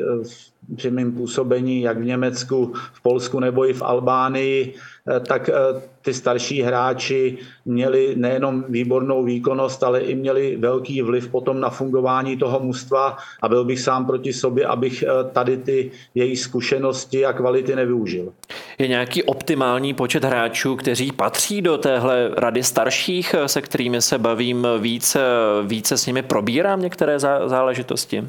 při 0.75 0.91
mém 0.91 1.11
působení, 1.11 1.81
jak 1.81 1.97
v 1.97 2.05
Německu, 2.05 2.73
v 2.93 3.01
Polsku 3.01 3.39
nebo 3.39 3.69
i 3.69 3.73
v 3.73 3.81
Albánii, 3.81 4.73
Eh, 4.73 4.94
tak 5.28 5.49
eh, 5.49 5.53
ty 6.01 6.14
starší 6.14 6.62
hráči 6.62 7.38
měli 7.66 8.14
nejenom 8.16 8.64
výbornou 8.70 9.24
výkonnost, 9.24 9.84
ale 9.84 9.99
i 9.99 10.16
měli 10.16 10.56
velký 10.56 11.01
vliv 11.01 11.28
potom 11.28 11.60
na 11.60 11.70
fungování 11.70 12.38
toho 12.38 12.60
mužstva 12.60 13.18
a 13.41 13.49
byl 13.49 13.66
bych 13.66 13.80
sám 13.80 14.06
proti 14.06 14.34
sobě, 14.34 14.66
abych 14.66 15.03
eh, 15.03 15.08
tady 15.32 15.58
ty 15.58 15.91
její 16.16 16.36
zkušenosti 16.36 17.26
a 17.26 17.34
kvality 17.34 17.76
nevyužil. 17.76 18.34
Je 18.80 18.88
nějaký 18.88 19.24
optimální 19.24 19.93
počet 19.93 20.24
hráčů, 20.24 20.76
kteří 20.76 21.12
patří 21.12 21.62
do 21.62 21.78
téhle 21.78 22.30
rady 22.38 22.64
starších, 22.64 23.36
se 23.45 23.62
kterými 23.62 24.01
se 24.01 24.18
bavím 24.18 24.68
více, 24.80 25.20
více 25.64 25.97
s 25.97 26.06
nimi 26.06 26.22
probírám 26.22 26.82
některé 26.82 27.20
záležitosti? 27.45 28.24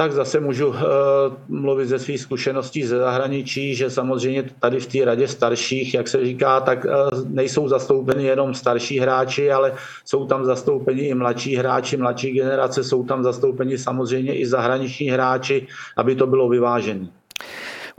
Tak 0.00 0.12
zase 0.12 0.40
můžu 0.40 0.68
uh, 0.68 0.76
mluvit 1.48 1.86
ze 1.86 1.98
svých 1.98 2.20
zkušeností 2.20 2.84
ze 2.84 2.98
zahraničí, 2.98 3.74
že 3.74 3.90
samozřejmě 3.90 4.44
tady 4.60 4.80
v 4.80 4.86
té 4.86 5.04
radě 5.04 5.28
starších, 5.28 5.94
jak 5.94 6.08
se 6.08 6.24
říká, 6.24 6.60
tak 6.60 6.84
uh, 6.84 7.28
nejsou 7.28 7.68
zastoupeni 7.68 8.24
jenom 8.24 8.54
starší 8.54 8.98
hráči, 8.98 9.52
ale 9.52 9.72
jsou 10.04 10.26
tam 10.26 10.44
zastoupeni 10.44 11.02
i 11.02 11.14
mladší 11.14 11.56
hráči, 11.56 11.96
mladší 11.96 12.30
generace, 12.32 12.84
jsou 12.84 13.04
tam 13.04 13.22
zastoupeni 13.22 13.78
samozřejmě 13.78 14.34
i 14.34 14.46
zahraniční 14.46 15.10
hráči, 15.10 15.66
aby 15.96 16.14
to 16.14 16.26
bylo 16.26 16.48
vyvážené. 16.48 17.19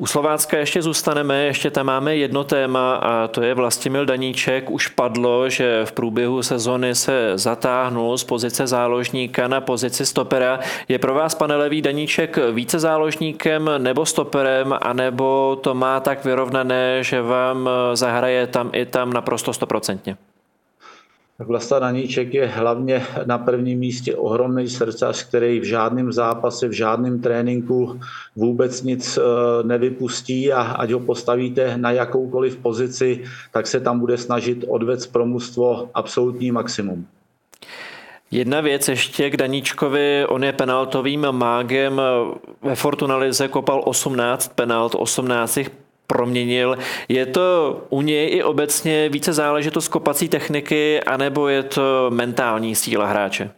U 0.01 0.05
Slovácka 0.05 0.57
ještě 0.57 0.81
zůstaneme, 0.81 1.43
ještě 1.43 1.71
tam 1.71 1.85
máme 1.85 2.15
jedno 2.15 2.43
téma 2.43 2.95
a 2.95 3.27
to 3.27 3.41
je 3.41 3.53
Vlastimil 3.53 4.05
Daníček. 4.05 4.69
Už 4.69 4.87
padlo, 4.87 5.49
že 5.49 5.85
v 5.85 5.91
průběhu 5.91 6.43
sezony 6.43 6.95
se 6.95 7.31
zatáhnul 7.35 8.17
z 8.17 8.23
pozice 8.23 8.67
záložníka 8.67 9.47
na 9.47 9.61
pozici 9.61 10.05
stopera. 10.05 10.59
Je 10.87 10.99
pro 10.99 11.13
vás, 11.13 11.35
pane 11.35 11.55
Levý, 11.55 11.81
Daníček 11.81 12.37
více 12.51 12.79
záložníkem 12.79 13.69
nebo 13.77 14.05
stoperem, 14.05 14.75
anebo 14.81 15.59
to 15.63 15.73
má 15.73 15.99
tak 15.99 16.25
vyrovnané, 16.25 17.03
že 17.03 17.21
vám 17.21 17.69
zahraje 17.93 18.47
tam 18.47 18.69
i 18.73 18.85
tam 18.85 19.13
naprosto 19.13 19.53
stoprocentně? 19.53 20.17
Vlasta 21.45 21.79
Daníček 21.79 22.33
je 22.33 22.47
hlavně 22.47 23.03
na 23.25 23.37
prvním 23.37 23.79
místě 23.79 24.15
ohromný 24.15 24.67
srdcař, 24.67 25.23
který 25.23 25.59
v 25.59 25.63
žádném 25.63 26.11
zápase, 26.11 26.67
v 26.67 26.71
žádném 26.71 27.21
tréninku 27.21 27.99
vůbec 28.35 28.83
nic 28.83 29.17
eh, 29.17 29.21
nevypustí. 29.63 30.53
A 30.53 30.61
ať 30.61 30.91
ho 30.91 30.99
postavíte 30.99 31.77
na 31.77 31.91
jakoukoliv 31.91 32.57
pozici, 32.57 33.23
tak 33.51 33.67
se 33.67 33.79
tam 33.79 33.99
bude 33.99 34.17
snažit 34.17 34.65
odvec 34.67 35.07
pro 35.07 35.25
mužstvo 35.25 35.89
absolutní 35.93 36.51
maximum. 36.51 37.05
Jedna 38.31 38.61
věc 38.61 38.87
ještě 38.87 39.29
k 39.29 39.37
Daníčkovi, 39.37 40.25
on 40.27 40.43
je 40.43 40.53
penaltovým 40.53 41.31
mágem, 41.31 42.01
ve 42.61 42.75
Fortunalize 42.75 43.47
kopal 43.47 43.81
18 43.85 44.51
penalt, 44.55 44.95
18 44.95 45.59
proměnil. 46.11 46.77
Je 47.09 47.25
to 47.25 47.77
u 47.89 48.01
něj 48.01 48.37
i 48.37 48.43
obecně 48.43 49.09
více 49.09 49.33
záležitost 49.33 49.87
kopací 49.87 50.29
techniky, 50.29 50.99
anebo 51.03 51.47
je 51.47 51.63
to 51.63 52.09
mentální 52.13 52.75
síla 52.75 53.05
hráče? 53.05 53.49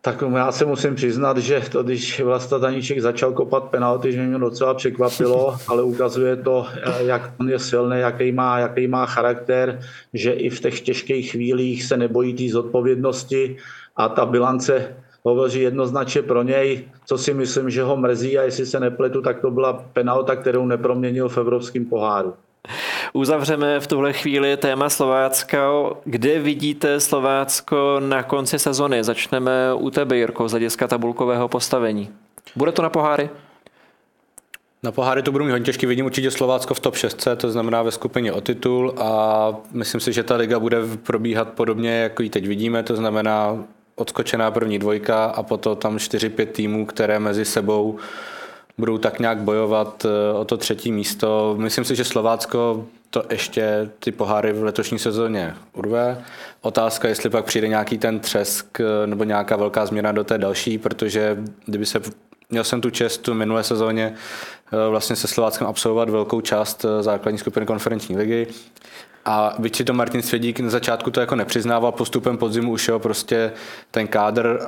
Tak 0.00 0.24
já 0.36 0.52
se 0.52 0.64
musím 0.64 0.94
přiznat, 0.94 1.38
že 1.38 1.62
to, 1.72 1.82
když 1.82 2.20
Vlasta 2.20 2.58
Daníček 2.58 3.00
začal 3.00 3.32
kopat 3.32 3.64
penalty, 3.64 4.12
že 4.12 4.22
mě 4.22 4.38
docela 4.38 4.74
překvapilo, 4.74 5.56
ale 5.68 5.82
ukazuje 5.82 6.36
to, 6.36 6.66
jak 6.98 7.32
on 7.40 7.50
je 7.50 7.58
silný, 7.58 8.00
jaký 8.00 8.32
má, 8.32 8.58
jaký 8.58 8.86
má 8.86 9.06
charakter, 9.06 9.80
že 10.14 10.32
i 10.32 10.50
v 10.50 10.60
těch 10.60 10.80
těžkých 10.80 11.30
chvílích 11.30 11.84
se 11.84 11.96
nebojí 11.96 12.34
té 12.34 12.52
zodpovědnosti 12.52 13.56
a 13.96 14.08
ta 14.08 14.26
bilance 14.26 14.94
hovoří 15.28 15.60
jednoznačně 15.60 16.22
pro 16.22 16.42
něj, 16.42 16.84
co 17.06 17.18
si 17.18 17.34
myslím, 17.34 17.70
že 17.70 17.82
ho 17.82 17.96
mrzí 17.96 18.38
a 18.38 18.42
jestli 18.42 18.66
se 18.66 18.80
nepletu, 18.80 19.22
tak 19.22 19.40
to 19.40 19.50
byla 19.50 19.72
penalta, 19.92 20.36
kterou 20.36 20.66
neproměnil 20.66 21.28
v 21.28 21.38
Evropském 21.38 21.84
poháru. 21.84 22.34
Uzavřeme 23.12 23.80
v 23.80 23.86
tuhle 23.86 24.12
chvíli 24.12 24.56
téma 24.56 24.88
Slovácka. 24.88 25.70
Kde 26.04 26.38
vidíte 26.38 27.00
Slovácko 27.00 28.00
na 28.00 28.22
konci 28.22 28.58
sezony? 28.58 29.04
Začneme 29.04 29.74
u 29.74 29.90
tebe, 29.90 30.16
Jirko, 30.16 30.48
z 30.48 30.50
hlediska 30.50 30.88
tabulkového 30.88 31.48
postavení. 31.48 32.08
Bude 32.56 32.72
to 32.72 32.82
na 32.82 32.90
poháry? 32.90 33.30
Na 34.82 34.92
poháry 34.92 35.22
to 35.22 35.32
budu 35.32 35.44
mít 35.44 35.50
hodně 35.50 35.64
těžký, 35.64 35.86
vidím 35.86 36.06
určitě 36.06 36.30
Slovácko 36.30 36.74
v 36.74 36.80
top 36.80 36.96
6, 36.96 37.28
to 37.36 37.50
znamená 37.50 37.82
ve 37.82 37.90
skupině 37.90 38.32
o 38.32 38.40
titul 38.40 38.94
a 38.98 39.54
myslím 39.72 40.00
si, 40.00 40.12
že 40.12 40.22
ta 40.22 40.36
liga 40.36 40.58
bude 40.58 40.78
probíhat 41.06 41.48
podobně, 41.48 41.90
jako 41.90 42.22
ji 42.22 42.30
teď 42.30 42.46
vidíme, 42.46 42.82
to 42.82 42.96
znamená 42.96 43.64
odskočená 43.98 44.50
první 44.50 44.78
dvojka 44.78 45.24
a 45.24 45.42
potom 45.42 45.76
tam 45.76 45.96
4-5 45.96 46.46
týmů, 46.46 46.86
které 46.86 47.18
mezi 47.18 47.44
sebou 47.44 47.98
budou 48.78 48.98
tak 48.98 49.18
nějak 49.18 49.38
bojovat 49.38 50.06
eh, 50.06 50.32
o 50.38 50.44
to 50.44 50.56
třetí 50.56 50.92
místo. 50.92 51.54
Myslím 51.58 51.84
si, 51.84 51.96
že 51.96 52.04
Slovácko 52.04 52.86
to 53.10 53.22
ještě 53.30 53.90
ty 54.00 54.12
poháry 54.12 54.52
v 54.52 54.62
letošní 54.62 54.98
sezóně 54.98 55.54
urve. 55.72 56.24
Otázka, 56.60 57.08
jestli 57.08 57.30
pak 57.30 57.44
přijde 57.44 57.68
nějaký 57.68 57.98
ten 57.98 58.20
třesk 58.20 58.80
eh, 58.80 59.06
nebo 59.06 59.24
nějaká 59.24 59.56
velká 59.56 59.86
změna 59.86 60.12
do 60.12 60.24
té 60.24 60.38
další, 60.38 60.78
protože 60.78 61.36
kdyby 61.66 61.86
se 61.86 62.00
Měl 62.50 62.64
jsem 62.64 62.80
tu 62.80 62.90
čest 62.90 63.18
tu 63.18 63.34
minulé 63.34 63.64
sezóně 63.64 64.14
eh, 64.72 64.90
vlastně 64.90 65.16
se 65.16 65.28
Slováckem 65.28 65.66
absolvovat 65.66 66.10
velkou 66.10 66.40
část 66.40 66.84
základní 67.00 67.38
skupiny 67.38 67.66
konferenční 67.66 68.16
ligy. 68.16 68.46
A 69.28 69.54
byť 69.58 69.84
to 69.84 69.92
Martin 69.92 70.22
Svědík 70.22 70.60
na 70.60 70.70
začátku 70.70 71.10
to 71.10 71.20
jako 71.20 71.36
nepřiznával, 71.36 71.92
postupem 71.92 72.38
podzimu 72.38 72.72
už 72.72 72.88
jo, 72.88 72.98
prostě 72.98 73.52
ten 73.90 74.06
kádr 74.06 74.60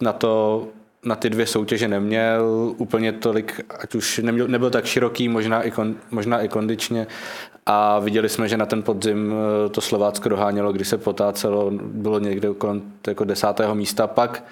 na 0.00 0.12
to 0.12 0.66
na 1.04 1.16
ty 1.16 1.30
dvě 1.30 1.46
soutěže 1.46 1.88
neměl 1.88 2.74
úplně 2.76 3.12
tolik, 3.12 3.60
ať 3.80 3.94
už 3.94 4.18
neměl, 4.18 4.48
nebyl 4.48 4.70
tak 4.70 4.84
široký, 4.84 5.28
možná 5.28 5.62
i, 5.62 5.70
kon, 5.70 5.94
možná 6.10 6.40
i 6.40 6.48
kondičně. 6.48 7.06
A 7.66 7.98
viděli 7.98 8.28
jsme, 8.28 8.48
že 8.48 8.56
na 8.56 8.66
ten 8.66 8.82
podzim 8.82 9.34
eh, 9.34 9.68
to 9.68 9.80
Slovácko 9.80 10.28
dohánělo, 10.28 10.72
kdy 10.72 10.84
se 10.84 10.98
potácelo, 10.98 11.70
bylo 11.82 12.18
někde 12.18 12.48
kolem 12.58 12.82
jako 13.06 13.24
desátého 13.24 13.74
místa. 13.74 14.06
Pak 14.06 14.44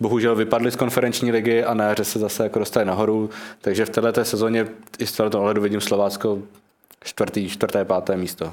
bohužel 0.00 0.34
vypadli 0.34 0.70
z 0.70 0.76
konferenční 0.76 1.32
ligy 1.32 1.64
a 1.64 1.74
na 1.74 1.84
jaře 1.84 2.04
se 2.04 2.18
zase 2.18 2.42
jako 2.42 2.58
dostali 2.58 2.86
nahoru. 2.86 3.30
Takže 3.60 3.84
v 3.84 3.90
této 3.90 4.24
sezóně 4.24 4.66
i 4.98 5.06
z 5.06 5.12
tohoto 5.12 5.40
ohledu 5.40 5.62
vidím 5.62 5.80
Slovácko 5.80 6.38
čtvrtý, 7.04 7.48
čtvrté, 7.48 7.84
páté 7.84 8.16
místo. 8.16 8.50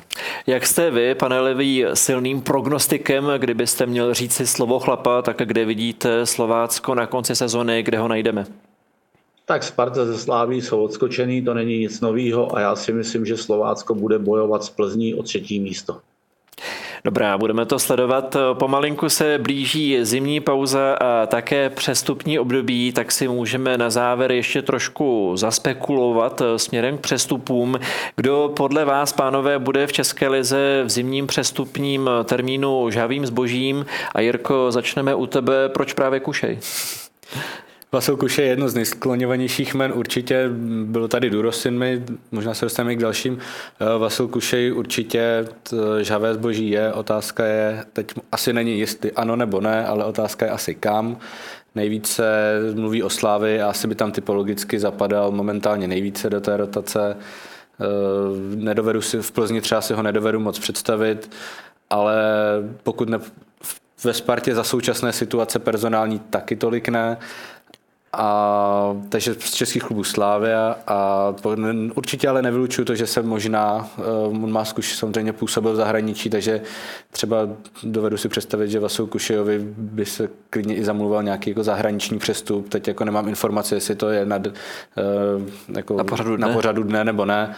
Jak 0.47 0.65
jste 0.65 0.91
vy, 0.91 1.15
pane 1.15 1.39
Levý, 1.39 1.85
silným 1.93 2.41
prognostikem, 2.41 3.31
kdybyste 3.37 3.85
měl 3.85 4.13
říct 4.13 4.33
si 4.33 4.47
slovo 4.47 4.79
chlapa, 4.79 5.21
tak 5.21 5.37
kde 5.37 5.65
vidíte 5.65 6.25
Slovácko 6.25 6.95
na 6.95 7.07
konci 7.07 7.35
sezony, 7.35 7.83
kde 7.83 7.97
ho 7.97 8.07
najdeme? 8.07 8.45
Tak 9.45 9.63
Sparta 9.63 10.05
ze 10.05 10.17
Sláví 10.17 10.61
jsou 10.61 10.83
odskočený, 10.83 11.41
to 11.41 11.53
není 11.53 11.77
nic 11.77 12.01
nového 12.01 12.55
a 12.55 12.59
já 12.59 12.75
si 12.75 12.93
myslím, 12.93 13.25
že 13.25 13.37
Slovácko 13.37 13.95
bude 13.95 14.19
bojovat 14.19 14.63
s 14.63 14.69
Plzní 14.69 15.15
o 15.15 15.23
třetí 15.23 15.59
místo. 15.59 15.97
Dobrá, 17.03 17.37
budeme 17.37 17.65
to 17.65 17.79
sledovat. 17.79 18.35
Pomalinku 18.53 19.09
se 19.09 19.37
blíží 19.37 19.97
zimní 20.01 20.39
pauza 20.39 20.97
a 21.01 21.25
také 21.25 21.69
přestupní 21.69 22.39
období, 22.39 22.91
tak 22.91 23.11
si 23.11 23.27
můžeme 23.27 23.77
na 23.77 23.89
závěr 23.89 24.31
ještě 24.31 24.61
trošku 24.61 25.31
zaspekulovat 25.35 26.41
směrem 26.57 26.97
k 26.97 27.01
přestupům. 27.01 27.79
Kdo 28.15 28.53
podle 28.55 28.85
vás, 28.85 29.13
pánové, 29.13 29.59
bude 29.59 29.87
v 29.87 29.93
České 29.93 30.27
lize 30.27 30.83
v 30.85 30.89
zimním 30.89 31.27
přestupním 31.27 32.09
termínu 32.23 32.89
žavým 32.89 33.25
zbožím? 33.25 33.85
A 34.15 34.21
Jirko, 34.21 34.71
začneme 34.71 35.15
u 35.15 35.25
tebe. 35.25 35.69
Proč 35.69 35.93
právě 35.93 36.19
Kušej? 36.19 36.59
Vasil 37.93 38.17
Kuš 38.17 38.37
je 38.37 38.45
jedno 38.45 38.69
z 38.69 38.75
nejskloněvanějších 38.75 39.73
men, 39.73 39.91
určitě 39.95 40.49
bylo 40.83 41.07
tady 41.07 41.29
Durosinmi, 41.29 42.03
možná 42.31 42.53
se 42.53 42.65
dostaneme 42.65 42.95
k 42.95 42.99
dalším. 42.99 43.37
Eh, 43.79 43.97
Vasil 43.97 44.27
Kušej 44.27 44.73
určitě 44.73 45.45
žavé 46.01 46.33
zboží 46.33 46.69
je, 46.69 46.93
otázka 46.93 47.45
je, 47.45 47.83
teď 47.93 48.13
asi 48.31 48.53
není 48.53 48.79
jestli 48.79 49.11
ano 49.11 49.35
nebo 49.35 49.61
ne, 49.61 49.85
ale 49.85 50.05
otázka 50.05 50.45
je 50.45 50.51
asi 50.51 50.75
kam. 50.75 51.17
Nejvíce 51.75 52.23
mluví 52.75 53.03
o 53.03 53.09
Slávy 53.09 53.61
a 53.61 53.69
asi 53.69 53.87
by 53.87 53.95
tam 53.95 54.11
typologicky 54.11 54.79
zapadal 54.79 55.31
momentálně 55.31 55.87
nejvíce 55.87 56.29
do 56.29 56.41
té 56.41 56.57
rotace. 56.57 57.17
Eh, 57.17 57.85
nedovedu 58.55 59.01
si, 59.01 59.21
v 59.21 59.31
Plzni 59.31 59.61
třeba 59.61 59.81
si 59.81 59.93
ho 59.93 60.03
nedovedu 60.03 60.39
moc 60.39 60.59
představit, 60.59 61.31
ale 61.89 62.15
pokud 62.83 63.09
ne, 63.09 63.19
ve 64.03 64.13
Spartě 64.13 64.55
za 64.55 64.63
současné 64.63 65.13
situace 65.13 65.59
personální 65.59 66.19
taky 66.19 66.55
tolik 66.55 66.89
ne. 66.89 67.17
A, 68.17 68.95
takže 69.09 69.33
z 69.39 69.53
českých 69.53 69.83
klubů 69.83 70.03
Slávia 70.03 70.75
a 70.87 71.33
určitě 71.95 72.27
ale 72.27 72.41
nevylučuju 72.41 72.85
to, 72.85 72.95
že 72.95 73.07
se 73.07 73.21
možná, 73.21 73.89
uh, 74.27 74.37
má 74.37 74.65
zkuš 74.65 74.95
samozřejmě 74.95 75.33
působil 75.33 75.73
v 75.73 75.75
zahraničí, 75.75 76.29
takže 76.29 76.61
třeba 77.11 77.37
dovedu 77.83 78.17
si 78.17 78.29
představit, 78.29 78.69
že 78.69 78.79
Vasil 78.79 79.07
Kušejovi 79.07 79.59
by 79.77 80.05
se 80.05 80.29
klidně 80.49 80.75
i 80.75 80.85
zamluval 80.85 81.23
nějaký 81.23 81.49
jako 81.49 81.63
zahraniční 81.63 82.19
přestup. 82.19 82.69
Teď 82.69 82.87
jako 82.87 83.05
nemám 83.05 83.27
informace, 83.27 83.75
jestli 83.75 83.95
to 83.95 84.09
je 84.09 84.25
nad, 84.25 84.47
uh, 84.47 84.53
jako 85.75 85.97
na, 85.97 86.03
pořadu 86.03 86.37
dne. 86.37 86.47
na 86.47 86.53
pořadu 86.53 86.83
dne 86.83 87.03
nebo 87.03 87.25
ne, 87.25 87.55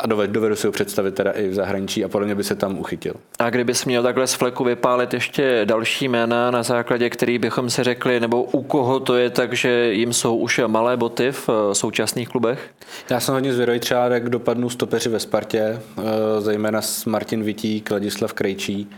a 0.00 0.06
dovedu, 0.06 0.32
dovedu 0.32 0.56
si 0.56 0.66
ho 0.66 0.72
představit 0.72 1.14
teda 1.14 1.30
i 1.30 1.48
v 1.48 1.54
zahraničí 1.54 2.04
a 2.04 2.08
podle 2.08 2.26
mě 2.26 2.34
by 2.34 2.44
se 2.44 2.54
tam 2.54 2.78
uchytil. 2.78 3.14
A 3.38 3.50
kdybys 3.50 3.84
měl 3.84 4.02
takhle 4.02 4.26
z 4.26 4.34
fleku 4.34 4.64
vypálit 4.64 5.14
ještě 5.14 5.62
další 5.64 6.08
jména, 6.08 6.50
na 6.50 6.62
základě 6.62 7.10
který 7.10 7.38
bychom 7.38 7.70
si 7.70 7.82
řekli, 7.82 8.20
nebo 8.20 8.42
u 8.42 8.62
koho 8.62 9.00
to 9.00 9.16
je 9.16 9.30
tak, 9.30 9.52
že 9.52 9.92
jim 9.92 10.12
jsou 10.12 10.36
už 10.36 10.60
malé 10.66 10.96
boty 10.96 11.32
v 11.32 11.48
eh, 11.48 11.74
současných 11.74 12.28
klubech? 12.28 12.70
Já 13.10 13.20
jsem 13.20 13.34
hodně 13.34 13.52
zvědavý 13.52 13.80
třeba, 13.80 14.06
jak 14.06 14.28
dopadnou 14.28 14.70
stopeři 14.70 15.08
ve 15.08 15.20
Spartě, 15.20 15.60
eh, 15.60 16.02
zejména 16.40 16.82
s 16.82 17.04
Martin 17.04 17.42
Vitík, 17.42 17.90
Ladislav 17.90 18.32
Krejčí. 18.32 18.90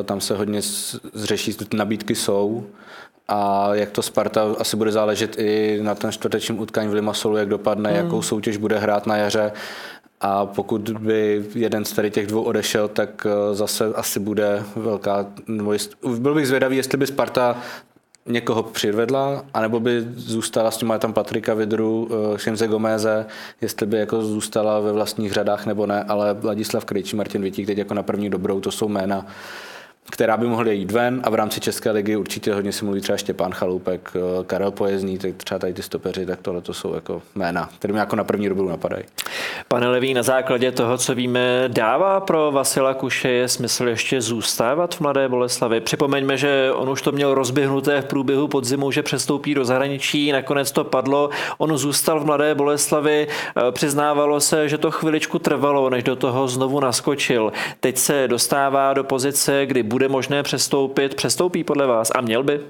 Eh, 0.00 0.02
tam 0.02 0.20
se 0.20 0.36
hodně 0.36 0.60
zřeší, 1.12 1.56
nabídky 1.74 2.14
jsou 2.14 2.66
a 3.28 3.68
jak 3.72 3.90
to 3.90 4.02
Sparta 4.02 4.54
asi 4.58 4.76
bude 4.76 4.92
záležet 4.92 5.38
i 5.38 5.80
na 5.82 5.94
ten 5.94 6.12
čtvrtečním 6.12 6.60
utkání 6.60 6.88
v 6.88 6.94
Limasolu, 6.94 7.36
jak 7.36 7.48
dopadne, 7.48 7.90
hmm. 7.90 8.04
jakou 8.04 8.22
soutěž 8.22 8.56
bude 8.56 8.78
hrát 8.78 9.06
na 9.06 9.16
jaře 9.16 9.52
a 10.22 10.46
pokud 10.46 10.90
by 10.90 11.44
jeden 11.54 11.84
z 11.84 11.92
tady 11.92 12.10
těch 12.10 12.26
dvou 12.26 12.42
odešel, 12.42 12.88
tak 12.88 13.26
eh, 13.26 13.54
zase 13.54 13.94
asi 13.94 14.20
bude 14.20 14.62
velká... 14.76 15.26
Byl 16.18 16.34
bych 16.34 16.46
zvědavý, 16.46 16.76
jestli 16.76 16.98
by 16.98 17.06
Sparta 17.06 17.56
někoho 18.26 18.62
přivedla, 18.62 19.44
anebo 19.54 19.80
by 19.80 20.04
zůstala 20.14 20.70
s 20.70 20.76
tím 20.76 20.92
tam 20.98 21.12
Patrika 21.12 21.54
Vidru, 21.54 22.08
eh, 22.10 22.38
Šemze 22.38 22.68
Gomeze, 22.68 23.26
jestli 23.60 23.86
by 23.86 23.96
jako 23.96 24.22
zůstala 24.22 24.80
ve 24.80 24.92
vlastních 24.92 25.32
řadách 25.32 25.66
nebo 25.66 25.86
ne, 25.86 26.04
ale 26.04 26.34
Vladislav 26.34 26.84
Krejčí, 26.84 27.16
Martin 27.16 27.42
Vitík 27.42 27.66
teď 27.66 27.78
jako 27.78 27.94
na 27.94 28.02
první 28.02 28.30
dobrou, 28.30 28.60
to 28.60 28.70
jsou 28.70 28.88
jména, 28.88 29.26
která 30.10 30.36
by 30.36 30.46
mohly 30.46 30.76
jít 30.76 30.90
ven 30.90 31.20
a 31.24 31.30
v 31.30 31.34
rámci 31.34 31.60
České 31.60 31.90
ligy 31.90 32.16
určitě 32.16 32.54
hodně 32.54 32.72
si 32.72 32.84
mluví 32.84 33.00
třeba 33.00 33.16
Štěpán 33.16 33.52
Chaloupek, 33.52 34.12
eh, 34.16 34.44
Karel 34.44 34.70
Pojezný, 34.70 35.18
tak 35.18 35.34
třeba 35.36 35.58
tady 35.58 35.72
ty 35.72 35.82
stopeři, 35.82 36.26
tak 36.26 36.38
tohle 36.42 36.60
to 36.60 36.74
jsou 36.74 36.94
jako 36.94 37.22
jména, 37.34 37.68
které 37.78 37.92
mi 37.92 37.98
jako 37.98 38.16
na 38.16 38.24
první 38.24 38.48
dobu 38.48 38.68
napadají. 38.68 39.04
Pane 39.68 39.88
Levý, 39.88 40.14
na 40.14 40.22
základě 40.22 40.72
toho, 40.72 40.98
co 40.98 41.14
víme, 41.14 41.64
dává 41.68 42.20
pro 42.20 42.52
Vasila 42.52 42.94
Kuše 42.94 43.48
smysl 43.48 43.88
ještě 43.88 44.20
zůstávat 44.20 44.94
v 44.94 45.00
Mladé 45.00 45.28
Boleslavi? 45.28 45.80
Připomeňme, 45.80 46.36
že 46.36 46.72
on 46.74 46.88
už 46.90 47.02
to 47.02 47.12
měl 47.12 47.34
rozběhnuté 47.34 48.00
v 48.00 48.04
průběhu 48.04 48.48
podzimu, 48.48 48.90
že 48.90 49.02
přestoupí 49.02 49.54
do 49.54 49.64
zahraničí, 49.64 50.32
nakonec 50.32 50.72
to 50.72 50.84
padlo. 50.84 51.30
On 51.58 51.78
zůstal 51.78 52.20
v 52.20 52.26
Mladé 52.26 52.54
Boleslavi, 52.54 53.28
eh, 53.28 53.72
přiznávalo 53.72 54.40
se, 54.40 54.68
že 54.68 54.78
to 54.78 54.90
chviličku 54.90 55.38
trvalo, 55.38 55.90
než 55.90 56.04
do 56.04 56.16
toho 56.16 56.48
znovu 56.48 56.80
naskočil. 56.80 57.52
Teď 57.80 57.98
se 57.98 58.28
dostává 58.28 58.94
do 58.94 59.04
pozice, 59.04 59.66
kdy 59.66 59.82
bude 59.92 60.08
možné 60.08 60.42
přestoupit. 60.42 61.14
Přestoupí 61.14 61.64
podle 61.64 61.86
vás 61.86 62.10
a 62.14 62.20
měl 62.20 62.42
by? 62.42 62.60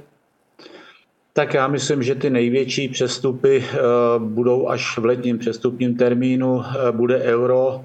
Tak 1.32 1.54
já 1.54 1.68
myslím, 1.68 2.02
že 2.02 2.14
ty 2.14 2.30
největší 2.30 2.88
přestupy 2.88 3.64
eh, 3.64 3.78
budou 4.18 4.68
až 4.68 4.98
v 4.98 5.04
letním 5.04 5.38
přestupním 5.38 5.96
termínu. 5.96 6.62
Eh, 6.62 6.92
bude 6.92 7.18
euro, 7.18 7.84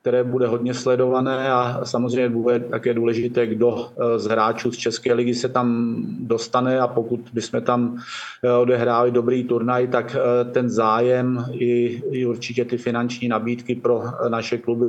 které 0.00 0.24
bude 0.24 0.46
hodně 0.46 0.74
sledované 0.74 1.52
a 1.52 1.80
samozřejmě 1.84 2.28
bude 2.28 2.60
také 2.60 2.94
důležité, 2.94 3.46
kdo 3.46 3.86
eh, 3.90 4.18
z 4.18 4.26
hráčů 4.26 4.72
z 4.72 4.76
České 4.76 5.12
ligy 5.12 5.34
se 5.34 5.48
tam 5.48 5.96
dostane 6.20 6.80
a 6.80 6.86
pokud 6.86 7.20
bychom 7.32 7.62
tam 7.62 7.98
odehráli 8.60 9.10
dobrý 9.10 9.44
turnaj, 9.44 9.86
tak 9.86 10.16
ten 10.52 10.70
zájem 10.70 11.44
i, 11.52 12.02
i 12.10 12.26
určitě 12.26 12.64
ty 12.64 12.78
finanční 12.78 13.28
nabídky 13.28 13.74
pro 13.74 14.02
naše 14.28 14.58
kluby 14.58 14.86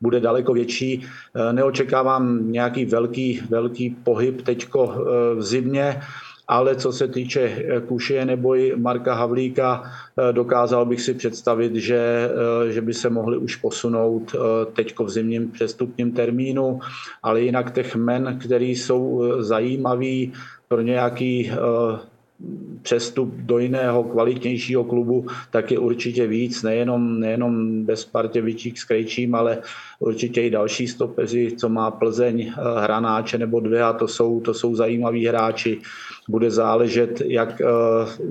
bude 0.00 0.20
daleko 0.20 0.52
větší. 0.52 1.04
Eh, 1.04 1.52
neočekávám 1.52 2.52
nějaký 2.52 2.84
velký, 2.84 3.40
velký 3.50 3.90
pohyb 4.04 4.42
teďko 4.42 4.94
eh, 4.94 5.34
v 5.34 5.42
zimě, 5.42 6.00
ale 6.48 6.76
co 6.76 6.92
se 6.92 7.08
týče 7.08 7.40
eh, 7.40 7.80
Kuše 7.80 8.24
nebo 8.24 8.54
i 8.54 8.76
Marka 8.76 9.14
Havlíka, 9.14 9.82
dokázal 10.32 10.86
bych 10.86 11.00
si 11.00 11.14
představit, 11.14 11.74
že, 11.74 12.30
že 12.70 12.80
by 12.80 12.94
se 12.94 13.10
mohli 13.10 13.36
už 13.36 13.56
posunout 13.56 14.34
teďko 14.72 15.04
v 15.04 15.10
zimním 15.10 15.50
přestupním 15.50 16.12
termínu, 16.12 16.80
ale 17.22 17.40
jinak 17.40 17.72
těch 17.72 17.96
men, 17.96 18.38
které 18.42 18.64
jsou 18.64 19.24
zajímavý 19.38 20.32
pro 20.68 20.80
nějaký 20.80 21.50
přestup 22.82 23.34
do 23.34 23.58
jiného 23.58 24.04
kvalitnějšího 24.04 24.84
klubu, 24.84 25.26
tak 25.50 25.70
je 25.70 25.78
určitě 25.78 26.26
víc, 26.26 26.62
nejenom, 26.62 27.20
nejenom 27.20 27.84
bez 27.84 28.00
Spartě 28.00 28.40
Vyčík 28.40 28.78
s 28.78 28.84
Krejčím, 28.84 29.34
ale 29.34 29.58
určitě 29.98 30.42
i 30.42 30.50
další 30.50 30.88
stopeři, 30.88 31.52
co 31.56 31.68
má 31.68 31.90
Plzeň, 31.90 32.40
eh, 32.40 32.80
Hranáče 32.80 33.38
nebo 33.38 33.60
dvě 33.60 33.82
a 33.82 33.92
to 33.92 34.08
jsou, 34.08 34.40
to 34.40 34.54
jsou 34.54 34.74
zajímaví 34.74 35.26
hráči. 35.26 35.80
Bude 36.28 36.50
záležet, 36.50 37.20
jak 37.24 37.60
eh, 37.60 37.66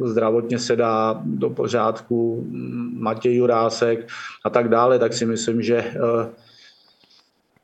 zdravotně 0.06 0.60
se 0.60 0.76
dá 0.76 1.22
do 1.26 1.50
pořádku 1.50 2.48
Matěj 2.94 3.36
Jurásek 3.36 4.08
a 4.46 4.50
tak 4.50 4.70
dále, 4.70 5.00
tak 5.00 5.14
si 5.14 5.26
myslím, 5.26 5.62
že 5.62 5.78
eh, 5.78 6.30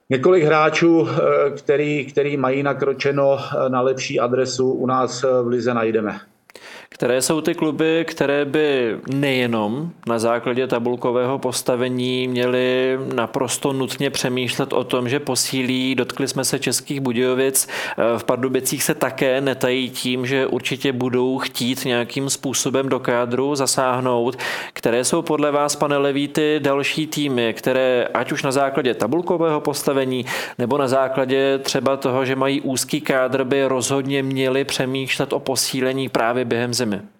Několik 0.09 0.43
hráčů, 0.43 1.07
který, 1.57 2.05
který 2.05 2.37
mají 2.37 2.63
nakročeno 2.63 3.37
na 3.67 3.81
lepší 3.81 4.19
adresu, 4.19 4.71
u 4.71 4.85
nás 4.85 5.23
v 5.23 5.47
Lize 5.47 5.73
najdeme. 5.73 6.19
Které 6.95 7.21
jsou 7.21 7.41
ty 7.41 7.53
kluby, 7.55 8.05
které 8.07 8.45
by 8.45 8.97
nejenom 9.07 9.91
na 10.07 10.19
základě 10.19 10.67
tabulkového 10.67 11.39
postavení 11.39 12.27
měly 12.27 12.97
naprosto 13.15 13.73
nutně 13.73 14.09
přemýšlet 14.09 14.73
o 14.73 14.83
tom, 14.83 15.09
že 15.09 15.19
posílí, 15.19 15.95
dotkli 15.95 16.27
jsme 16.27 16.45
se 16.45 16.59
Českých 16.59 16.99
Budějovic, 16.99 17.67
v 18.17 18.23
Pardubicích 18.23 18.83
se 18.83 18.93
také 18.93 19.41
netají 19.41 19.89
tím, 19.89 20.25
že 20.25 20.47
určitě 20.47 20.93
budou 20.93 21.39
chtít 21.39 21.85
nějakým 21.85 22.29
způsobem 22.29 22.89
do 22.89 22.99
kádru 22.99 23.55
zasáhnout. 23.55 24.37
Které 24.73 25.03
jsou 25.03 25.21
podle 25.21 25.51
vás, 25.51 25.75
pane 25.75 25.97
Leví, 25.97 26.27
ty 26.27 26.59
další 26.63 27.07
týmy, 27.07 27.53
které 27.57 28.07
ať 28.13 28.31
už 28.31 28.43
na 28.43 28.51
základě 28.51 28.93
tabulkového 28.93 29.61
postavení 29.61 30.25
nebo 30.57 30.77
na 30.77 30.87
základě 30.87 31.57
třeba 31.57 31.97
toho, 31.97 32.25
že 32.25 32.35
mají 32.35 32.61
úzký 32.61 33.01
kádr, 33.01 33.43
by 33.43 33.65
rozhodně 33.65 34.23
měli 34.23 34.63
přemýšlet 34.63 35.33
o 35.33 35.39
posílení 35.39 36.09
právě 36.09 36.45
během 36.45 36.73
země? 36.73 36.84
mi? 36.85 37.14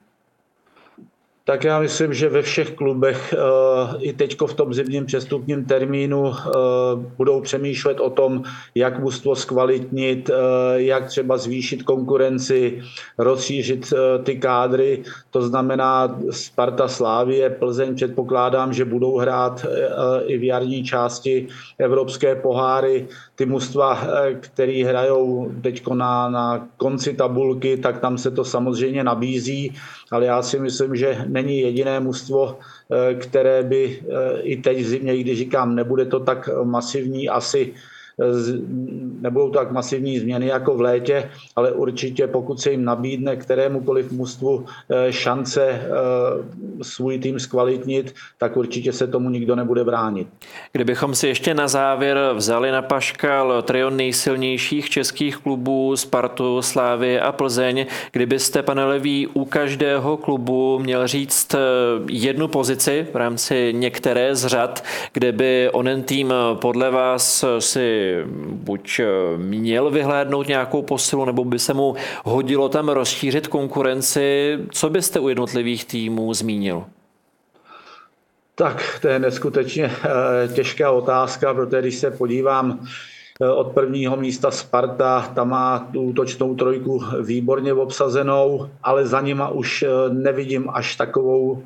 Tak 1.47 1.63
já 1.63 1.79
myslím, 1.79 2.13
že 2.13 2.29
ve 2.29 2.41
všech 2.41 2.71
klubech 2.71 3.33
eh, 3.33 3.97
i 3.99 4.13
teď 4.13 4.41
v 4.47 4.53
tom 4.53 4.73
zimním 4.73 5.05
přestupním 5.05 5.65
termínu 5.65 6.33
eh, 6.33 6.49
budou 7.17 7.41
přemýšlet 7.41 7.99
o 7.99 8.09
tom, 8.09 8.43
jak 8.75 8.99
mužstvo 8.99 9.35
zkvalitnit, 9.35 10.29
eh, 10.29 10.33
jak 10.81 11.07
třeba 11.07 11.37
zvýšit 11.37 11.83
konkurenci, 11.83 12.81
rozšířit 13.17 13.93
ty 14.23 14.35
kádry. 14.37 15.03
To 15.31 15.41
znamená 15.41 16.17
Sparta 16.31 16.87
Slávie, 16.87 17.49
Plzeň 17.49 17.95
předpokládám, 17.95 18.73
že 18.73 18.85
budou 18.85 19.17
hrát 19.17 19.65
i 20.25 20.37
v 20.37 20.43
jarní 20.43 20.83
části 20.83 21.47
evropské 21.77 22.35
poháry. 22.35 23.07
Ty 23.35 23.45
mužstva, 23.45 24.01
které 24.39 24.85
hrajou 24.85 25.51
teď 25.61 25.87
na, 25.93 26.29
na 26.29 26.67
konci 26.77 27.13
tabulky, 27.13 27.77
tak 27.77 27.99
tam 27.99 28.17
se 28.17 28.31
to 28.31 28.45
samozřejmě 28.45 29.03
nabízí, 29.03 29.73
ale 30.11 30.25
já 30.25 30.41
si 30.41 30.59
myslím, 30.59 30.95
že 30.95 31.25
není 31.35 31.59
jediné 31.61 31.99
mužstvo, 31.99 32.55
eh, 32.55 33.13
které 33.19 33.63
by 33.63 33.81
eh, 33.99 34.41
i 34.41 34.53
teď 34.57 34.77
v 34.79 34.87
zimě, 34.87 35.17
když 35.17 35.37
říkám, 35.37 35.75
nebude 35.75 36.05
to 36.07 36.19
tak 36.19 36.49
masivní 36.63 37.29
asi 37.29 37.73
nebudou 39.21 39.49
tak 39.49 39.71
masivní 39.71 40.19
změny 40.19 40.47
jako 40.47 40.75
v 40.75 40.81
létě, 40.81 41.29
ale 41.55 41.71
určitě 41.71 42.27
pokud 42.27 42.61
se 42.61 42.71
jim 42.71 42.85
nabídne 42.85 43.35
kterémukoliv 43.35 44.11
mužstvu 44.11 44.65
eh, 44.89 45.11
šance 45.11 45.63
eh, 45.63 45.89
svůj 46.81 47.19
tým 47.19 47.39
zkvalitnit, 47.39 48.15
tak 48.37 48.57
určitě 48.57 48.93
se 48.93 49.07
tomu 49.07 49.29
nikdo 49.29 49.55
nebude 49.55 49.83
bránit. 49.83 50.27
Kdybychom 50.71 51.15
si 51.15 51.27
ještě 51.27 51.53
na 51.53 51.67
závěr 51.67 52.19
vzali 52.33 52.71
na 52.71 52.81
paškal 52.81 53.61
trio 53.61 53.89
nejsilnějších 53.89 54.89
českých 54.89 55.37
klubů 55.37 55.95
Spartu, 55.95 56.61
Slávy 56.61 57.19
a 57.19 57.31
Plzeň, 57.31 57.85
kdybyste, 58.11 58.63
pane 58.63 58.85
Levý, 58.85 59.27
u 59.27 59.45
každého 59.45 60.17
klubu 60.17 60.79
měl 60.79 61.07
říct 61.07 61.55
eh, 61.55 61.59
jednu 62.09 62.47
pozici 62.47 63.07
v 63.13 63.15
rámci 63.15 63.73
některé 63.75 64.35
z 64.35 64.45
řad, 64.45 64.83
kde 65.13 65.31
by 65.31 65.69
onen 65.71 66.03
tým 66.03 66.33
podle 66.53 66.91
vás 66.91 67.45
si 67.59 68.04
buď 68.51 68.99
eh, 68.99 69.37
měl 69.37 69.91
vyhlédnout 69.91 70.47
nějakou 70.47 70.81
posilu, 70.81 71.25
nebo 71.25 71.45
by 71.45 71.59
se 71.59 71.73
mu 71.73 71.95
hodilo 72.23 72.69
tam 72.69 72.89
rozšířit 72.89 73.47
konkurenci. 73.47 74.57
Co 74.71 74.89
byste 74.89 75.19
u 75.19 75.29
jednotlivých 75.29 75.85
týmů 75.85 76.33
zmínil? 76.33 76.83
Tak 78.55 78.99
to 79.01 79.07
je 79.07 79.19
neskutečně 79.19 79.85
eh, 79.85 80.47
těžká 80.53 80.91
otázka, 80.91 81.53
protože 81.53 81.81
když 81.81 81.95
se 81.95 82.11
podívám 82.11 82.79
Eh, 83.41 83.49
od 83.49 83.67
prvního 83.67 84.15
místa 84.15 84.51
Sparta, 84.51 85.31
tam 85.35 85.49
má 85.49 85.79
tu 85.79 86.01
útočnou 86.01 86.55
trojku 86.55 87.03
výborně 87.21 87.73
obsazenou, 87.73 88.69
ale 88.83 89.07
za 89.07 89.21
nima 89.21 89.49
už 89.49 89.85
nevidím 90.09 90.69
až 90.73 90.95
takovou, 90.95 91.63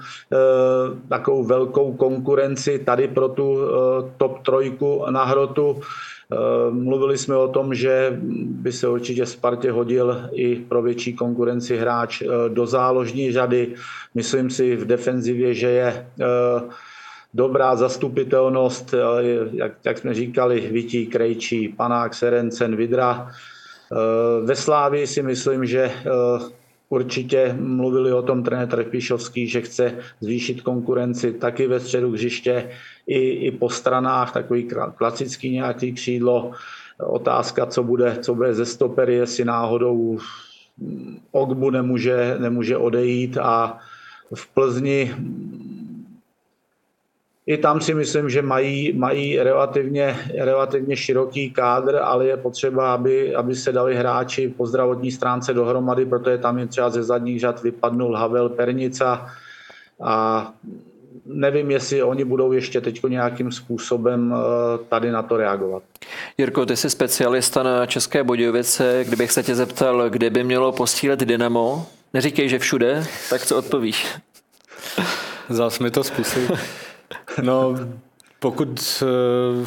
takovou 1.09 1.43
velkou 1.43 1.93
konkurenci 1.93 2.79
tady 2.79 3.07
pro 3.07 3.29
tu 3.29 3.57
top 4.17 4.39
trojku 4.45 5.05
na 5.09 5.23
hrotu. 5.23 5.81
Mluvili 6.69 7.17
jsme 7.17 7.35
o 7.35 7.47
tom, 7.47 7.73
že 7.73 8.17
by 8.45 8.71
se 8.71 8.87
určitě 8.87 9.25
Spartě 9.25 9.71
hodil 9.71 10.29
i 10.31 10.55
pro 10.55 10.81
větší 10.81 11.13
konkurenci 11.13 11.77
hráč 11.77 12.23
do 12.47 12.65
záložní 12.67 13.31
řady. 13.31 13.73
Myslím 14.15 14.49
si 14.49 14.75
v 14.75 14.85
defenzivě, 14.85 15.53
že 15.53 15.67
je 15.67 16.05
dobrá 17.33 17.75
zastupitelnost, 17.75 18.93
eh, 18.93 18.97
jak, 19.51 19.71
jak 19.83 19.97
jsme 19.97 20.13
říkali, 20.13 20.69
Vití, 20.71 21.07
Krejčí, 21.07 21.67
Panák, 21.67 22.13
Serencen, 22.13 22.75
Vidra. 22.75 23.31
Eh, 23.31 24.45
ve 24.45 24.55
Slávii 24.55 25.07
si 25.07 25.23
myslím, 25.23 25.65
že 25.65 25.81
eh, 25.81 26.09
určitě 26.89 27.55
mluvili 27.59 28.13
o 28.13 28.21
tom 28.21 28.43
trenér 28.43 28.67
Trepíšovský, 28.67 29.47
že 29.47 29.61
chce 29.61 29.95
zvýšit 30.21 30.61
konkurenci 30.61 31.33
taky 31.33 31.67
ve 31.67 31.79
středu 31.79 32.11
hřiště 32.11 32.69
i, 33.07 33.19
i 33.29 33.51
po 33.51 33.69
stranách, 33.69 34.33
takový 34.33 34.67
klasický 34.95 35.49
nějaký 35.49 35.93
křídlo. 35.93 36.51
Otázka, 36.97 37.65
co 37.65 37.83
bude, 37.83 38.17
co 38.21 38.35
bude 38.35 38.53
ze 38.53 38.65
stopery, 38.65 39.15
jestli 39.15 39.45
náhodou 39.45 40.19
Ogbu 41.31 41.69
nemůže, 41.69 42.35
nemůže 42.39 42.77
odejít 42.77 43.37
a 43.37 43.77
v 44.35 44.47
Plzni 44.47 45.15
i 47.49 47.57
tam 47.57 47.81
si 47.81 47.93
myslím, 47.93 48.29
že 48.29 48.41
mají, 48.41 48.93
mají 48.93 49.39
relativně, 49.39 50.19
relativně 50.37 50.95
široký 50.95 51.51
kádr, 51.51 51.99
ale 52.03 52.25
je 52.25 52.37
potřeba, 52.37 52.93
aby, 52.93 53.35
aby 53.35 53.55
se 53.55 53.71
dali 53.71 53.95
hráči 53.95 54.53
po 54.57 54.65
zdravotní 54.65 55.11
stránce 55.11 55.53
dohromady, 55.53 56.05
protože 56.05 56.37
tam 56.37 56.59
je 56.59 56.67
třeba 56.67 56.89
ze 56.89 57.03
zadních 57.03 57.39
řad 57.39 57.63
vypadnul 57.63 58.15
Havel 58.15 58.49
Pernica 58.49 59.29
a 60.03 60.47
nevím, 61.25 61.71
jestli 61.71 62.03
oni 62.03 62.25
budou 62.25 62.51
ještě 62.51 62.81
teď 62.81 63.03
nějakým 63.03 63.51
způsobem 63.51 64.35
eh, 64.35 64.77
tady 64.89 65.11
na 65.11 65.21
to 65.21 65.37
reagovat. 65.37 65.83
Jirko, 66.37 66.65
ty 66.65 66.75
jsi 66.75 66.89
specialista 66.89 67.63
na 67.63 67.85
České 67.85 68.23
Budějovice. 68.23 69.03
Kdybych 69.07 69.31
se 69.31 69.43
tě 69.43 69.55
zeptal, 69.55 70.09
kde 70.09 70.29
by 70.29 70.43
mělo 70.43 70.71
posílit 70.71 71.19
Dynamo, 71.19 71.85
neříkej, 72.13 72.49
že 72.49 72.59
všude, 72.59 73.03
tak 73.29 73.41
co 73.41 73.57
odpovíš? 73.57 74.07
Zas 75.49 75.79
mi 75.79 75.91
to 75.91 76.03
zkusí. 76.03 76.39
No, 77.41 77.75
pokud, 78.39 79.03
eh, 79.03 79.65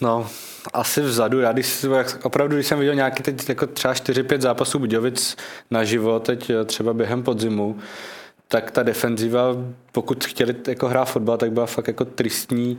no, 0.00 0.28
asi 0.72 1.00
vzadu. 1.00 1.40
Já 1.40 1.52
když, 1.52 1.86
opravdu, 2.22 2.56
když 2.56 2.66
jsem 2.66 2.78
viděl 2.78 2.94
nějaký 2.94 3.22
teď 3.22 3.48
jako 3.48 3.66
třeba 3.66 3.94
4-5 3.94 4.40
zápasů 4.40 4.78
Budějovic 4.78 5.36
naživo, 5.70 6.20
teď 6.20 6.50
eh, 6.50 6.64
třeba 6.64 6.92
během 6.92 7.22
podzimu, 7.22 7.78
tak 8.48 8.70
ta 8.70 8.82
defenziva, 8.82 9.56
pokud 9.92 10.24
chtěli 10.24 10.54
jako 10.68 10.88
hrát 10.88 11.04
fotbal, 11.04 11.36
tak 11.36 11.52
byla 11.52 11.66
fakt 11.66 11.88
jako 11.88 12.04
tristní. 12.04 12.78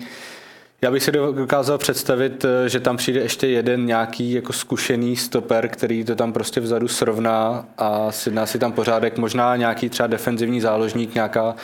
Já 0.84 0.92
bych 0.92 1.04
si 1.04 1.12
dokázal 1.12 1.78
představit, 1.78 2.46
eh, 2.46 2.70
že 2.70 2.80
tam 2.80 2.98
přijde 2.98 3.20
ještě 3.20 3.48
jeden 3.48 3.86
nějaký 3.86 4.32
jako 4.32 4.54
zkušený 4.54 5.16
stoper, 5.16 5.68
který 5.68 6.04
to 6.04 6.16
tam 6.16 6.34
prostě 6.34 6.62
vzadu 6.62 6.88
srovná 6.88 7.66
a 7.78 8.12
si 8.12 8.32
si 8.46 8.60
tam 8.60 8.72
pořádek, 8.72 9.18
možná 9.18 9.56
nějaký 9.56 9.90
třeba 9.90 10.08
defenzivní 10.08 10.62
záložník, 10.62 11.16
nějaká 11.16 11.56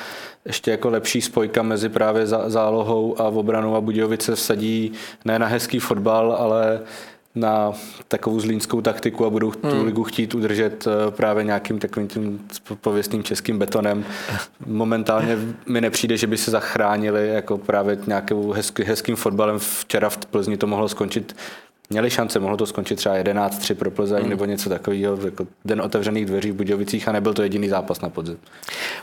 ještě 0.45 0.71
jako 0.71 0.89
lepší 0.89 1.21
spojka 1.21 1.63
mezi 1.63 1.89
právě 1.89 2.27
zálohou 2.27 3.21
a 3.21 3.23
obranou 3.23 3.75
a 3.75 3.81
Budějovice 3.81 4.35
vsadí 4.35 4.91
ne 5.25 5.39
na 5.39 5.47
hezký 5.47 5.79
fotbal, 5.79 6.31
ale 6.39 6.79
na 7.39 7.73
takovou 8.07 8.39
zlínskou 8.39 8.81
taktiku 8.81 9.25
a 9.25 9.29
budou 9.29 9.51
tu 9.51 9.67
hmm. 9.67 9.85
ligu 9.85 10.03
chtít 10.03 10.35
udržet 10.35 10.87
eh, 10.87 11.11
právě 11.11 11.43
nějakým 11.43 11.79
takovým 11.79 12.07
tím 12.07 12.39
pověstným 12.81 13.23
českým 13.23 13.59
betonem. 13.59 14.05
Momentálně 14.65 15.37
mi 15.65 15.81
nepřijde, 15.81 16.17
že 16.17 16.27
by 16.27 16.37
se 16.37 16.51
zachránili 16.51 17.29
jako 17.29 17.57
právě 17.57 17.97
nějakým 18.07 18.51
hezký, 18.51 18.83
hezkým 18.83 19.15
fotbalem. 19.15 19.59
Včera 19.59 20.09
v 20.09 20.17
Plzni 20.17 20.57
to 20.57 20.67
mohlo 20.67 20.89
skončit 20.89 21.35
měli 21.89 22.09
šance, 22.09 22.39
mohlo 22.39 22.57
to 22.57 22.65
skončit 22.65 22.95
třeba 22.95 23.15
11-3 23.15 23.75
pro 23.75 23.91
Plzeň 23.91 24.23
mm. 24.23 24.29
nebo 24.29 24.45
něco 24.45 24.69
takového, 24.69 25.17
jako 25.25 25.47
den 25.65 25.81
otevřených 25.81 26.25
dveří 26.25 26.51
v 26.51 26.55
Budějovicích 26.55 27.07
a 27.07 27.11
nebyl 27.11 27.33
to 27.33 27.41
jediný 27.41 27.69
zápas 27.69 28.01
na 28.01 28.09
podzim. 28.09 28.37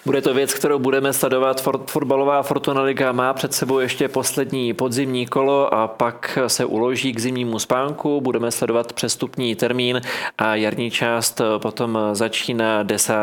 Bude 0.07 0.23
to 0.23 0.35
věc, 0.35 0.55
kterou 0.55 0.79
budeme 0.79 1.13
sledovat. 1.13 1.63
Fotbalová 1.87 2.43
Fortuna 2.43 2.83
Liga 2.83 3.13
má 3.13 3.33
před 3.33 3.55
sebou 3.55 3.79
ještě 3.79 4.09
poslední 4.09 4.75
podzimní 4.75 5.27
kolo 5.27 5.75
a 5.75 5.89
pak 5.89 6.39
se 6.47 6.65
uloží 6.65 7.13
k 7.13 7.21
zimnímu 7.21 7.59
spánku. 7.59 8.21
Budeme 8.21 8.51
sledovat 8.51 8.93
přestupní 8.93 9.55
termín 9.55 10.01
a 10.39 10.55
jarní 10.55 10.91
část 10.91 11.41
potom 11.59 11.99
začíná 12.13 12.83
10. 12.83 13.15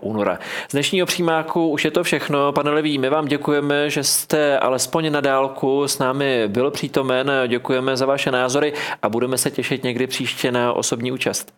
února. 0.00 0.38
Z 0.68 0.72
dnešního 0.72 1.06
přímáku 1.06 1.68
už 1.68 1.84
je 1.84 1.90
to 1.90 2.04
všechno. 2.04 2.52
Pane 2.52 2.70
Levý, 2.70 2.98
my 2.98 3.10
vám 3.10 3.26
děkujeme, 3.26 3.90
že 3.90 4.04
jste 4.04 4.58
alespoň 4.58 5.12
na 5.12 5.20
dálku 5.20 5.88
s 5.88 5.98
námi 5.98 6.44
byl 6.48 6.70
přítomen. 6.70 7.32
Děkujeme 7.46 7.96
za 7.96 8.06
vaše 8.06 8.30
názory 8.30 8.72
a 9.02 9.08
budeme 9.08 9.38
se 9.38 9.50
těšit 9.50 9.84
někdy 9.84 10.06
příště 10.06 10.52
na 10.52 10.72
osobní 10.72 11.12
účast. 11.12 11.52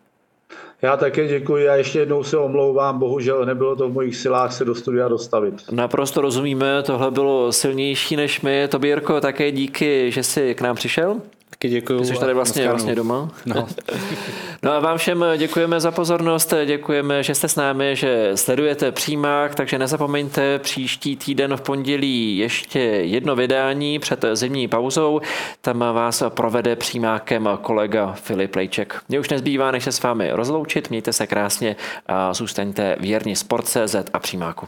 Já 0.81 0.97
také 0.97 1.27
děkuji 1.27 1.69
a 1.69 1.75
ještě 1.75 1.99
jednou 1.99 2.23
se 2.23 2.37
omlouvám, 2.37 2.99
bohužel 2.99 3.45
nebylo 3.45 3.75
to 3.75 3.89
v 3.89 3.93
mojich 3.93 4.15
silách 4.15 4.53
se 4.53 4.65
do 4.65 4.75
studia 4.75 5.07
dostavit. 5.07 5.53
Naprosto 5.71 6.21
rozumíme, 6.21 6.83
tohle 6.83 7.11
bylo 7.11 7.51
silnější 7.51 8.15
než 8.15 8.41
my. 8.41 8.67
Tobě, 8.67 8.89
Jirko, 8.89 9.21
také 9.21 9.51
díky, 9.51 10.11
že 10.11 10.23
jsi 10.23 10.55
k 10.55 10.61
nám 10.61 10.75
přišel. 10.75 11.21
Taky 11.61 11.69
děkuji. 11.69 11.99
Ty 11.99 12.05
jsi 12.05 12.13
tady 12.13 12.33
vlastně, 12.33 12.67
vlastně 12.67 12.95
doma. 12.95 13.29
No. 13.45 13.67
no 14.63 14.71
a 14.71 14.79
vám 14.79 14.97
všem 14.97 15.25
děkujeme 15.37 15.79
za 15.79 15.91
pozornost, 15.91 16.53
děkujeme, 16.65 17.23
že 17.23 17.35
jste 17.35 17.47
s 17.47 17.55
námi, 17.55 17.95
že 17.95 18.31
sledujete 18.35 18.91
přímák, 18.91 19.55
takže 19.55 19.79
nezapomeňte 19.79 20.59
příští 20.59 21.15
týden 21.15 21.57
v 21.57 21.61
pondělí 21.61 22.37
ještě 22.37 22.79
jedno 22.79 23.35
vydání 23.35 23.99
před 23.99 24.25
zimní 24.33 24.67
pauzou. 24.67 25.21
Tam 25.61 25.79
vás 25.79 26.23
provede 26.29 26.75
přímákem 26.75 27.49
kolega 27.61 28.13
Filip 28.13 28.55
Lejček. 28.55 29.01
Mně 29.09 29.19
už 29.19 29.29
nezbývá, 29.29 29.71
než 29.71 29.83
se 29.83 29.91
s 29.91 30.01
vámi 30.03 30.29
rozloučit, 30.31 30.89
mějte 30.89 31.13
se 31.13 31.27
krásně 31.27 31.75
a 32.07 32.33
zůstaňte 32.33 32.95
věrni 32.99 33.35
Sport.cz 33.35 33.95
a 34.13 34.19
přímáku. 34.19 34.67